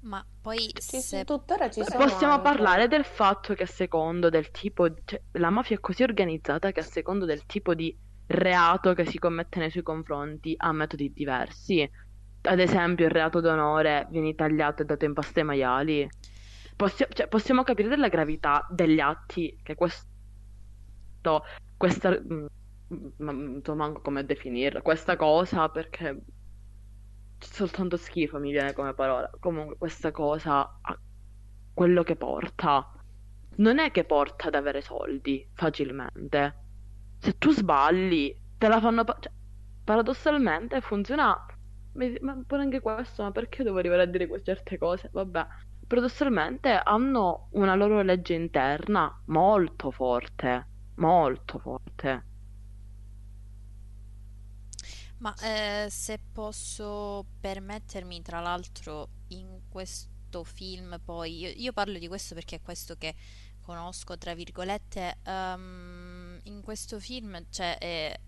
Ma 0.00 0.24
poi 0.40 0.58
Ci- 0.58 1.00
se... 1.00 1.24
tuttora 1.24 1.68
ci 1.70 1.84
sono 1.84 2.04
Possiamo 2.04 2.32
anche. 2.34 2.44
parlare 2.44 2.88
del 2.88 3.04
fatto 3.04 3.54
che 3.54 3.64
a 3.64 3.66
secondo 3.66 4.30
del 4.30 4.50
tipo, 4.50 4.88
cioè, 5.04 5.22
la 5.32 5.50
mafia 5.50 5.76
è 5.76 5.80
così 5.80 6.02
organizzata 6.02 6.72
che 6.72 6.80
a 6.80 6.82
secondo 6.82 7.24
del 7.26 7.44
tipo 7.46 7.74
di 7.74 7.96
reato 8.26 8.94
che 8.94 9.04
si 9.04 9.18
commette 9.18 9.58
nei 9.58 9.70
suoi 9.70 9.82
confronti 9.82 10.54
ha 10.56 10.72
metodi 10.72 11.12
diversi. 11.12 11.88
Ad 12.42 12.58
esempio, 12.58 13.04
il 13.04 13.10
reato 13.10 13.40
d'onore 13.40 14.06
viene 14.10 14.34
tagliato 14.34 14.82
e 14.82 14.84
dato 14.86 15.04
in 15.04 15.12
pasta 15.12 15.40
ai 15.40 15.46
maiali. 15.46 16.08
Possi- 16.76 17.06
cioè, 17.10 17.28
possiamo 17.28 17.62
capire 17.62 17.88
della 17.88 18.08
gravità 18.08 18.66
degli 18.70 19.00
atti 19.00 19.58
che 19.62 19.74
questo, 19.74 20.06
questa, 21.76 22.10
mm, 22.10 22.46
ma 23.18 23.32
non 23.32 23.60
so 23.62 23.74
manco 23.74 24.00
come 24.00 24.24
definirla, 24.24 24.82
questa 24.82 25.16
cosa 25.16 25.68
perché 25.68 26.16
soltanto 27.40 27.96
schifo 27.96 28.38
mi 28.38 28.50
viene 28.52 28.72
come 28.72 28.94
parola. 28.94 29.30
Comunque, 29.38 29.76
questa 29.76 30.10
cosa, 30.12 30.78
ha- 30.80 31.00
quello 31.72 32.02
che 32.02 32.16
porta, 32.16 32.90
non 33.56 33.78
è 33.78 33.90
che 33.90 34.04
porta 34.04 34.48
ad 34.48 34.54
avere 34.54 34.80
soldi 34.82 35.48
facilmente. 35.54 36.58
Se 37.18 37.36
tu 37.38 37.50
sbagli, 37.52 38.34
te 38.58 38.68
la 38.68 38.80
fanno. 38.80 39.04
pa- 39.04 39.16
cioè, 39.20 39.32
paradossalmente 39.84 40.80
funziona. 40.80 41.36
Ma 42.20 42.42
pure 42.46 42.62
anche 42.62 42.80
questo, 42.80 43.22
ma 43.22 43.30
perché 43.32 43.62
devo 43.64 43.78
arrivare 43.78 44.02
a 44.02 44.06
dire 44.06 44.28
certe 44.42 44.78
cose? 44.78 45.08
Vabbè, 45.12 45.46
paradossalmente 45.86 46.70
hanno 46.70 47.48
una 47.52 47.74
loro 47.74 48.02
legge 48.02 48.34
interna 48.34 49.20
molto 49.26 49.90
forte, 49.90 50.68
molto 50.94 51.58
forte. 51.58 52.29
Ma 55.20 55.34
eh, 55.42 55.88
se 55.90 56.18
posso 56.32 57.26
permettermi, 57.40 58.22
tra 58.22 58.40
l'altro, 58.40 59.08
in 59.28 59.60
questo 59.68 60.44
film, 60.44 60.98
poi 61.04 61.38
io, 61.38 61.52
io 61.54 61.72
parlo 61.72 61.98
di 61.98 62.08
questo 62.08 62.34
perché 62.34 62.56
è 62.56 62.60
questo 62.62 62.96
che 62.96 63.14
conosco, 63.60 64.16
tra 64.16 64.34
virgolette, 64.34 65.18
ehm, 65.22 66.40
in 66.44 66.62
questo 66.62 66.98
film, 66.98 67.44
cioè, 67.50 67.76
eh, 67.78 68.20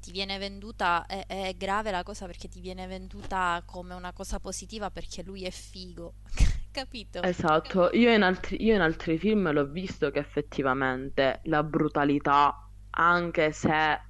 ti 0.00 0.10
viene 0.10 0.36
venduta, 0.38 1.06
è, 1.06 1.24
è 1.26 1.54
grave 1.56 1.92
la 1.92 2.02
cosa 2.02 2.26
perché 2.26 2.48
ti 2.48 2.60
viene 2.60 2.88
venduta 2.88 3.62
come 3.64 3.94
una 3.94 4.12
cosa 4.12 4.40
positiva 4.40 4.90
perché 4.90 5.22
lui 5.22 5.44
è 5.44 5.50
figo, 5.50 6.14
capito? 6.72 7.22
Esatto, 7.22 7.90
io 7.92 8.12
in 8.12 8.22
altri, 8.22 8.64
io 8.64 8.74
in 8.74 8.80
altri 8.80 9.16
film 9.16 9.52
l'ho 9.52 9.66
visto 9.66 10.10
che 10.10 10.18
effettivamente 10.18 11.40
la 11.44 11.62
brutalità, 11.62 12.68
anche 12.90 13.52
se, 13.52 14.00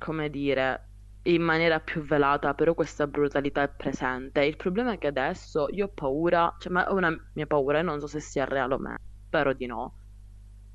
come 0.00 0.30
dire, 0.30 0.88
in 1.22 1.42
maniera 1.42 1.80
più 1.80 2.02
velata, 2.02 2.54
però 2.54 2.74
questa 2.74 3.06
brutalità 3.06 3.62
è 3.62 3.70
presente. 3.74 4.44
Il 4.44 4.56
problema 4.56 4.92
è 4.92 4.98
che 4.98 5.08
adesso 5.08 5.68
io 5.70 5.86
ho 5.86 5.92
paura, 5.92 6.54
cioè, 6.58 6.72
ma 6.72 6.86
è 6.88 6.92
una 6.92 7.14
mia 7.34 7.46
paura, 7.46 7.78
e 7.80 7.82
non 7.82 8.00
so 8.00 8.06
se 8.08 8.20
sia 8.20 8.44
reale 8.46 8.74
o 8.74 8.78
meno, 8.78 8.96
spero 9.26 9.52
di 9.54 9.66
no, 9.66 9.98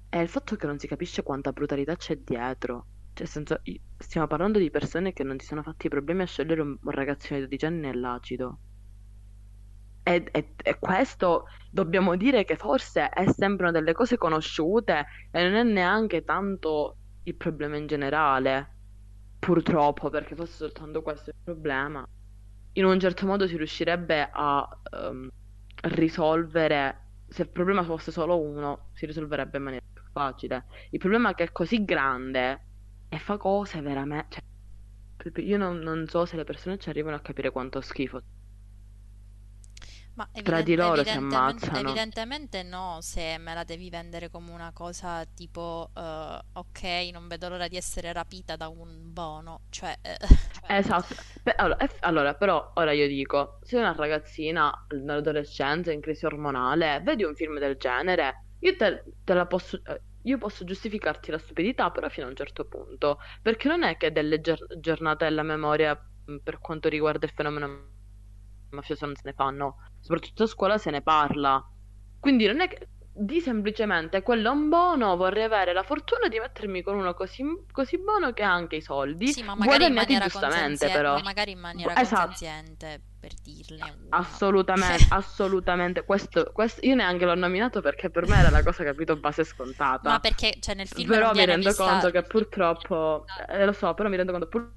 è 0.09 0.19
il 0.19 0.29
fatto 0.29 0.55
che 0.55 0.67
non 0.67 0.79
si 0.79 0.87
capisce 0.87 1.23
quanta 1.23 1.51
brutalità 1.51 1.95
c'è 1.95 2.17
dietro. 2.17 2.87
Cioè, 3.13 3.27
senza, 3.27 3.59
i- 3.63 3.81
stiamo 3.97 4.27
parlando 4.27 4.59
di 4.59 4.69
persone 4.71 5.13
che 5.13 5.23
non 5.23 5.39
si 5.39 5.47
sono 5.47 5.63
fatti 5.63 5.89
problemi 5.89 6.23
a 6.23 6.25
scegliere 6.25 6.61
un, 6.61 6.77
un 6.81 6.91
ragazzino 6.91 7.35
di 7.39 7.41
12 7.45 7.65
anni 7.65 7.79
nell'acido. 7.81 8.59
E, 10.07 10.23
e- 10.31 10.53
e 10.63 10.77
questo 10.79 11.45
dobbiamo 11.71 12.15
dire 12.15 12.43
che 12.45 12.55
forse 12.57 13.09
è 13.09 13.25
sempre 13.31 13.67
una 13.69 13.71
delle 13.79 13.93
cose 13.93 14.17
conosciute 14.17 15.05
e 15.31 15.43
non 15.43 15.55
è 15.55 15.63
neanche 15.63 16.23
tanto 16.23 16.99
il 17.23 17.35
problema 17.35 17.77
in 17.77 17.87
generale, 17.87 18.74
purtroppo, 19.39 20.09
perché 20.09 20.35
fosse 20.35 20.55
soltanto 20.57 21.01
questo 21.01 21.29
il 21.29 21.35
problema. 21.43 22.07
In 22.73 22.85
un 22.85 22.99
certo 22.99 23.25
modo 23.25 23.47
si 23.47 23.57
riuscirebbe 23.57 24.29
a 24.31 24.67
ehm, 24.91 25.29
risolvere, 25.83 27.01
se 27.27 27.43
il 27.43 27.49
problema 27.49 27.83
fosse 27.83 28.11
solo 28.11 28.39
uno, 28.41 28.89
si 28.93 29.05
risolverebbe 29.05 29.57
in 29.57 29.63
maniera 29.63 29.85
più 29.93 30.03
facile. 30.11 30.65
Il 30.91 30.99
problema 30.99 31.31
è 31.31 31.35
che 31.35 31.45
è 31.45 31.51
così 31.51 31.83
grande 31.85 32.65
e 33.09 33.19
fa 33.19 33.37
cose 33.37 33.81
veramente... 33.81 34.39
cioè, 35.17 35.41
io 35.43 35.57
non, 35.57 35.79
non 35.79 36.07
so 36.07 36.25
se 36.25 36.35
le 36.37 36.43
persone 36.43 36.77
ci 36.77 36.89
arrivano 36.89 37.15
a 37.15 37.21
capire 37.21 37.51
quanto 37.51 37.81
schifo. 37.81 38.21
Ma 40.15 40.29
Tra 40.41 40.61
di 40.61 40.75
loro 40.75 41.03
si 41.03 41.17
ammazzano. 41.17 41.81
evidentemente 41.81 42.63
no, 42.63 42.99
se 43.01 43.37
me 43.37 43.53
la 43.53 43.63
devi 43.65 43.89
vendere 43.89 44.29
come 44.29 44.51
una 44.51 44.71
cosa 44.71 45.25
tipo, 45.25 45.91
eh, 45.93 46.39
ok, 46.53 46.83
non 47.11 47.27
vedo 47.27 47.49
l'ora 47.49 47.67
di 47.67 47.75
essere 47.75 48.13
rapita 48.13 48.55
da 48.55 48.69
un 48.69 49.11
bono, 49.11 49.63
cioè, 49.69 49.97
eh, 50.01 50.17
Esatto, 50.67 51.15
Beh, 51.43 51.53
allora, 51.99 52.33
però 52.33 52.71
ora 52.75 52.91
io 52.91 53.07
dico, 53.07 53.59
se 53.61 53.77
una 53.77 53.93
ragazzina 53.93 54.73
nell'adolescenza 54.89 55.91
in 55.91 56.01
crisi 56.01 56.25
ormonale 56.25 57.01
vedi 57.03 57.23
un 57.23 57.35
film 57.35 57.59
del 57.59 57.75
genere, 57.77 58.45
io 58.59 58.75
te, 58.75 59.03
te 59.23 59.33
la 59.35 59.45
posso, 59.45 59.79
eh, 59.85 60.01
io 60.23 60.37
posso 60.39 60.63
giustificarti 60.63 61.29
la 61.29 61.37
stupidità, 61.37 61.91
però 61.91 62.09
fino 62.09 62.25
a 62.25 62.29
un 62.29 62.35
certo 62.35 62.65
punto, 62.65 63.19
perché 63.43 63.67
non 63.67 63.83
è 63.83 63.95
che 63.97 64.11
delle 64.11 64.41
gior- 64.41 64.65
giornate 64.79 65.25
della 65.25 65.43
memoria 65.43 65.93
mh, 66.25 66.37
per 66.37 66.57
quanto 66.59 66.89
riguarda 66.89 67.27
il 67.27 67.31
fenomeno 67.35 67.67
mafioso 68.75 69.05
non 69.05 69.15
se 69.15 69.21
ne 69.25 69.33
fanno, 69.33 69.77
soprattutto 69.99 70.43
a 70.43 70.47
scuola 70.47 70.77
se 70.77 70.91
ne 70.91 71.01
parla. 71.01 71.63
Quindi 72.19 72.45
non 72.47 72.61
è 72.61 72.67
che 72.67 72.89
di 73.17 73.39
semplicemente 73.39 74.21
quello 74.21 74.49
è 74.49 74.51
un 74.51 74.67
buono, 74.67 75.15
vorrei 75.15 75.43
avere 75.43 75.71
la 75.71 75.83
fortuna 75.83 76.27
di 76.27 76.37
mettermi 76.37 76.81
con 76.81 76.95
uno 76.97 77.13
così, 77.13 77.43
così 77.71 77.97
buono 77.97 78.33
che 78.33 78.43
ha 78.43 78.51
anche 78.51 78.75
i 78.75 78.81
soldi, 78.81 79.27
sì, 79.27 79.41
ma 79.41 79.55
magari 79.55 79.85
in 79.85 79.93
maniera 79.93 80.27
giustamente 80.27 80.89
però. 80.89 81.15
ma 81.15 81.21
magari 81.21 81.51
in 81.51 81.59
maniera 81.59 81.95
Esatto. 81.99 82.33
per 83.17 83.31
dirne 83.41 83.95
una. 84.05 84.17
Assolutamente, 84.17 85.05
assolutamente. 85.15 86.03
Questo, 86.03 86.51
questo- 86.51 86.85
io 86.85 86.95
neanche 86.95 87.23
l'ho 87.25 87.35
nominato 87.35 87.79
perché 87.79 88.09
per 88.09 88.27
me 88.27 88.37
era 88.37 88.49
la 88.49 88.61
cosa, 88.63 88.83
capito, 88.83 89.15
base 89.15 89.41
Ma 89.41 89.47
scontata. 89.47 90.19
perché, 90.19 90.57
cioè, 90.59 90.75
nel 90.75 90.87
film 90.87 91.09
Però 91.09 91.33
mi 91.33 91.45
rendo 91.45 91.69
vista... 91.69 91.89
conto 91.89 92.11
che 92.11 92.21
purtroppo, 92.23 93.23
eh, 93.47 93.65
lo 93.65 93.71
so, 93.71 93.93
però 93.93 94.09
mi 94.09 94.17
rendo 94.17 94.31
conto 94.33 94.47
pur- 94.47 94.73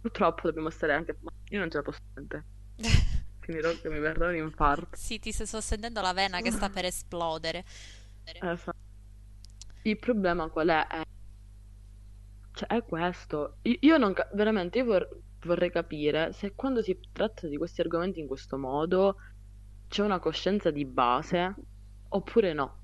purtroppo 0.00 0.46
dobbiamo 0.48 0.70
stare 0.70 0.94
anche... 0.94 1.16
ma 1.20 1.30
Io 1.50 1.58
non 1.58 1.70
ce 1.70 1.76
la 1.76 1.82
posso 1.82 1.98
niente. 2.14 2.44
Finirò 3.46 3.70
che 3.80 3.88
mi 3.88 3.98
verrà 3.98 4.28
un 4.28 4.36
infarto. 4.36 4.98
Sì, 4.98 5.18
ti 5.20 5.30
sto 5.30 5.60
sentendo 5.60 6.00
la 6.00 6.12
vena 6.12 6.40
che 6.40 6.50
sta 6.50 6.70
per 6.70 6.84
esplodere. 6.86 7.64
Fa- 8.56 8.72
Il 9.84 9.98
problema 9.98 10.50
qual 10.50 10.68
è? 10.68 10.86
È- 10.86 11.02
Cioè, 12.52 12.66
è 12.68 12.82
questo. 12.84 13.58
Io, 13.62 13.76
io 13.80 13.96
non... 13.98 14.12
ca- 14.12 14.28
Veramente, 14.32 14.78
io 14.78 14.84
vor- 14.84 15.08
vorrei 15.42 15.70
capire 15.70 16.32
se 16.32 16.54
quando 16.54 16.82
si 16.82 16.98
tratta 17.12 17.46
di 17.46 17.56
questi 17.56 17.80
argomenti 17.82 18.18
in 18.20 18.26
questo 18.26 18.58
modo 18.58 19.16
c'è 19.88 20.02
una 20.02 20.18
coscienza 20.18 20.70
di 20.70 20.84
base 20.86 21.54
oppure 22.08 22.52
no. 22.52 22.80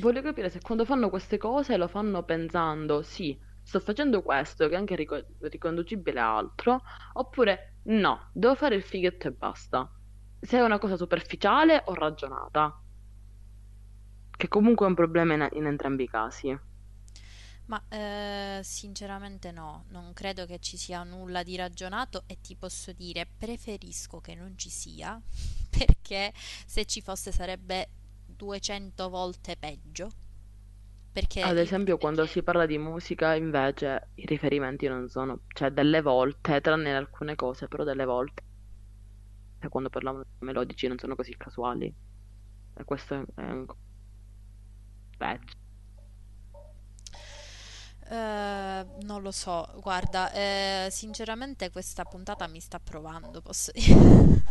Voglio 0.00 0.20
capire 0.22 0.50
se 0.50 0.60
quando 0.60 0.84
fanno 0.84 1.08
queste 1.10 1.38
cose 1.38 1.76
lo 1.76 1.88
fanno 1.88 2.22
pensando, 2.24 3.02
sì, 3.02 3.38
sto 3.62 3.80
facendo 3.80 4.22
questo 4.22 4.68
che 4.68 4.74
è 4.74 4.76
anche 4.76 4.94
rico- 4.96 5.24
riconducibile 5.40 6.20
a 6.20 6.36
altro, 6.36 6.82
oppure 7.14 7.73
no, 7.84 8.28
devo 8.32 8.54
fare 8.54 8.74
il 8.74 8.82
fighetto 8.82 9.28
e 9.28 9.32
basta. 9.32 9.90
Se 10.40 10.58
è 10.58 10.62
una 10.62 10.78
cosa 10.78 10.96
superficiale 10.96 11.82
o 11.86 11.94
ragionata, 11.94 12.78
che 14.36 14.48
comunque 14.48 14.86
è 14.86 14.88
un 14.88 14.94
problema 14.94 15.34
in, 15.34 15.48
in 15.52 15.66
entrambi 15.66 16.04
i 16.04 16.08
casi. 16.08 16.58
Ma 17.66 17.82
eh, 17.88 18.60
sinceramente 18.62 19.50
no, 19.50 19.84
non 19.88 20.12
credo 20.12 20.44
che 20.44 20.58
ci 20.58 20.76
sia 20.76 21.02
nulla 21.02 21.42
di 21.42 21.56
ragionato 21.56 22.24
e 22.26 22.40
ti 22.42 22.56
posso 22.56 22.92
dire, 22.92 23.26
preferisco 23.38 24.20
che 24.20 24.34
non 24.34 24.58
ci 24.58 24.68
sia, 24.68 25.18
perché 25.70 26.32
se 26.66 26.84
ci 26.84 27.00
fosse 27.00 27.32
sarebbe 27.32 27.88
200 28.26 29.08
volte 29.08 29.56
peggio. 29.56 30.10
Perché 31.14 31.40
Ad 31.42 31.58
esempio, 31.58 31.96
quando 31.98 32.26
si 32.26 32.42
parla 32.42 32.66
di 32.66 32.76
musica, 32.78 33.34
invece, 33.36 34.10
i 34.16 34.26
riferimenti 34.26 34.88
non 34.88 35.08
sono, 35.08 35.42
cioè 35.54 35.70
delle 35.70 36.02
volte, 36.02 36.60
tranne 36.60 36.90
in 36.90 36.96
alcune 36.96 37.36
cose, 37.36 37.68
però 37.68 37.84
delle 37.84 38.04
volte, 38.04 38.42
cioè, 39.60 39.70
quando 39.70 39.90
parliamo 39.90 40.22
di 40.22 40.28
melodici 40.40 40.86
non 40.88 40.98
sono 40.98 41.16
così 41.16 41.36
casuali. 41.36 41.92
E 42.74 42.84
questo 42.84 43.14
è 43.34 43.42
un 43.42 43.66
peggio. 45.18 45.54
Eh, 48.06 48.86
non 49.02 49.22
lo 49.22 49.30
so, 49.30 49.66
guarda, 49.80 50.30
eh, 50.32 50.88
sinceramente 50.90 51.70
questa 51.70 52.04
puntata 52.04 52.46
mi 52.48 52.60
sta 52.60 52.78
provando, 52.78 53.40
posso 53.40 53.72
dire. 53.72 54.42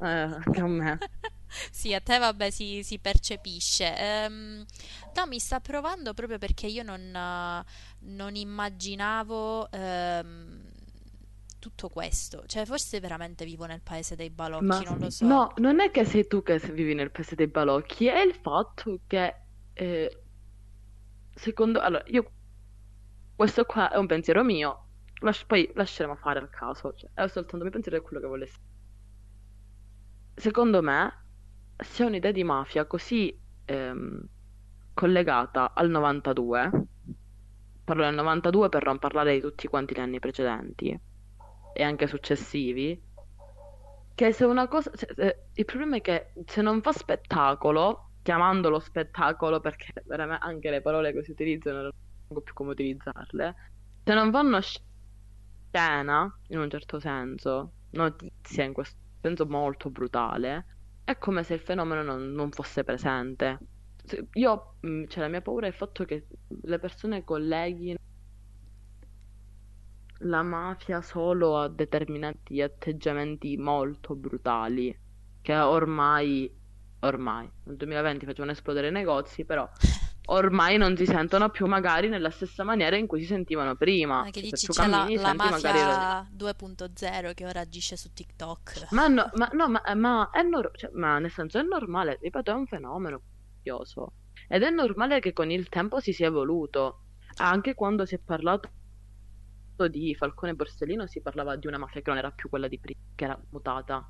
Eh, 0.00 0.06
anche 0.08 0.60
a 0.60 0.66
me. 0.66 0.98
Sì, 1.70 1.92
a 1.94 2.00
te 2.00 2.18
vabbè 2.18 2.50
si, 2.50 2.82
si 2.82 2.98
percepisce. 2.98 3.94
Ehm, 3.96 4.64
no, 5.14 5.26
mi 5.26 5.38
sta 5.38 5.60
provando 5.60 6.14
proprio 6.14 6.38
perché 6.38 6.66
io 6.66 6.82
non, 6.82 7.10
non 8.00 8.34
immaginavo 8.36 9.70
ehm, 9.70 10.62
tutto 11.58 11.88
questo. 11.88 12.44
Cioè, 12.46 12.64
forse 12.66 13.00
veramente 13.00 13.44
vivo 13.44 13.66
nel 13.66 13.82
paese 13.82 14.16
dei 14.16 14.30
balocchi, 14.30 14.64
Ma 14.66 14.80
non 14.84 14.98
lo 14.98 15.10
so. 15.10 15.26
no, 15.26 15.52
non 15.56 15.80
è 15.80 15.90
che 15.90 16.04
sei 16.04 16.26
tu 16.26 16.42
che 16.42 16.58
vivi 16.58 16.94
nel 16.94 17.10
paese 17.10 17.34
dei 17.34 17.48
balocchi, 17.48 18.06
è 18.06 18.20
il 18.20 18.34
fatto 18.34 19.00
che, 19.06 19.34
eh, 19.74 20.22
secondo... 21.34 21.80
Allora, 21.80 22.04
io... 22.06 22.30
Questo 23.36 23.64
qua 23.66 23.90
è 23.90 23.96
un 23.98 24.06
pensiero 24.06 24.42
mio, 24.42 24.86
lasci- 25.20 25.44
poi 25.46 25.70
lasceremo 25.74 26.16
fare 26.16 26.38
al 26.38 26.48
caso, 26.48 26.94
cioè, 26.94 27.10
è 27.12 27.28
soltanto 27.28 27.56
il 27.56 27.62
mio 27.62 27.70
pensiero 27.70 27.98
è 27.98 28.02
quello 28.02 28.20
che 28.22 28.26
vuole 28.28 28.44
essere. 28.44 28.62
Secondo 30.36 30.82
me, 30.82 31.21
se 31.82 32.04
un'idea 32.04 32.32
di 32.32 32.44
mafia 32.44 32.86
così 32.86 33.38
ehm, 33.64 34.24
collegata 34.94 35.74
al 35.74 35.88
92, 35.90 36.70
parlo 37.84 38.04
del 38.04 38.14
92 38.14 38.68
per 38.68 38.84
non 38.84 38.98
parlare 38.98 39.34
di 39.34 39.40
tutti 39.40 39.66
quanti 39.68 39.94
gli 39.94 40.00
anni 40.00 40.18
precedenti 40.18 40.98
e 41.74 41.82
anche 41.82 42.06
successivi, 42.06 43.02
che 44.14 44.32
se 44.32 44.44
una 44.44 44.68
cosa... 44.68 44.90
se- 44.94 45.12
se- 45.14 45.46
il 45.52 45.64
problema 45.64 45.96
è 45.96 46.00
che 46.00 46.32
se 46.44 46.62
non 46.62 46.80
fa 46.82 46.92
spettacolo, 46.92 48.12
chiamandolo 48.22 48.78
spettacolo 48.78 49.60
perché 49.60 49.92
veramente 50.06 50.44
anche 50.44 50.70
le 50.70 50.80
parole 50.82 51.12
che 51.12 51.24
si 51.24 51.30
utilizzano 51.32 51.82
non 51.82 51.90
so 52.28 52.40
più 52.42 52.52
come 52.54 52.70
utilizzarle, 52.72 53.54
se 54.04 54.14
non 54.14 54.30
fanno 54.32 54.60
scena, 55.70 56.38
in 56.48 56.58
un 56.58 56.70
certo 56.70 57.00
senso, 57.00 57.74
notizia 57.90 58.64
in 58.64 58.72
questo 58.72 58.96
senso 59.20 59.46
molto 59.46 59.90
brutale, 59.90 60.66
è 61.04 61.16
come 61.18 61.42
se 61.44 61.54
il 61.54 61.60
fenomeno 61.60 62.02
non, 62.02 62.32
non 62.32 62.50
fosse 62.50 62.84
presente. 62.84 63.58
Se- 64.04 64.26
Io, 64.34 64.76
mh, 64.80 65.04
cioè, 65.06 65.22
la 65.22 65.28
mia 65.28 65.40
paura 65.42 65.66
è 65.66 65.68
il 65.70 65.74
fatto 65.76 66.04
che 66.04 66.26
le 66.62 66.78
persone 66.78 67.24
colleghino 67.24 67.98
la 70.24 70.42
mafia 70.42 71.02
solo 71.02 71.58
a 71.58 71.68
determinati 71.68 72.62
atteggiamenti 72.62 73.56
molto 73.56 74.14
brutali, 74.14 74.96
che 75.40 75.54
ormai, 75.58 76.50
ormai, 77.00 77.50
nel 77.64 77.76
2020 77.76 78.24
facevano 78.24 78.52
esplodere 78.52 78.88
i 78.88 78.92
negozi, 78.92 79.44
però 79.44 79.68
ormai 80.26 80.76
non 80.76 80.96
si 80.96 81.04
sentono 81.04 81.50
più 81.50 81.66
magari 81.66 82.08
nella 82.08 82.30
stessa 82.30 82.64
maniera 82.64 82.96
in 82.96 83.06
cui 83.06 83.20
si 83.20 83.26
sentivano 83.26 83.74
prima. 83.76 84.22
Ma 84.22 84.30
che 84.30 84.40
Cioè, 84.40 84.50
dici, 84.50 84.66
c'è 84.68 84.86
la, 84.86 84.98
cammini, 84.98 85.20
la 85.20 85.34
magari... 85.34 85.62
mafia 85.62 86.28
2.0 86.36 87.34
che 87.34 87.46
ora 87.46 87.60
agisce 87.60 87.96
su 87.96 88.12
TikTok. 88.12 88.88
Ma 88.90 89.08
no, 89.08 89.30
ma, 89.34 89.48
no, 89.52 89.68
ma, 89.68 89.82
ma 89.94 90.30
è 90.30 90.42
nor- 90.42 90.76
cioè, 90.76 90.90
ma 90.94 91.18
nel 91.18 91.30
senso 91.30 91.58
è 91.58 91.62
normale, 91.62 92.18
ripeto, 92.20 92.50
è 92.50 92.54
un 92.54 92.66
fenomeno 92.66 93.20
curioso. 93.56 94.12
Ed 94.48 94.62
è 94.62 94.70
normale 94.70 95.20
che 95.20 95.32
con 95.32 95.50
il 95.50 95.68
tempo 95.68 96.00
si 96.00 96.12
sia 96.12 96.26
evoluto. 96.26 97.00
Anche 97.36 97.74
quando 97.74 98.04
si 98.04 98.14
è 98.14 98.18
parlato 98.18 98.68
di 99.88 100.14
Falcone 100.14 100.54
Borsellino 100.54 101.06
si 101.06 101.20
parlava 101.20 101.56
di 101.56 101.66
una 101.66 101.78
mafia 101.78 102.00
che 102.00 102.10
non 102.10 102.18
era 102.18 102.30
più 102.30 102.48
quella 102.48 102.68
di 102.68 102.78
prima, 102.78 103.00
che 103.14 103.24
era 103.24 103.40
mutata. 103.50 104.08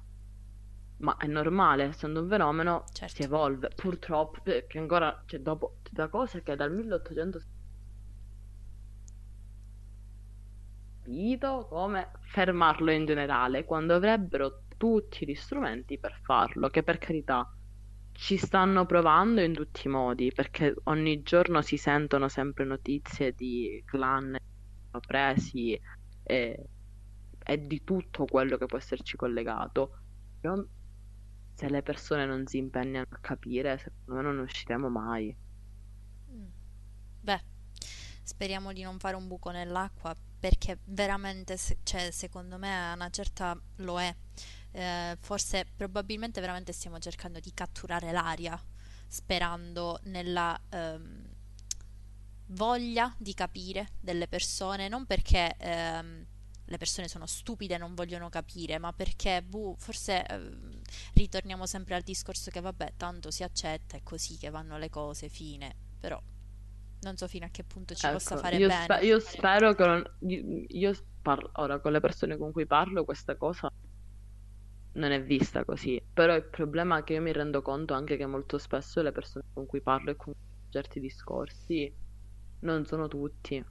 Ma 1.02 1.16
è 1.16 1.26
normale, 1.26 1.84
essendo 1.84 2.22
un 2.22 2.28
fenomeno, 2.28 2.84
Certo. 2.92 3.14
si 3.14 3.22
evolve. 3.22 3.70
Purtroppo, 3.74 4.40
che 4.42 4.66
ancora, 4.78 5.22
cioè, 5.26 5.40
dopo, 5.40 5.78
da 5.90 6.08
cose 6.08 6.42
che 6.42 6.56
dal 6.56 6.72
1800 6.72 7.40
capito 11.02 11.66
come 11.68 12.10
fermarlo 12.22 12.90
in 12.92 13.04
generale, 13.06 13.64
quando 13.64 13.94
avrebbero 13.94 14.62
tutti 14.76 15.26
gli 15.26 15.34
strumenti 15.34 15.98
per 15.98 16.18
farlo, 16.22 16.68
che 16.68 16.82
per 16.82 16.98
carità 16.98 17.48
ci 18.12 18.36
stanno 18.36 18.86
provando 18.86 19.40
in 19.40 19.52
tutti 19.52 19.86
i 19.86 19.90
modi, 19.90 20.32
perché 20.32 20.74
ogni 20.84 21.22
giorno 21.22 21.62
si 21.62 21.76
sentono 21.76 22.28
sempre 22.28 22.64
notizie 22.64 23.32
di 23.32 23.82
clan 23.86 24.36
presi 25.06 25.78
e, 26.22 26.66
e 27.44 27.66
di 27.66 27.82
tutto 27.84 28.24
quello 28.24 28.56
che 28.56 28.66
può 28.66 28.78
esserci 28.78 29.16
collegato. 29.16 29.98
Se 31.54 31.68
le 31.68 31.82
persone 31.82 32.26
non 32.26 32.46
si 32.46 32.58
impegnano 32.58 33.06
a 33.10 33.18
capire, 33.20 33.78
secondo 33.78 34.14
me 34.14 34.22
non 34.22 34.38
usciremo 34.38 34.88
mai. 34.88 35.34
Mm. 36.30 36.46
Beh, 37.20 37.40
speriamo 38.22 38.72
di 38.72 38.82
non 38.82 38.98
fare 38.98 39.16
un 39.16 39.26
buco 39.28 39.50
nell'acqua 39.50 40.14
perché 40.38 40.78
veramente, 40.86 41.56
cioè, 41.84 42.10
secondo 42.10 42.58
me 42.58 42.90
a 42.90 42.94
una 42.94 43.10
certa 43.10 43.56
lo 43.76 44.00
è. 44.00 44.14
Eh, 44.72 45.16
forse, 45.20 45.66
probabilmente 45.76 46.40
veramente 46.40 46.72
stiamo 46.72 46.98
cercando 46.98 47.38
di 47.38 47.52
catturare 47.54 48.10
l'aria, 48.10 48.60
sperando 49.06 50.00
nella 50.04 50.58
ehm, 50.70 51.28
voglia 52.46 53.14
di 53.18 53.34
capire 53.34 53.90
delle 54.00 54.26
persone, 54.26 54.88
non 54.88 55.06
perché 55.06 55.54
ehm, 55.58 56.26
le 56.66 56.76
persone 56.78 57.08
sono 57.08 57.26
stupide 57.26 57.74
e 57.74 57.78
non 57.78 57.94
vogliono 57.94 58.28
capire, 58.28 58.78
ma 58.78 58.92
perché 58.92 59.42
boh, 59.42 59.74
forse 59.78 60.24
ehm, 60.26 60.80
ritorniamo 61.14 61.66
sempre 61.66 61.94
al 61.94 62.02
discorso 62.02 62.50
che 62.50 62.60
vabbè, 62.60 62.94
tanto 62.96 63.30
si 63.30 63.42
accetta, 63.42 63.96
è 63.96 64.02
così 64.02 64.36
che 64.38 64.50
vanno 64.50 64.78
le 64.78 64.88
cose, 64.90 65.28
fine. 65.28 65.74
Però 66.00 66.20
non 67.00 67.16
so 67.16 67.28
fino 67.28 67.46
a 67.46 67.50
che 67.50 67.64
punto 67.64 67.94
ci 67.94 68.08
possa 68.08 68.36
Ecco, 68.36 68.36
fare 68.36 68.60
io, 68.60 68.68
bene. 68.68 68.80
spe- 68.84 69.04
io 69.04 69.18
spero 69.18 69.74
che 69.74 69.86
non... 69.86 70.04
Io, 70.20 70.64
io 70.68 70.92
parlo 71.22 71.50
ora 71.54 71.80
con 71.80 71.92
le 71.92 72.00
persone 72.00 72.36
con 72.36 72.52
cui 72.52 72.66
parlo, 72.66 73.04
questa 73.04 73.36
cosa 73.36 73.68
non 74.92 75.10
è 75.12 75.22
vista 75.22 75.64
così. 75.64 76.02
Però 76.12 76.34
il 76.34 76.48
problema 76.48 76.98
è 76.98 77.04
che 77.04 77.14
io 77.14 77.20
mi 77.22 77.32
rendo 77.32 77.62
conto 77.62 77.94
anche 77.94 78.16
che 78.16 78.26
molto 78.26 78.58
spesso 78.58 79.02
le 79.02 79.12
persone 79.12 79.44
con 79.52 79.66
cui 79.66 79.82
parlo 79.82 80.10
e 80.10 80.16
con 80.16 80.32
certi 80.70 81.00
discorsi 81.00 81.94
non 82.60 82.84
sono 82.86 83.08
tutti. 83.08 83.62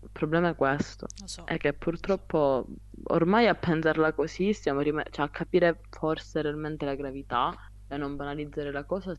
Il 0.00 0.10
problema 0.12 0.50
è 0.50 0.54
questo. 0.54 1.06
So. 1.24 1.44
È 1.44 1.56
che 1.56 1.72
purtroppo 1.72 2.66
ormai 3.04 3.46
a 3.48 3.54
pensarla 3.54 4.12
così 4.12 4.52
stiamo 4.52 4.80
rime- 4.80 5.06
cioè 5.10 5.26
a 5.26 5.28
capire 5.28 5.80
forse 5.90 6.42
realmente 6.42 6.84
la 6.84 6.94
gravità 6.94 7.52
e 7.88 7.94
a 7.94 7.98
non 7.98 8.16
banalizzare 8.16 8.70
la 8.70 8.84
cosa, 8.84 9.14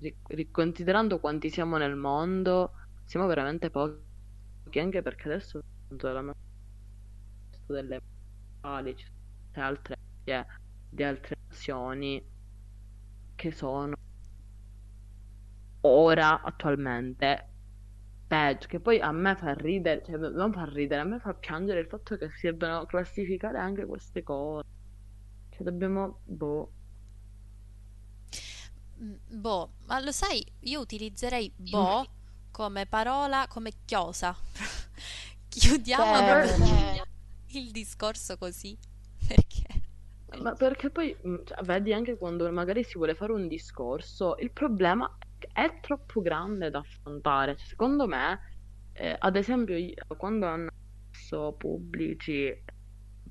ri- 0.00 0.16
ri- 0.28 0.50
considerando 0.50 1.18
quanti 1.18 1.50
siamo 1.50 1.76
nel 1.78 1.96
mondo, 1.96 2.72
siamo 3.04 3.26
veramente 3.26 3.70
pochi, 3.70 4.78
anche 4.78 5.02
perché 5.02 5.28
adesso 5.28 5.60
la 5.88 6.22
ma- 6.22 6.34
delle 7.66 8.00
ali, 8.60 8.96
ci 8.96 9.04
sono 9.04 9.16
tante 9.52 9.60
altre 9.60 9.96
eh, 10.24 10.46
di 10.90 11.02
altre 11.02 11.36
nazioni 11.48 12.22
che 13.34 13.50
sono 13.52 13.94
ora 15.82 16.42
attualmente 16.42 17.48
peggio, 18.28 18.68
che 18.68 18.80
poi 18.80 19.00
a 19.00 19.12
me 19.12 19.36
fa 19.36 19.54
ridere, 19.54 20.02
cioè 20.04 20.16
non 20.18 20.52
fa 20.52 20.64
ridere, 20.66 21.00
a 21.02 21.04
me 21.04 21.18
fa 21.20 21.34
piangere 21.34 21.80
il 21.80 21.88
fatto 21.88 22.16
che 22.16 22.30
si 22.30 22.46
debbano 22.46 22.86
classificare 22.86 23.58
anche 23.58 23.86
queste 23.86 24.22
cose. 24.22 24.66
Cioè 25.50 25.64
dobbiamo, 25.64 26.20
boh, 26.24 26.72
Mm, 29.00 29.14
Boh, 29.40 29.70
ma 29.86 30.00
lo 30.00 30.10
sai, 30.12 30.44
io 30.60 30.80
utilizzerei 30.80 31.52
boh 31.56 32.06
come 32.50 32.86
parola, 32.86 33.46
come 33.48 33.72
chiosa. 33.84 34.36
Chiudiamo 35.48 36.04
Beh, 36.22 37.04
il 37.52 37.70
discorso 37.70 38.36
così, 38.36 38.76
perché... 39.26 39.82
ma 40.40 40.54
perché 40.54 40.90
poi, 40.90 41.16
mm, 41.26 41.36
cioè, 41.44 41.62
vedi 41.64 41.92
anche 41.92 42.16
quando 42.16 42.50
magari 42.52 42.84
si 42.84 42.96
vuole 42.96 43.14
fare 43.14 43.32
un 43.32 43.48
discorso, 43.48 44.36
il 44.38 44.50
problema 44.52 45.10
è 45.52 45.78
troppo 45.80 46.20
grande 46.20 46.70
da 46.70 46.78
affrontare. 46.80 47.56
Cioè, 47.56 47.66
secondo 47.66 48.06
me, 48.06 48.40
eh, 48.92 49.16
ad 49.18 49.36
esempio, 49.36 49.76
io- 49.76 49.94
quando 50.16 50.46
hanno 50.46 50.68
messo 51.10 51.54
pubblici 51.56 52.52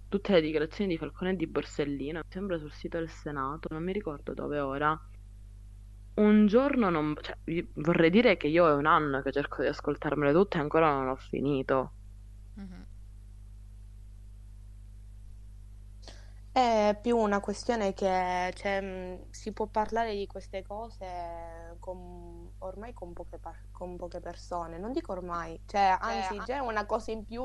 tutte 0.08 0.34
le 0.34 0.41
dichiarazioni 0.41 0.91
di 0.91 0.97
Falcone 0.97 1.32
e 1.32 1.36
di 1.36 1.47
Borsellino, 1.47 2.18
mi 2.20 2.24
sembra 2.30 2.58
sul 2.58 2.72
sito 2.72 2.97
del 2.99 3.10
Senato, 3.10 3.68
non 3.74 3.84
mi 3.84 3.91
ricordo 3.93 4.34
dove 4.34 4.60
ora. 4.60 4.97
Un 6.20 6.45
giorno 6.45 6.91
non... 6.91 7.16
cioè, 7.20 7.36
io- 7.45 7.70
vorrei 7.76 8.12
dire 8.12 8.38
che 8.38 8.47
io 8.47 8.68
è 8.68 8.74
un 8.74 8.86
anno 8.86 9.22
che 9.24 9.32
cerco 9.32 9.64
di 9.64 9.70
ascoltarmele 9.70 10.32
tutte 10.32 10.58
e 10.58 10.62
ancora 10.62 10.91
non 10.93 11.08
ho 11.08 11.16
finito. 11.16 11.95
Mhm. 12.55 12.86
È 16.58 16.97
più 16.99 17.18
una 17.18 17.39
questione 17.39 17.93
che 17.93 18.51
cioè, 18.55 18.82
mh, 18.82 19.30
si 19.30 19.51
può 19.53 19.68
parlare 19.68 20.16
di 20.16 20.26
queste 20.26 20.64
cose 20.64 21.76
con 21.80 22.51
ormai 22.60 22.93
con 22.93 23.14
poche, 23.14 23.38
par- 23.38 23.68
con 23.72 23.95
poche 23.95 24.20
persone, 24.20 24.80
non 24.80 24.91
dico 24.91 25.12
ormai, 25.12 25.62
cioè 25.68 25.95
anzi 25.99 26.34
Eh, 26.34 26.43
già 26.43 26.55
è 26.55 26.60
una 26.60 26.86
cosa 26.88 27.12
in 27.12 27.24
più 27.26 27.43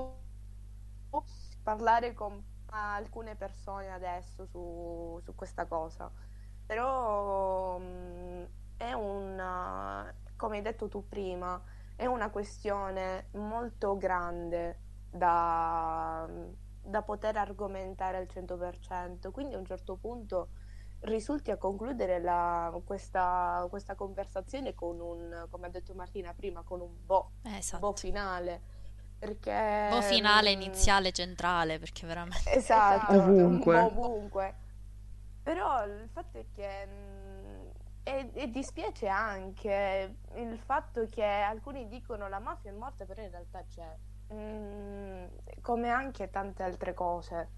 parlare 1.63 2.15
con 2.15 2.43
alcune 2.71 3.37
persone 3.37 3.91
adesso 3.91 4.47
su, 4.47 5.19
su 5.23 5.35
questa 5.35 5.67
cosa, 5.67 6.11
però 6.67 7.79
mh, 7.79 8.49
è 8.77 8.93
una, 8.93 10.13
come 10.37 10.57
hai 10.57 10.63
detto 10.63 10.89
tu 10.89 11.07
prima, 11.09 11.63
è 11.97 12.07
una 12.07 12.31
questione 12.31 13.29
molto 13.33 13.97
grande 13.99 14.81
da, 15.11 16.27
da 16.83 17.03
poter 17.03 17.37
argomentare 17.37 18.17
al 18.19 18.29
100%, 18.29 19.31
quindi 19.31 19.55
a 19.55 19.59
un 19.59 19.65
certo 19.67 19.97
punto 19.97 20.51
risulti 21.01 21.51
a 21.51 21.57
concludere 21.59 22.21
la- 22.21 22.73
questa, 22.85 23.67
questa 23.71 23.95
conversazione 23.95 24.75
con 24.75 25.01
un, 25.01 25.47
come 25.51 25.67
ha 25.67 25.71
detto 25.71 25.95
Martina 25.95 26.33
prima, 26.35 26.63
con 26.63 26.81
un 26.81 27.05
boh, 27.05 27.33
Eh, 27.45 27.57
boh 27.75 27.93
esatto. 27.93 27.95
finale, 27.95 28.63
perché... 29.19 29.51
Boh 29.87 30.03
finale, 30.03 30.51
mm, 30.51 30.51
iniziale, 30.51 31.13
centrale, 31.13 31.79
perché 31.79 32.05
veramente... 32.07 32.43
Esatto, 32.45 33.07
Ovunque. 33.07 33.79
ovunque. 33.79 34.57
Però 35.43 35.85
il 35.87 36.09
fatto 36.13 36.39
è 36.39 36.47
che 36.53 36.87
mh, 36.87 37.71
e, 38.05 38.31
e 38.35 38.51
dispiace 38.51 39.09
anche 39.09 40.17
il 40.35 40.59
fatto 40.59 41.07
che 41.07 41.25
alcuni 41.25 41.89
dicono 41.89 42.29
la 42.29 42.39
mafia 42.41 42.71
è 42.71 42.75
morta, 42.75 43.05
però 43.07 43.23
in 43.23 43.31
realtà 43.31 43.65
c'è. 43.67 43.97
Mm, 44.33 45.27
come 45.61 45.91
anche 45.91 46.31
tante 46.31 46.63
altre 46.63 46.95
cose. 46.95 47.53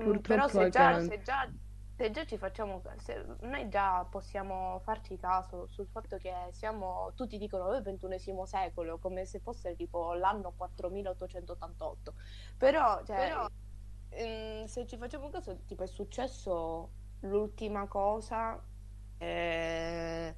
Mm, 0.00 0.20
però 0.20 0.48
se 0.48 0.68
già, 0.70 0.98
se 1.00 1.20
già, 1.22 1.48
se 1.96 2.10
già 2.10 2.24
ci 2.24 2.38
facciamo, 2.38 2.82
se 2.96 3.24
noi 3.40 3.68
già 3.68 4.04
possiamo 4.06 4.80
farci 4.80 5.16
caso 5.18 5.66
sul 5.66 5.86
fatto 5.88 6.16
che 6.18 6.32
siamo, 6.52 7.12
tutti 7.14 7.38
dicono 7.38 7.74
il 7.76 7.82
ventunesimo 7.82 8.46
secolo, 8.46 8.98
come 8.98 9.26
se 9.26 9.40
fosse 9.40 9.76
tipo 9.76 10.14
l'anno 10.14 10.52
4888. 10.54 12.14
Però, 12.56 13.02
cioè, 13.04 13.16
Però- 13.16 13.46
ehm, 14.08 14.64
se 14.66 14.86
ci 14.86 14.96
facciamo 14.96 15.28
caso, 15.30 15.62
tipo 15.64 15.82
è 15.84 15.86
successo 15.86 16.94
l'ultima 17.20 17.86
cosa, 17.86 18.66
eh, 19.18 20.34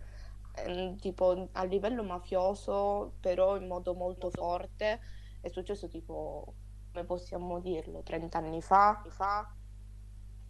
ehm, 0.53 0.97
tipo 0.99 1.49
a 1.53 1.65
livello 1.65 2.03
mafioso, 2.05 3.17
però 3.21 3.57
in 3.57 3.67
modo 3.67 3.95
molto 3.95 4.31
forte, 4.31 5.01
è 5.45 5.49
successo 5.51 5.89
tipo, 5.89 6.55
come 6.91 7.05
possiamo 7.05 7.61
dirlo, 7.61 8.03
30 8.03 8.39
anni 8.39 8.63
fa. 8.63 9.03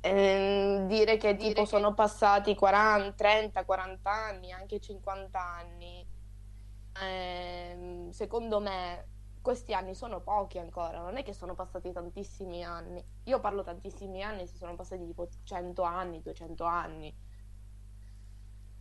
Ehm, 0.01 0.86
dire 0.86 1.16
che 1.16 1.34
Dire 1.34 1.49
tipo 1.49 1.62
che- 1.62 1.66
sono 1.66 1.95
passati 1.95 2.55
40, 2.55 3.12
30, 3.14 3.64
40 3.64 4.11
anni, 4.12 4.53
anche 4.53 4.78
50 4.78 5.40
anni. 5.45 6.07
Ehm, 7.03 8.11
secondo 8.11 8.61
me 8.61 9.09
questi 9.40 9.74
anni 9.74 9.95
sono 9.95 10.20
pochi 10.22 10.59
ancora, 10.59 11.01
non 11.01 11.16
è 11.16 11.22
che 11.24 11.32
sono 11.34 11.55
passati 11.55 11.92
tantissimi 11.92 12.62
anni. 12.64 13.05
Io 13.24 13.40
parlo 13.40 13.62
tantissimi 13.64 14.22
anni, 14.22 14.47
si 14.47 14.57
sono 14.57 14.76
passati 14.76 15.05
tipo 15.07 15.28
100 15.42 15.82
anni, 15.82 16.22
200 16.22 16.64
anni. 16.64 17.14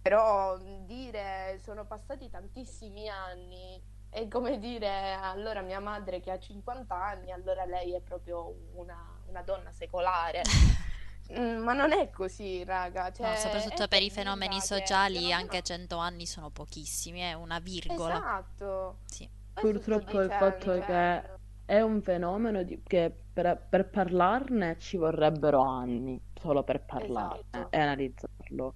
Però 0.01 0.57
dire 0.86 1.57
sono 1.64 1.86
passati 1.88 2.30
tantissimi 2.30 3.07
anni 3.09 3.82
è 4.14 4.28
come 4.28 4.59
dire 4.59 5.14
allora 5.14 5.61
mia 5.61 5.80
madre 5.80 6.20
che 6.20 6.32
ha 6.32 6.39
50 6.39 6.95
anni, 6.95 7.32
allora 7.32 7.66
lei 7.66 7.93
è 7.93 8.01
proprio 8.01 8.53
una, 8.74 8.97
una 9.28 9.41
donna 9.41 9.72
secolare. 9.72 10.41
Mm, 11.32 11.64
Ma 11.64 11.72
non 11.74 11.93
è 11.93 12.09
così, 12.09 12.64
raga. 12.66 13.05
No, 13.05 13.14
Cioè, 13.14 13.36
soprattutto 13.38 13.84
è 13.84 13.88
per 13.88 14.01
i 14.01 14.09
fenomeni 14.11 14.59
sociali 14.59 15.32
anche 15.32 15.61
100 15.61 15.95
anni 15.97 16.26
sono 16.26 16.49
pochissimi, 16.49 17.22
è 17.22 17.34
una 17.34 17.59
virgola. 17.59 18.16
Esatto. 18.18 18.97
Sì. 19.05 19.30
Purtroppo 19.53 20.22
il 20.22 20.30
fatto 20.30 20.74
è 20.74 20.80
che 20.84 21.39
è 21.66 21.80
un 21.82 22.01
fenomeno 22.01 22.64
di- 22.64 22.82
che 22.84 23.11
per, 23.32 23.68
per 23.70 23.89
parlarne 23.89 24.78
ci 24.80 24.97
vorrebbero 24.97 25.61
anni 25.61 26.20
solo 26.34 26.64
per 26.64 26.84
parlarne 26.84 27.45
Esatto. 27.51 27.72
e 27.72 27.80
analizzarlo. 27.80 28.74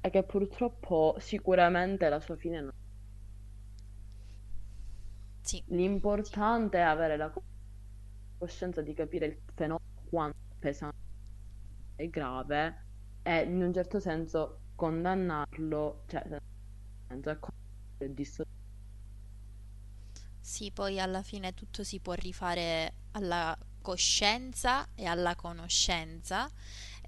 E 0.00 0.10
che 0.10 0.22
purtroppo 0.22 1.16
sicuramente 1.18 2.08
la 2.08 2.20
sua 2.20 2.36
fine 2.36 2.60
non... 2.60 2.72
Sì, 5.46 5.64
L'importante 5.66 6.78
è 6.78 6.80
avere 6.82 7.16
la 7.16 7.32
coscienza 8.38 8.82
di 8.82 8.94
capire 8.94 9.26
il 9.26 9.38
fenomeno 9.54 9.80
quanto 10.08 10.38
pesante 10.58 10.96
e 11.96 12.08
grave 12.10 12.86
e 13.22 13.42
in 13.42 13.62
un 13.62 13.72
certo 13.72 14.00
senso 14.00 14.60
condannarlo, 14.74 16.04
cioè 16.06 16.22
senso 17.08 17.30
è 17.30 17.38
con- 17.38 18.14
disso- 18.14 18.44
sì, 20.40 20.70
poi 20.70 21.00
alla 21.00 21.22
fine 21.22 21.54
tutto 21.54 21.82
si 21.82 21.98
può 22.00 22.12
rifare 22.14 22.94
alla 23.12 23.56
coscienza 23.82 24.88
e 24.94 25.04
alla 25.06 25.34
conoscenza. 25.34 26.48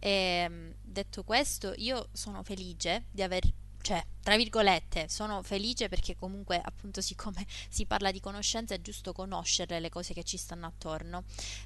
E 0.00 0.48
mh, 0.48 0.74
detto 0.82 1.22
questo, 1.24 1.72
io 1.76 2.08
sono 2.12 2.42
felice 2.42 3.04
di 3.10 3.22
aver, 3.22 3.44
cioè, 3.80 4.04
tra 4.22 4.36
virgolette, 4.36 5.08
sono 5.08 5.42
felice 5.42 5.88
perché 5.88 6.14
comunque, 6.16 6.60
appunto, 6.62 7.00
siccome 7.00 7.46
si 7.70 7.86
parla 7.86 8.10
di 8.10 8.20
conoscenza, 8.20 8.74
è 8.74 8.80
giusto 8.80 9.12
conoscere 9.12 9.80
le 9.80 9.88
cose 9.88 10.12
che 10.12 10.24
ci 10.24 10.36
stanno 10.36 10.66
attorno. 10.66 11.24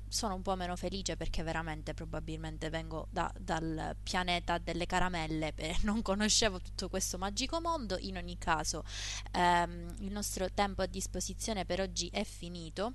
Sono 0.09 0.35
un 0.35 0.43
po' 0.43 0.55
meno 0.55 0.77
felice 0.77 1.17
perché 1.17 1.43
veramente 1.43 1.95
probabilmente 1.95 2.71
vengo 2.71 3.09
da- 3.11 3.33
dal 3.39 3.97
pianeta 4.03 4.59
delle 4.59 4.87
caramelle 4.87 5.53
e 5.57 5.77
non 5.83 6.03
conoscevo 6.03 6.61
tutto 6.61 6.89
questo 6.89 7.19
magico 7.19 7.61
mondo. 7.61 7.97
In 7.99 8.17
ogni 8.17 8.39
caso, 8.39 8.85
ehm, 9.33 9.97
il 10.01 10.13
nostro 10.13 10.51
tempo 10.53 10.83
a 10.83 10.87
disposizione 10.87 11.65
per 11.65 11.81
oggi 11.81 12.09
è 12.13 12.25
finito. 12.25 12.95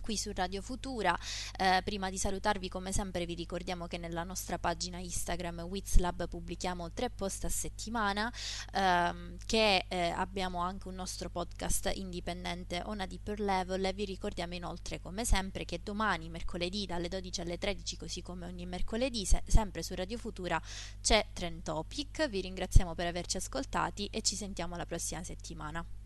Qui 0.00 0.16
su 0.16 0.32
Radio 0.34 0.62
Futura, 0.62 1.16
Eh, 1.58 1.82
prima 1.84 2.10
di 2.10 2.18
salutarvi 2.18 2.68
come 2.68 2.90
sempre 2.92 3.26
vi 3.26 3.34
ricordiamo 3.34 3.86
che 3.86 3.98
nella 3.98 4.24
nostra 4.24 4.58
pagina 4.58 4.98
Instagram 4.98 5.60
Wizlab 5.60 6.28
pubblichiamo 6.28 6.92
tre 6.92 7.10
post 7.10 7.44
a 7.44 7.48
settimana, 7.48 8.32
ehm, 8.72 9.36
che 9.46 9.84
eh, 9.88 10.08
abbiamo 10.10 10.58
anche 10.60 10.88
un 10.88 10.94
nostro 10.94 11.28
podcast 11.28 11.90
indipendente 11.94 12.82
On 12.86 13.00
a 13.00 13.06
Deeper 13.06 13.40
Level 13.40 13.84
e 13.84 13.92
vi 13.92 14.04
ricordiamo 14.04 14.54
inoltre 14.54 15.00
come 15.00 15.24
sempre 15.24 15.64
che 15.64 15.80
domani 15.82 16.28
mercoledì 16.28 16.86
dalle 16.86 17.08
12 17.08 17.40
alle 17.42 17.58
13 17.58 17.96
così 17.96 18.22
come 18.22 18.46
ogni 18.46 18.66
mercoledì 18.66 19.24
se- 19.26 19.42
sempre 19.46 19.82
su 19.82 19.94
Radio 19.94 20.18
Futura 20.18 20.60
c'è 21.02 21.26
Trend 21.32 21.62
Topic, 21.62 22.28
vi 22.28 22.40
ringraziamo 22.40 22.94
per 22.94 23.06
averci 23.06 23.36
ascoltati 23.36 24.06
e 24.06 24.22
ci 24.22 24.36
sentiamo 24.36 24.76
la 24.76 24.86
prossima 24.86 25.22
settimana. 25.22 25.99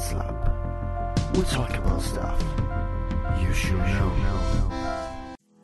Slap. 0.00 1.34
We 1.34 1.42
talk 1.42 1.74
about 1.76 2.00
stuff 2.02 2.40
you 3.40 3.52
should 3.52 3.78
know. 3.78 4.77